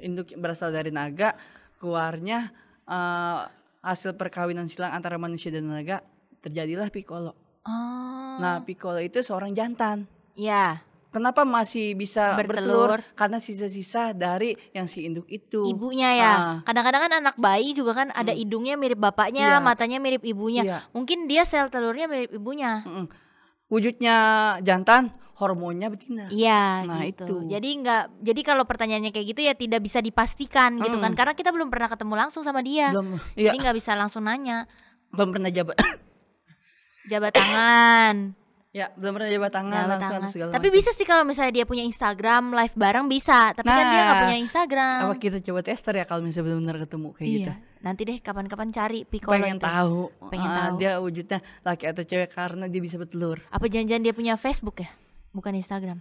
induk 0.00 0.32
berasal 0.36 0.72
dari 0.72 0.88
naga 0.88 1.36
keluarnya 1.76 2.52
eh, 2.88 3.40
hasil 3.80 4.16
perkawinan 4.16 4.68
silang 4.68 4.92
antara 4.96 5.16
manusia 5.16 5.48
dan 5.48 5.68
naga 5.68 6.04
terjadilah 6.44 6.88
Piccolo. 6.92 7.32
Oh, 7.64 8.36
nah 8.40 8.64
Piccolo 8.64 9.00
itu 9.00 9.20
seorang 9.20 9.52
jantan. 9.52 10.08
Ya, 10.36 10.80
kenapa 11.10 11.42
masih 11.42 11.92
bisa 11.92 12.34
Bertelur. 12.34 12.94
bertelur, 12.96 13.14
karena 13.14 13.36
sisa-sisa 13.36 14.10
dari 14.10 14.54
yang 14.70 14.86
si 14.86 15.02
induk 15.02 15.26
itu 15.26 15.66
ibunya 15.66 16.10
ya. 16.12 16.32
Ah. 16.32 16.56
Kadang-kadang 16.62 17.02
kan 17.04 17.12
anak 17.20 17.36
bayi 17.36 17.70
juga 17.70 17.92
kan 17.94 18.08
ada 18.10 18.30
hidungnya 18.30 18.74
mirip 18.74 18.96
bapaknya, 18.96 19.46
Iya. 19.52 19.60
matanya 19.60 19.98
mirip 19.98 20.22
ibunya. 20.22 20.62
Iya. 20.62 20.78
Mungkin 20.90 21.26
dia 21.26 21.42
sel 21.42 21.66
telurnya 21.66 22.06
mirip 22.06 22.30
ibunya. 22.32 22.82
Mm-mm. 22.82 23.06
wujudnya 23.66 24.16
jantan 24.60 25.14
hormonnya 25.32 25.88
betina 25.88 26.26
Iya 26.26 26.82
Nah, 26.82 27.00
gitu. 27.02 27.22
itu. 27.22 27.34
Jadi 27.48 27.68
nggak 27.78 28.02
jadi 28.18 28.40
kalau 28.42 28.64
pertanyaannya 28.64 29.08
kayak 29.08 29.26
gitu 29.28 29.40
ya 29.40 29.54
tidak 29.54 29.80
bisa 29.80 29.98
dipastikan 29.98 30.74
gitu 30.76 30.96
kan 30.96 31.10
Mm. 31.10 31.16
karena 31.16 31.32
kita 31.32 31.48
belum 31.48 31.68
pernah 31.68 31.86
ketemu 31.86 32.14
langsung 32.16 32.42
sama 32.42 32.60
dia. 32.60 32.90
belum 32.90 33.14
iya 33.34 33.50
Jadi 33.50 33.56
nggak 33.60 33.76
bisa 33.76 33.94
langsung 33.94 34.22
nanya. 34.22 34.66
belum 35.10 35.30
pernah 35.30 35.48
jabat 35.48 35.78
Jabat 37.06 37.32
tangan. 37.32 38.16
Ya, 38.70 38.86
belum 38.94 39.18
pernah 39.18 39.26
jabat 39.34 39.50
tangan 39.50 39.82
jabat 39.82 39.90
langsung 39.98 40.14
tangan. 40.14 40.30
segala 40.30 40.50
Tapi 40.54 40.68
macam. 40.70 40.78
bisa 40.78 40.90
sih 40.94 41.02
kalau 41.02 41.24
misalnya 41.26 41.52
dia 41.58 41.66
punya 41.66 41.82
Instagram 41.82 42.54
live 42.54 42.74
bareng 42.78 43.06
bisa. 43.10 43.50
Tapi 43.50 43.66
kan 43.66 43.84
dia 43.90 44.00
nggak 44.06 44.14
Nah, 44.14 44.22
punya 44.22 44.38
Instagram. 44.38 44.98
Apa 45.10 45.14
kita 45.18 45.38
coba 45.42 45.60
tester 45.66 45.94
ya 45.98 46.04
kalau 46.06 46.22
misalnya 46.22 46.46
benar-benar 46.54 46.76
ketemu 46.86 47.08
kayak 47.10 47.26
iya. 47.26 47.34
gitu. 47.34 47.52
Nanti 47.82 48.00
deh 48.06 48.18
kapan-kapan 48.22 48.68
cari 48.70 49.02
Piccolo 49.02 49.34
Pengen 49.34 49.58
itu. 49.58 49.66
tahu. 49.66 50.00
Pengen 50.30 50.46
ah, 50.46 50.54
tahu. 50.54 50.74
Dia 50.78 50.92
wujudnya 51.02 51.38
laki 51.66 51.84
atau 51.90 52.02
cewek 52.06 52.30
karena 52.30 52.64
dia 52.70 52.80
bisa 52.80 52.94
bertelur. 52.94 53.42
Apa 53.50 53.66
jangan-jangan 53.66 54.02
dia 54.06 54.14
punya 54.14 54.34
Facebook 54.38 54.76
ya? 54.86 54.90
Bukan 55.34 55.50
Instagram. 55.58 55.98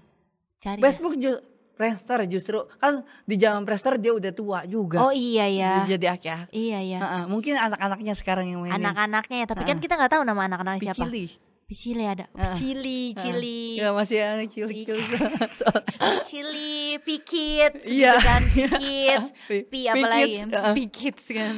Cari. 0.61 0.77
ya. 0.77 0.83
Facebook 0.85 1.17
ju 1.17 1.41
Prester 1.73 2.19
justru 2.27 2.59
kan 2.75 3.07
di 3.23 3.39
zaman 3.39 3.65
Prester 3.65 3.97
dia 3.97 4.13
udah 4.13 4.29
tua 4.35 4.59
juga. 4.69 5.01
Oh 5.01 5.15
iya 5.15 5.49
ya. 5.49 5.71
Dia 5.81 5.97
jadi 5.97 6.05
aki-aki. 6.13 6.53
Iya 6.53 6.79
ya. 6.85 6.99
Ah, 7.01 7.07
ah, 7.09 7.23
mungkin 7.25 7.57
anak-anaknya 7.57 8.13
sekarang 8.13 8.45
yang 8.45 8.61
mainin. 8.61 8.77
Anak-anaknya 8.77 9.37
ya, 9.41 9.47
tapi 9.47 9.63
kan 9.65 9.79
kita 9.81 9.97
nggak 9.97 10.11
tahu 10.19 10.21
nama 10.27 10.45
anak-anaknya 10.45 10.93
siapa. 10.93 11.07
Picili. 11.09 11.48
Picili 11.69 12.01
ada. 12.01 12.25
Picili, 12.33 13.13
Cili. 13.13 13.77
Ya 13.77 13.93
masih 13.93 14.17
anak 14.19 14.49
cilik-cilik. 14.49 15.05
Soal- 15.61 15.85
Chili, 16.25 16.97
Pikits, 16.97 17.85
Iya. 18.01 18.17
gitu 18.17 18.25
kan, 18.25 18.41
Pikits, 18.49 19.27
Pi- 19.69 19.85
apa 19.85 20.07
lagi? 20.09 20.41
Uh. 20.43 20.73
Pikits 20.73 21.25
kan. 21.29 21.53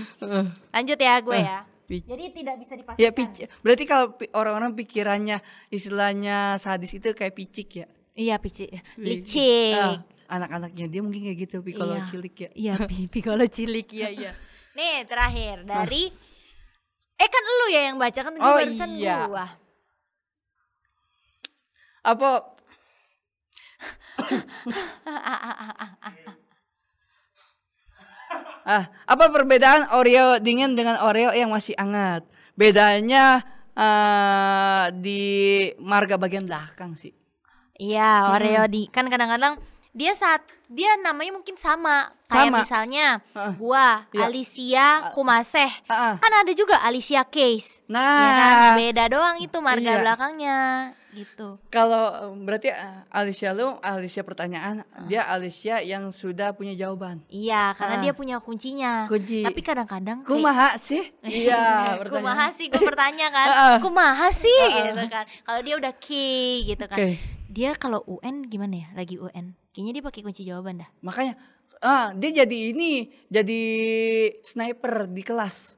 Lanjut 0.70 0.99
ya 0.99 1.16
gue 1.18 1.39
ya. 1.39 1.59
Jadi 1.88 2.26
tidak 2.34 2.55
bisa 2.55 2.76
dipastikan. 2.76 2.99
Ya 2.99 3.12
pic 3.12 3.32
berarti 3.59 3.84
kalau 3.84 4.12
orang-orang 4.32 4.72
pikirannya 4.74 5.39
istilahnya 5.68 6.55
sadis 6.55 6.91
itu 6.91 7.12
kayak 7.12 7.32
picik 7.32 7.70
ya. 7.78 7.88
Iya, 8.12 8.36
Pici. 8.36 8.68
Licik. 8.95 9.76
Ah, 9.76 10.03
anak-anaknya 10.30 10.88
dia 10.88 10.99
mungkin 10.99 11.20
kayak 11.22 11.39
gitu 11.41 11.59
Piccolo 11.59 11.95
Iya. 11.95 12.03
cilik 12.05 12.36
ya. 12.38 12.49
Iya, 12.51 12.74
Pi- 12.84 13.07
Piccolo 13.14 13.43
cilik 13.43 13.88
iya 13.91 14.07
iya. 14.07 14.32
Nih, 14.72 15.03
terakhir 15.03 15.64
dari 15.64 16.12
Eh 17.16 17.30
kan 17.30 17.43
lu 17.45 17.66
ya 17.70 17.82
yang 17.88 17.95
baca 17.95 18.18
kan 18.18 18.34
gue 18.34 18.41
Oh, 18.41 18.55
barusan 18.57 18.89
iya. 18.97 19.28
gua. 19.28 19.45
Apa 22.02 22.49
Ah, 28.62 28.93
apa 29.10 29.26
perbedaan 29.34 29.89
Oreo 29.97 30.38
dingin 30.38 30.78
dengan 30.78 31.02
Oreo 31.02 31.34
yang 31.34 31.49
masih 31.49 31.74
hangat? 31.82 32.24
Bedanya 32.54 33.41
eh, 33.74 34.86
di 35.02 35.24
marga 35.82 36.16
bagian 36.16 36.45
belakang 36.45 36.93
sih. 36.93 37.12
Iya, 37.82 38.30
Oreo 38.30 38.70
di 38.70 38.86
kan 38.93 39.10
kadang-kadang 39.10 39.58
dia 39.92 40.14
saat 40.14 40.39
dia 40.66 40.96
namanya 40.98 41.36
mungkin 41.36 41.56
sama 41.56 42.16
kayak 42.26 42.48
Sama. 42.48 42.58
misalnya 42.64 43.08
Heeh. 43.30 43.54
gua 43.56 44.08
Iya. 44.10 44.24
Alicia 44.24 44.88
Kumaseh 45.12 45.72
Ah, 45.86 45.94
ah. 45.94 46.16
kan 46.16 46.32
ada 46.34 46.52
juga 46.52 46.80
Alicia 46.80 47.22
Case 47.24 47.84
Nah, 47.86 48.00
ya 48.18 48.32
kan 48.32 48.56
beda 48.74 49.04
doang 49.08 49.36
itu 49.38 49.58
marga 49.60 49.84
Iya. 49.86 50.00
belakangnya 50.00 50.60
gitu 51.12 51.60
kalau 51.68 52.08
berarti 52.39 52.72
eh, 52.72 53.04
Alicia 53.12 53.52
lu 53.52 53.76
Alicia 53.78 54.24
pertanyaan, 54.24 54.88
Ah. 54.88 55.04
dia 55.06 55.28
Alicia 55.28 55.84
yang 55.84 56.08
sudah 56.10 56.56
punya 56.56 56.72
jawaban. 56.72 57.20
iya 57.28 57.76
karena 57.76 58.00
Ah. 58.00 58.02
dia 58.02 58.14
punya 58.14 58.39
kuncinya 58.39 59.12
Kunci. 59.12 59.44
tapi 59.44 59.60
kadang-kadang 59.60 60.24
Kumaha 60.30 60.80
sih? 60.80 61.04
Iya, 61.22 62.00
kumaha 62.02 62.48
sih 62.50 62.72
gue 62.72 62.80
bertanya 62.80 63.28
kan 63.28 63.48
Heeh. 63.52 63.76
kumaha 63.84 64.32
sih 64.32 64.56
gitu 64.88 65.04
kan 65.06 65.28
kalau 65.44 65.60
dia 65.60 65.76
udah 65.76 65.92
key 66.00 66.64
gitu 66.66 66.88
kan 66.88 66.96
Oke. 66.96 67.20
dia 67.46 67.76
kalau 67.76 68.08
UN 68.08 68.48
gimana 68.48 68.76
ya 68.78 68.89
lagi 68.96 69.20
UN 69.20 69.52
kayaknya 69.72 69.94
dia 69.98 70.04
pakai 70.04 70.22
kunci 70.22 70.42
jawaban 70.44 70.80
dah 70.80 70.90
Makanya 71.00 71.34
ah 71.80 72.14
dia 72.14 72.46
jadi 72.46 72.58
ini, 72.72 73.10
jadi 73.26 73.62
sniper 74.40 75.08
di 75.08 75.26
kelas. 75.26 75.74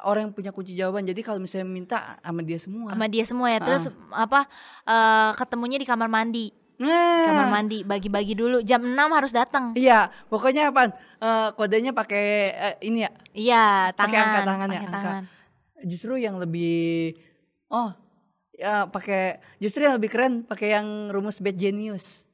Orang 0.00 0.26
yang 0.26 0.34
punya 0.34 0.50
kunci 0.50 0.72
jawaban. 0.72 1.04
Jadi 1.04 1.20
kalau 1.20 1.38
misalnya 1.38 1.68
minta 1.68 1.98
sama 2.18 2.40
dia 2.40 2.56
semua. 2.56 2.90
sama 2.90 3.06
dia 3.06 3.22
semua 3.22 3.46
ya 3.46 3.60
terus 3.60 3.86
apa 4.10 4.48
eh, 4.82 5.30
ketemunya 5.36 5.76
di 5.76 5.84
kamar 5.84 6.08
mandi 6.08 6.50
Nah. 6.80 7.28
kamar 7.28 7.46
mandi 7.52 7.84
bagi-bagi 7.84 8.32
dulu 8.32 8.64
jam 8.64 8.80
6 8.80 8.96
harus 8.96 9.30
datang 9.30 9.76
Iya, 9.76 10.08
pokoknya 10.26 10.72
apa? 10.72 10.96
kodenya 11.52 11.92
pakai 11.92 12.24
eh, 12.50 12.76
ini 12.80 13.04
ya. 13.04 13.12
iya 13.30 13.64
tangan 13.92 14.08
Pakai 14.08 14.18
angkat 14.18 14.42
tangan 14.48 14.68
ya, 14.68 14.80
angka. 14.80 14.92
tangan. 14.96 15.22
Justru 15.84 16.16
yang 16.16 16.40
lebih 16.40 17.12
oh 17.68 17.92
ya 18.56 18.88
pakai 18.88 19.44
justru 19.60 19.84
yang 19.84 20.00
lebih 20.00 20.08
keren 20.08 20.40
pakai 20.42 20.72
yang 20.72 21.12
rumus 21.12 21.38
bad 21.38 21.54
genius. 21.54 22.24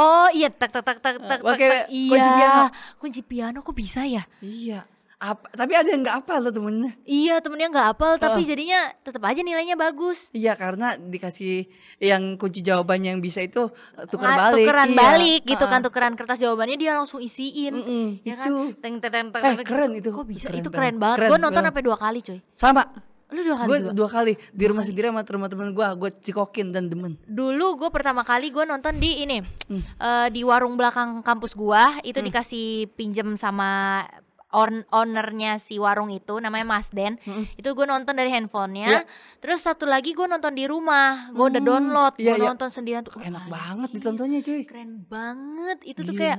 Oh 0.00 0.28
iya 0.32 0.48
tak 0.48 0.72
tak 0.72 0.82
tak 0.82 0.96
tak 0.98 1.14
tak 1.18 1.28
tak, 1.28 1.38
pakai 1.44 1.68
tak. 1.68 1.84
kunci 1.86 2.00
iya 2.08 2.32
piano. 2.32 2.64
kunci 2.96 3.20
piano 3.22 3.58
kok 3.60 3.74
bisa 3.74 4.00
ya 4.02 4.24
Iya. 4.40 4.88
Apa, 5.20 5.52
tapi 5.52 5.76
ada 5.76 5.84
yang 5.84 6.00
nggak 6.00 6.16
apa 6.18 6.40
loh 6.40 6.48
temennya. 6.48 6.96
iya 7.04 7.36
temennya 7.38 7.68
nggak 7.68 7.88
apel 7.92 8.16
tapi 8.16 8.40
jadinya 8.42 8.88
tetap 8.98 9.20
aja 9.22 9.36
nilainya 9.38 9.76
bagus 9.76 10.16
Iya 10.32 10.56
karena 10.56 10.96
dikasih 10.96 11.68
yang 12.00 12.34
kunci 12.34 12.60
jawaban 12.60 13.04
yang 13.04 13.20
bisa 13.20 13.38
itu 13.38 13.68
eh, 13.94 14.08
tukar 14.08 14.32
Nga- 14.32 14.40
balik. 14.42 14.64
tukeran 14.64 14.88
iya. 14.88 14.96
balik 14.98 15.40
gitu 15.44 15.64
kan 15.66 15.76
Ah, 15.76 15.84
tukeran 15.84 16.14
kertas 16.14 16.40
jawabannya 16.40 16.72
dia 16.74 16.96
langsung 16.96 17.20
isiin 17.20 17.76
mm-mm, 17.76 18.06
ya 18.22 18.32
kan 18.34 18.48
itu. 18.48 18.80
teng 18.80 18.96
teng 18.96 19.12
teng 19.12 19.28
teng, 19.30 19.44
Eh, 19.44 19.60
keren 19.60 19.92
itu. 19.92 20.08
kok 20.08 20.24
bisa 20.24 20.48
Keren 20.48 20.56
itu 20.56 20.70
banget. 20.70 20.80
keren 20.80 20.96
banget 20.96 21.18
Keren 21.18 21.28
gue 21.28 21.36
nonton 21.38 21.52
banget. 21.52 21.68
sampai 21.68 21.82
dua 21.84 21.96
kali 21.98 22.20
coy 22.22 22.38
Sama. 22.54 22.82
Lu 23.30 23.40
dua 23.42 23.56
kali 23.56 23.68
Gue 23.68 23.78
dua 23.92 24.08
kali 24.08 24.32
di 24.50 24.64
rumah 24.64 24.82
sendiri 24.82 25.06
sama 25.06 25.22
teman-teman 25.22 25.70
gue, 25.70 25.86
gue 25.96 26.10
cikokin 26.22 26.70
dan 26.70 26.86
demen. 26.86 27.14
dulu 27.22 27.74
gue 27.76 27.88
pertama 27.88 28.20
kali 28.20 28.48
gue 28.48 28.62
nonton 28.62 28.94
di 28.94 29.22
ini 29.22 29.38
Hmm. 29.64 29.82
eh, 29.96 30.28
di 30.28 30.42
warung 30.42 30.74
belakang 30.74 31.20
kampus 31.20 31.54
gua 31.54 31.98
itu 32.00 32.18
dikasih 32.18 32.66
pinjem 32.90 33.34
sama 33.34 34.02
on 34.50 34.82
ownernya 34.90 35.56
si 35.56 35.78
warung 35.78 36.10
itu 36.10 36.34
namanya 36.36 36.66
Mas 36.68 36.90
Den 36.90 37.14
Mm-mm. 37.18 37.46
itu 37.54 37.70
gue 37.70 37.86
nonton 37.86 38.10
dari 38.10 38.28
handphonenya 38.28 38.88
Iya. 38.90 39.00
terus 39.38 39.62
satu 39.62 39.86
lagi 39.86 40.10
gue 40.10 40.26
nonton 40.26 40.50
di 40.50 40.66
rumah 40.66 41.30
gue 41.30 41.46
udah 41.46 41.56
Hmm, 41.56 41.70
download 41.70 42.14
iya, 42.16 42.34
gue 42.34 42.42
iya. 42.42 42.48
nonton 42.48 42.66
sendirian 42.68 43.02
tuh 43.02 43.14
Enak 43.16 43.46
banget 43.46 43.88
ditontonnya 43.92 44.40
cuy. 44.40 44.62
keren 44.64 45.06
banget 45.06 45.78
itu 45.84 46.02
tuh 46.02 46.10
Gila. 46.10 46.22
kayak 46.26 46.38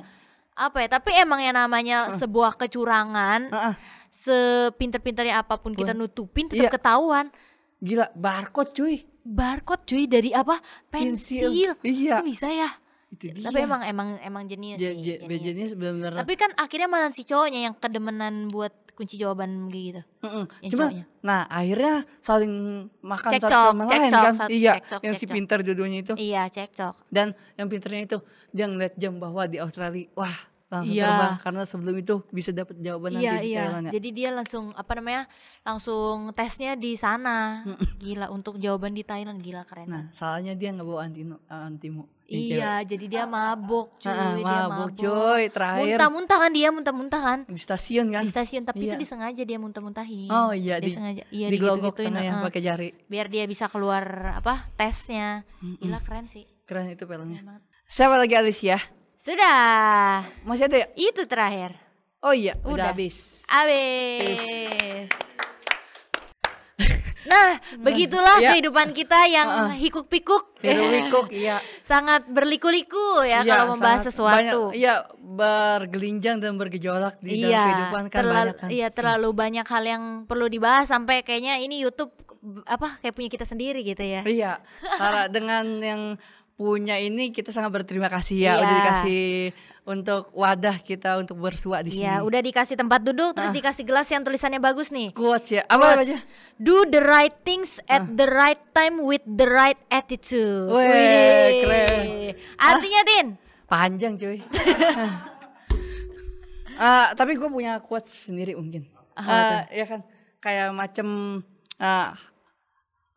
apa 0.53 0.77
ya 0.77 0.87
tapi 0.91 1.09
emang 1.15 1.39
yang 1.39 1.55
namanya 1.55 2.11
sebuah 2.13 2.59
kecurangan 2.59 3.47
ah. 3.49 3.79
Sepinter-pinternya 4.11 5.39
apa 5.39 5.57
pun 5.57 5.71
kita 5.71 5.91
nutupin 5.91 6.45
tetap 6.45 6.67
Iya. 6.67 6.71
ketahuan 6.71 7.25
Gila, 7.79 8.13
barcode 8.13 8.71
cuy. 8.71 8.95
barcode 9.19 9.83
cuy 9.85 10.03
dari 10.05 10.29
apa 10.31 10.61
pensil, 10.87 11.49
Iya. 11.81 12.19
Kok 12.19 12.27
bisa 12.27 12.47
ya 12.47 12.69
Itu 13.09 13.27
dia. 13.29 13.43
tapi 13.43 13.59
emang 13.61 13.81
emang 13.83 14.07
emang 14.19 14.43
jenius 14.45 14.77
Ja- 14.77 14.91
sih 14.91 15.01
ja- 15.01 15.19
jenius. 15.19 15.41
jadinya 15.41 15.67
benar-benar. 15.75 16.11
Tapi 16.21 16.33
kan 16.35 16.51
akhirnya 16.55 16.87
malah 16.87 17.09
si 17.09 17.23
cowoknya 17.23 17.59
yang 17.63 17.75
kedemenan 17.75 18.47
buat 18.47 18.69
kunci 18.91 19.15
jawaban 19.15 19.65
kayak 19.67 19.83
gitu. 19.89 20.01
Mm-mm. 20.21 20.45
yang 20.61 20.71
Cuma, 20.71 20.83
cowoknya. 20.85 21.03
nah 21.21 21.41
akhirnya 21.45 21.93
saling 22.19 22.53
makan 22.99 23.29
satu 23.31 23.41
Cekcok, 23.41 23.65
sama 23.67 23.83
lain 23.83 23.89
cekcok, 24.03 24.21
kan. 24.21 24.33
satu- 24.37 24.51
Iya, 24.53 24.73
cekcok, 24.75 24.99
yang 25.01 25.15
si 25.15 25.25
pintar 25.25 25.57
dua-duanya 25.59 25.99
itu. 26.01 26.13
Iya, 26.15 26.41
cekcok. 26.47 26.93
Dan 27.07 27.27
yang 27.57 27.67
pinternya 27.67 28.01
itu 28.05 28.17
dia 28.49 28.65
ngeliat 28.65 28.93
jam 28.95 29.17
bahwa 29.17 29.43
di 29.43 29.57
Australia, 29.57 30.05
wah 30.13 30.37
langsung 30.71 30.95
Iya. 30.95 31.03
terbang 31.05 31.35
karena 31.37 31.61
sebelum 31.63 31.95
itu 31.97 32.15
bisa 32.29 32.49
dapat 32.49 32.79
jawaban 32.79 33.11
Iya, 33.11 33.19
nanti 33.19 33.35
di 33.37 33.49
iya. 33.49 33.59
Thailand 33.61 33.83
ya. 33.83 33.91
Jadi 33.91 34.09
dia 34.09 34.29
langsung 34.31 34.65
apa 34.71 34.91
namanya? 34.95 35.23
Langsung 35.61 36.15
tesnya 36.31 36.71
di 36.73 36.95
sana. 36.95 37.67
Gila 37.97 38.27
untuk 38.27 38.55
jawaban 38.55 38.91
di 38.91 39.03
Thailand 39.03 39.37
gila 39.37 39.61
keren. 39.61 39.85
Nah, 39.85 40.03
salahnya 40.09 40.55
dia 40.55 40.71
nggak 40.71 40.87
bawa 40.87 41.03
antino, 41.03 41.43
antimu. 41.45 42.07
yang 42.23 42.47
iya, 42.47 42.73
jadi 42.87 43.05
dia 43.05 43.23
mabok 43.27 43.99
cuy, 43.99 44.07
cewek. 44.07 44.15
Ah, 44.15 44.31
dia 44.31 44.47
mabuk, 44.63 44.71
mabok. 44.87 44.95
cuy, 44.95 45.43
terakhir 45.51 45.83
Muntah-muntah 45.91 46.37
kan 46.39 46.51
dia, 46.55 46.67
muntah-muntah 46.71 47.21
kan 47.21 47.39
di 47.43 47.59
stasiun 47.59 48.07
kan. 48.07 48.23
di 48.23 48.31
stasiun, 48.31 48.63
tapi 48.63 48.79
Iya. 48.79 48.87
itu 48.87 49.03
disengaja 49.03 49.43
dia 49.43 49.59
muntah-muntahin. 49.59 50.31
Oh 50.31 50.55
iya 50.55 50.79
dia 50.79 50.87
di 50.87 50.95
sengaja. 50.95 51.23
Iya, 51.27 51.47
di 51.51 51.57
glogok 51.59 51.91
digitu-gituin, 51.91 52.07
tengah 52.07 52.23
heeh. 52.23 52.43
pakai 52.47 52.61
jari. 52.63 52.89
biar 53.05 53.27
dia 53.27 53.43
bisa 53.43 53.67
keluar 53.67 54.03
apa 54.33 54.71
tesnya. 54.73 55.43
Gila 55.59 55.99
keren 55.99 56.31
sih. 56.31 56.47
Keren 56.63 56.87
itu 56.87 57.03
filmnya. 57.03 57.43
Siapa 57.83 58.15
lagi 58.15 58.31
Alicia? 58.31 58.79
Sudah. 59.21 60.25
Masih 60.41 60.65
ada 60.65 60.81
ya? 60.81 60.87
Itu 60.97 61.29
terakhir. 61.29 61.77
Oh 62.21 62.33
iya, 62.33 62.57
udah, 62.61 62.73
Udah. 62.73 62.85
habis. 62.89 63.45
Abis. 63.45 65.05
Nah, 67.21 67.53
begitulah 67.77 68.41
Iya. 68.41 68.49
kehidupan 68.51 68.91
kita 68.91 69.29
yang 69.29 69.77
hikuk-pikuk, 69.77 70.57
Hiruk-pikuk, 70.59 71.29
iya. 71.37 71.61
sangat 71.79 72.25
berliku-liku 72.25 73.21
ya 73.21 73.45
Iya, 73.45 73.51
kalau 73.55 73.65
membahas 73.71 74.01
sangat 74.01 74.09
sesuatu. 74.11 74.59
Banyak, 74.73 74.75
iya, 74.75 75.05
bergelinjang 75.15 76.41
dan 76.41 76.57
bergejolak 76.57 77.21
di 77.21 77.39
dalam 77.39 77.53
Iya, 77.53 77.61
kehidupan 77.63 78.03
kan 78.09 78.19
terlalu, 78.19 78.35
banyak 78.41 78.57
kan. 78.57 78.69
iya 78.73 78.87
terlalu 78.89 79.29
banyak 79.31 79.63
hal 79.63 79.83
yang 79.85 80.03
perlu 80.25 80.49
dibahas 80.49 80.89
sampai 80.89 81.21
kayaknya 81.21 81.61
ini 81.61 81.77
YouTube 81.79 82.09
apa 82.65 82.97
kayak 82.99 83.13
punya 83.13 83.29
kita 83.29 83.45
sendiri 83.45 83.85
gitu 83.85 84.01
ya. 84.01 84.25
Iya, 84.25 84.51
karena 84.81 85.21
dengan 85.29 85.65
yang 85.77 86.01
punya 86.61 87.01
ini 87.01 87.33
kita 87.33 87.49
sangat 87.49 87.73
berterima 87.73 88.05
kasih 88.05 88.37
ya 88.37 88.61
udah 88.61 88.69
Iya. 88.69 88.77
dikasih 88.77 89.25
untuk 89.81 90.29
wadah 90.37 90.77
kita 90.77 91.17
untuk 91.17 91.41
bersua 91.41 91.81
di 91.81 91.89
sini. 91.89 92.05
Iya, 92.05 92.21
udah 92.21 92.37
dikasih 92.37 92.77
tempat 92.77 93.01
duduk, 93.01 93.33
terus 93.33 93.49
dikasih 93.49 93.81
gelas 93.81 94.05
yang 94.13 94.21
tulisannya 94.21 94.61
bagus 94.61 94.93
nih. 94.93 95.09
Quotes 95.09 95.57
ya. 95.57 95.65
Apa 95.65 96.05
aja? 96.05 96.21
Do 96.61 96.85
the 96.85 97.01
right 97.01 97.33
things 97.41 97.81
at 97.89 98.05
the 98.13 98.29
right 98.29 98.61
time 98.77 99.01
with 99.01 99.25
the 99.25 99.49
right 99.49 99.81
attitude. 99.89 100.69
Widih. 100.69 101.65
keren. 101.65 102.05
Artinya, 102.61 103.01
Tin? 103.01 103.27
Panjang 103.65 104.13
cuy. 104.21 104.37
Ah, 106.81 107.13
tapi 107.13 107.37
gue 107.37 107.45
punya 107.45 107.77
quotes 107.77 108.25
sendiri 108.25 108.57
mungkin. 108.57 108.89
Ah, 109.13 109.69
ya 109.69 109.85
kan 109.85 110.01
kayak 110.41 110.73
macem 110.73 111.05
ah, 111.77 112.17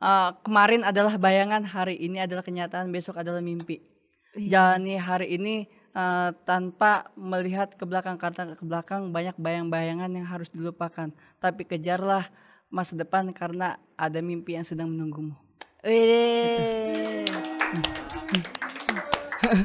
ah, 0.01 0.34
kemarin 0.42 0.82
adalah 0.82 1.18
bayangan, 1.18 1.62
hari 1.66 1.99
ini 2.01 2.22
adalah 2.22 2.42
kenyataan, 2.42 2.90
besok 2.90 3.20
adalah 3.20 3.42
mimpi. 3.45 3.82
Jalani 4.34 4.99
hari 4.99 5.38
ini 5.38 5.70
ah, 5.95 6.34
tanpa 6.47 7.11
melihat 7.14 7.74
ke 7.74 7.84
belakang 7.86 8.18
karena 8.18 8.59
ke 8.59 8.64
belakang 8.66 9.14
banyak 9.14 9.36
bayang-bayangan 9.38 10.11
yang 10.11 10.26
harus 10.26 10.51
dilupakan. 10.51 11.12
Tapi 11.38 11.62
kejarlah 11.68 12.26
masa 12.72 12.99
depan 12.99 13.30
karena 13.30 13.78
ada 13.95 14.18
mimpi 14.18 14.59
yang 14.59 14.66
sedang 14.66 14.90
menunggumu. 14.90 15.36
Widih. 15.84 17.28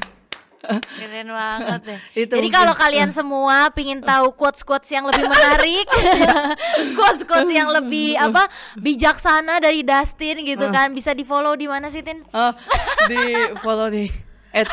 Keren 0.78 1.30
banget 1.34 1.82
deh. 1.82 2.00
Itu 2.26 2.34
Jadi 2.38 2.50
kalau 2.54 2.74
kalian 2.78 3.10
semua 3.10 3.74
pingin 3.74 4.00
tahu 4.06 4.30
quotes-quotes 4.38 4.90
yang 4.94 5.10
lebih 5.10 5.26
menarik, 5.26 5.88
quotes-quotes 6.98 7.50
yang 7.50 7.70
lebih 7.74 8.14
apa 8.20 8.46
bijaksana 8.78 9.58
dari 9.58 9.82
Dustin 9.82 10.46
gitu 10.46 10.70
kan, 10.70 10.94
bisa 10.94 11.18
di 11.18 11.26
follow 11.26 11.58
di 11.58 11.66
mana 11.66 11.90
sih 11.90 12.06
Tin? 12.06 12.22
Oh, 12.30 12.54
di 13.10 13.22
follow 13.66 13.90
di 13.90 14.06
at 14.54 14.70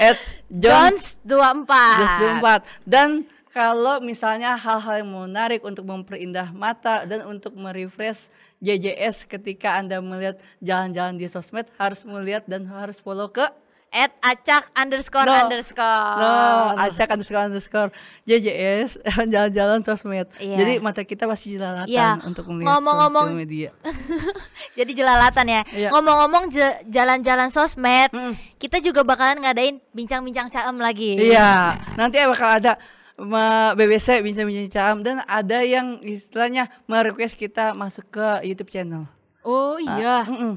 at 0.00 0.20
Jones 0.48 1.18
Jones 1.18 1.66
24. 1.66 1.98
Jones 1.98 2.14
24 2.40 2.88
dan 2.88 3.08
kalau 3.50 3.98
misalnya 3.98 4.54
hal-hal 4.54 5.02
yang 5.02 5.10
menarik 5.10 5.60
untuk 5.66 5.82
memperindah 5.82 6.54
mata 6.54 7.02
dan 7.02 7.26
untuk 7.26 7.58
merefresh 7.58 8.30
JJS 8.60 9.24
ketika 9.26 9.74
Anda 9.74 9.98
melihat 9.98 10.36
jalan-jalan 10.60 11.16
di 11.16 11.26
sosmed 11.26 11.66
harus 11.74 12.04
melihat 12.04 12.44
dan 12.44 12.64
harus 12.66 13.00
follow 13.00 13.26
ke 13.26 13.48
At 13.90 14.14
acak 14.22 14.70
underscore 14.70 15.26
No. 15.26 15.34
underscore. 15.34 16.14
No, 16.14 16.30
acak 16.78 17.10
underscore 17.10 17.42
underscore 17.42 17.90
JJS 18.22 19.02
jalan-jalan 19.34 19.82
sosmed. 19.82 20.30
Iya. 20.38 20.56
Jadi 20.56 20.72
mata 20.78 21.02
kita 21.02 21.26
pasti 21.26 21.58
jelalatan 21.58 21.90
Iya. 21.90 22.22
untuk 22.22 22.46
melihat 22.46 22.70
Ngomong-ngomong- 22.70 23.34
media. 23.34 23.74
Jadi 24.78 24.94
jelalatan 24.94 25.42
ya. 25.42 25.62
Iya. 25.66 25.88
Ngomong-ngomong 25.90 26.54
jalan-jalan 26.86 27.50
sosmed, 27.50 28.14
Mm. 28.14 28.38
kita 28.62 28.78
juga 28.78 29.02
bakalan 29.02 29.42
ngadain 29.42 29.82
bincang-bincang 29.90 30.54
caem 30.54 30.76
lagi. 30.78 31.18
Iya, 31.18 31.74
nanti 31.98 32.22
bakal 32.22 32.62
ada 32.62 32.78
BBC 33.76 34.24
bincang-bincang 34.24 34.70
cam 34.72 34.96
dan 35.04 35.20
ada 35.28 35.60
yang 35.60 36.00
istilahnya 36.00 36.72
merequest 36.88 37.36
kita 37.36 37.76
masuk 37.76 38.08
ke 38.08 38.26
YouTube 38.48 38.72
channel. 38.72 39.04
Oh 39.44 39.76
iya. 39.76 40.24
Mm-mm. 40.24 40.56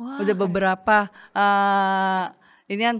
Wah, 0.00 0.16
udah 0.24 0.34
beberapa 0.34 0.98
eh 1.36 2.24
ini 2.72 2.82
kan 2.82 2.96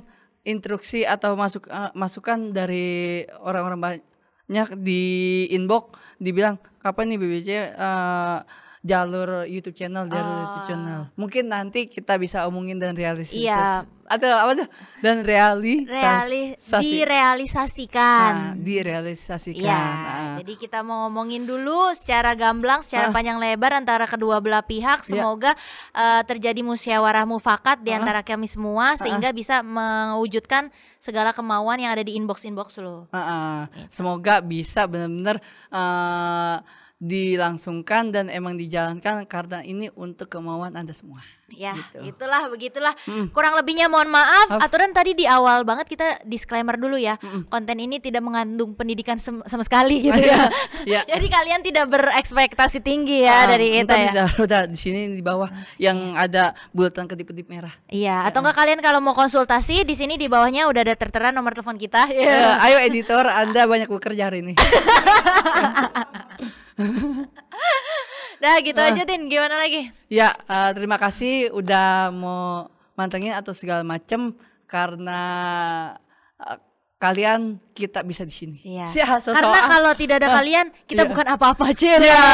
instruksi 0.47 1.03
atau 1.09 1.35
masuk 1.35 1.67
eh, 1.67 1.93
masukan 1.97 2.55
dari 2.55 3.25
orang-orang 3.41 3.81
banyak 3.81 4.69
di 4.79 5.03
inbox 5.51 5.97
dibilang 6.21 6.61
kapan 6.79 7.15
nih 7.15 7.19
BBC 7.19 7.49
eh, 7.73 8.39
jalur 8.81 9.45
YouTube 9.45 9.77
channel 9.77 10.09
jalur 10.09 10.37
YouTube 10.41 10.67
channel 10.67 11.01
mungkin 11.13 11.49
nanti 11.49 11.85
kita 11.85 12.17
bisa 12.17 12.49
omongin 12.49 12.81
dan 12.81 12.97
realisasi 12.97 13.45
Iya. 13.45 13.85
atau 14.09 14.27
apa 14.33 14.53
tuh 14.57 14.69
dan 14.99 15.21
reali 15.21 15.85
Reali 15.85 16.57
sasi- 16.57 16.99
direalisasikan. 16.99 18.33
Nah, 18.33 18.55
direalisasikan 18.57 19.61
Iya, 19.63 19.79
Ah. 19.79 20.35
jadi 20.41 20.53
kita 20.57 20.81
mau 20.81 21.07
ngomongin 21.07 21.45
dulu 21.45 21.93
secara 21.93 22.33
gamblang, 22.33 22.81
secara 22.81 23.09
Ah. 23.09 23.15
panjang 23.15 23.37
lebar 23.37 23.71
antara 23.73 24.05
kedua 24.05 24.41
belah 24.41 24.63
pihak. 24.63 25.05
Iya. 25.05 25.09
Semoga 25.13 25.53
eh, 25.93 26.23
terjadi 26.25 26.61
musyawarah 26.63 27.23
mufakat 27.23 27.85
di 27.85 27.93
Ah. 27.93 28.01
antara 28.01 28.25
kami 28.25 28.49
semua 28.49 28.97
sehingga 28.97 29.31
bisa 29.31 29.61
mewujudkan 29.61 30.73
segala 30.99 31.31
kemauan 31.31 31.79
yang 31.79 31.93
ada 31.93 32.03
di 32.03 32.17
inbox-inbox 32.17 32.81
lo. 32.81 33.07
Ah, 33.11 33.21
ah. 33.21 33.61
Semoga 33.89 34.41
bisa 34.41 34.89
benar-benar 34.89 35.39
eh, 35.71 36.57
dilangsungkan 37.01 38.13
dan 38.13 38.29
emang 38.29 38.55
dijalankan 38.55 39.25
karena 39.25 39.65
ini 39.65 39.89
untuk 39.91 40.29
kemauan 40.29 40.77
Anda 40.77 40.93
semua. 40.93 41.25
Ya, 41.51 41.75
Gitu. 41.75 42.15
itulah 42.15 42.47
begitulah. 42.47 42.95
Mm. 43.05 43.35
Kurang 43.35 43.59
lebihnya 43.59 43.91
mohon 43.91 44.07
maaf. 44.07 44.47
Maaf. 44.49 44.63
Aturan 44.63 44.93
tadi 44.93 45.13
di 45.13 45.27
awal 45.27 45.67
banget 45.67 45.89
kita 45.89 46.07
disclaimer 46.23 46.79
dulu 46.79 46.95
ya. 46.95 47.19
Mm-mm. 47.19 47.51
Konten 47.51 47.75
ini 47.75 47.99
tidak 47.99 48.23
mengandung 48.23 48.71
pendidikan 48.73 49.19
sem- 49.19 49.43
sama 49.45 49.67
sekali 49.67 49.99
gitu 50.01 50.15
Iya, 50.15 50.31
ya. 50.31 50.43
iya. 50.87 51.01
Jadi 51.11 51.27
kalian 51.27 51.61
tidak 51.61 51.91
berekspektasi 51.91 52.79
tinggi 52.79 53.27
ya 53.27 53.35
Ah, 53.35 53.47
dari 53.51 53.83
kita 53.83 53.95
ya. 53.99 54.13
dalam- 54.15 54.39
udah 54.39 54.61
di 54.65 54.79
sini 54.79 55.11
di 55.11 55.19
bawah 55.21 55.51
yang 55.75 56.15
ada 56.15 56.55
bulatan 56.71 57.09
kedip-kedip 57.09 57.49
merah. 57.49 57.75
Iya, 57.89 58.23
atau 58.23 58.47
enggak 58.47 58.55
kalian 58.55 58.79
kalau 58.79 59.03
mau 59.03 59.13
konsultasi 59.13 59.83
di 59.83 59.97
sini 59.97 60.15
di 60.15 60.31
bawahnya 60.31 60.71
udah 60.71 60.85
ada 60.85 60.95
tertera 60.95 61.35
nomor 61.35 61.51
telepon 61.51 61.75
kita. 61.75 62.07
Eh, 62.07 62.31
ayo 62.69 62.79
editor, 62.79 63.27
Anda 63.27 63.67
banyak 63.67 63.91
bekerja 63.91 64.31
hari 64.31 64.45
ini. 64.45 64.55
Nah, 68.41 68.57
gitu 68.65 68.81
aja 68.81 69.05
Tin. 69.05 69.29
Gimana 69.29 69.61
lagi? 69.61 69.93
ya, 70.09 70.33
eh, 70.33 70.71
terima 70.73 70.97
kasih 70.97 71.53
udah 71.53 72.09
mau 72.09 72.73
mantengin 72.97 73.37
atau 73.37 73.53
segala 73.53 73.85
macem 73.85 74.33
karena 74.65 75.21
eh, 76.41 76.57
kalian 76.97 77.61
kita 77.73 78.01
bisa 78.01 78.25
di 78.25 78.33
sini. 78.33 78.59
Iya. 78.65 78.85
Sia, 78.89 79.05
Karena 79.09 79.61
kalau 79.69 79.93
tidak 79.93 80.25
ada 80.25 80.37
kalian, 80.37 80.73
kita 80.85 81.05
Iya. 81.05 81.11
bukan 81.13 81.27
apa-apa, 81.29 81.73
Cil. 81.77 82.01
Ya. 82.09 82.25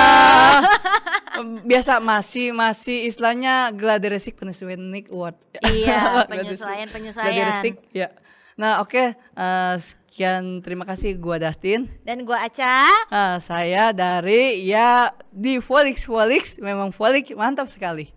Biasa 1.67 2.01
masih 2.01 2.51
masih 2.51 3.07
istilahnya 3.07 3.69
gladiresik 3.71 4.39
penyesuaian 4.41 4.81
Nick 4.81 5.11
Award. 5.11 5.37
Iya, 5.61 5.99
Gladiresik. 6.31 6.31
penyesuaian-penyesuaian. 6.33 7.27
Gladiresik, 7.29 7.75
ya. 7.93 8.09
Nah, 8.57 8.81
oke, 8.81 9.13
eh, 9.13 9.75
sekian 9.77 10.65
terima 10.65 10.89
kasih 10.89 11.21
gua 11.21 11.37
Dustin. 11.37 11.93
Dan 12.09 12.25
gua 12.25 12.41
Aca. 12.49 12.89
Eh, 13.13 13.37
saya 13.45 13.93
dari 13.93 14.65
ya 14.65 15.13
di 15.29 15.61
Volix 15.61 16.09
Volix 16.09 16.57
memang 16.57 16.89
Volix 16.89 17.37
mantap 17.37 17.69
sekali. 17.69 18.09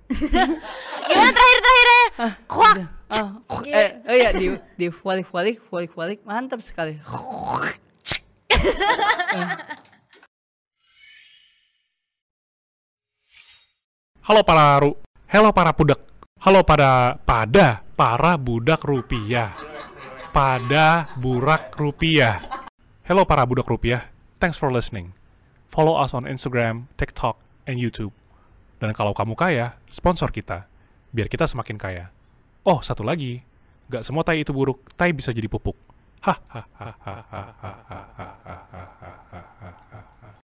Gimana 1.11 1.31
terakhir-terakhirnya? 1.35 2.03
Kuak. 2.47 2.75
Oh, 3.09 3.65
eh, 3.67 3.99
oh 4.07 4.15
ya 4.15 4.31
di 4.31 4.55
di 4.79 4.87
Volix 4.87 5.27
Volix 5.27 5.59
Volix 5.67 5.91
Volix 5.91 6.23
mantap 6.23 6.63
sekali. 6.63 6.95
Halo 14.29 14.45
para 14.45 14.77
ru, 14.77 14.93
halo 15.25 15.49
para 15.49 15.73
budak, 15.73 15.97
halo 16.37 16.61
pada 16.61 17.17
pada 17.25 17.81
para 17.97 18.37
budak 18.37 18.85
rupiah, 18.85 19.49
pada 20.29 21.09
burak 21.17 21.73
rupiah. 21.73 22.37
Hello 23.01 23.25
para 23.25 23.41
budak 23.49 23.65
rupiah, 23.65 24.13
thanks 24.37 24.61
for 24.61 24.69
listening. 24.69 25.17
Follow 25.65 25.97
us 25.97 26.13
on 26.13 26.29
Instagram, 26.29 26.85
TikTok, 27.01 27.41
and 27.65 27.81
YouTube. 27.81 28.13
Dan 28.77 28.93
kalau 28.93 29.17
kamu 29.17 29.33
kaya, 29.33 29.81
sponsor 29.89 30.29
kita, 30.29 30.69
biar 31.09 31.25
kita 31.25 31.49
semakin 31.49 31.77
kaya. 31.81 32.05
Oh, 32.61 32.85
satu 32.85 33.01
lagi, 33.01 33.41
gak 33.89 34.05
semua 34.05 34.21
tai 34.21 34.45
itu 34.45 34.53
buruk, 34.53 34.93
tai 34.93 35.09
bisa 35.13 35.33
jadi 35.33 35.49
pupuk. 35.49 35.75
Hahaha. 36.21 36.93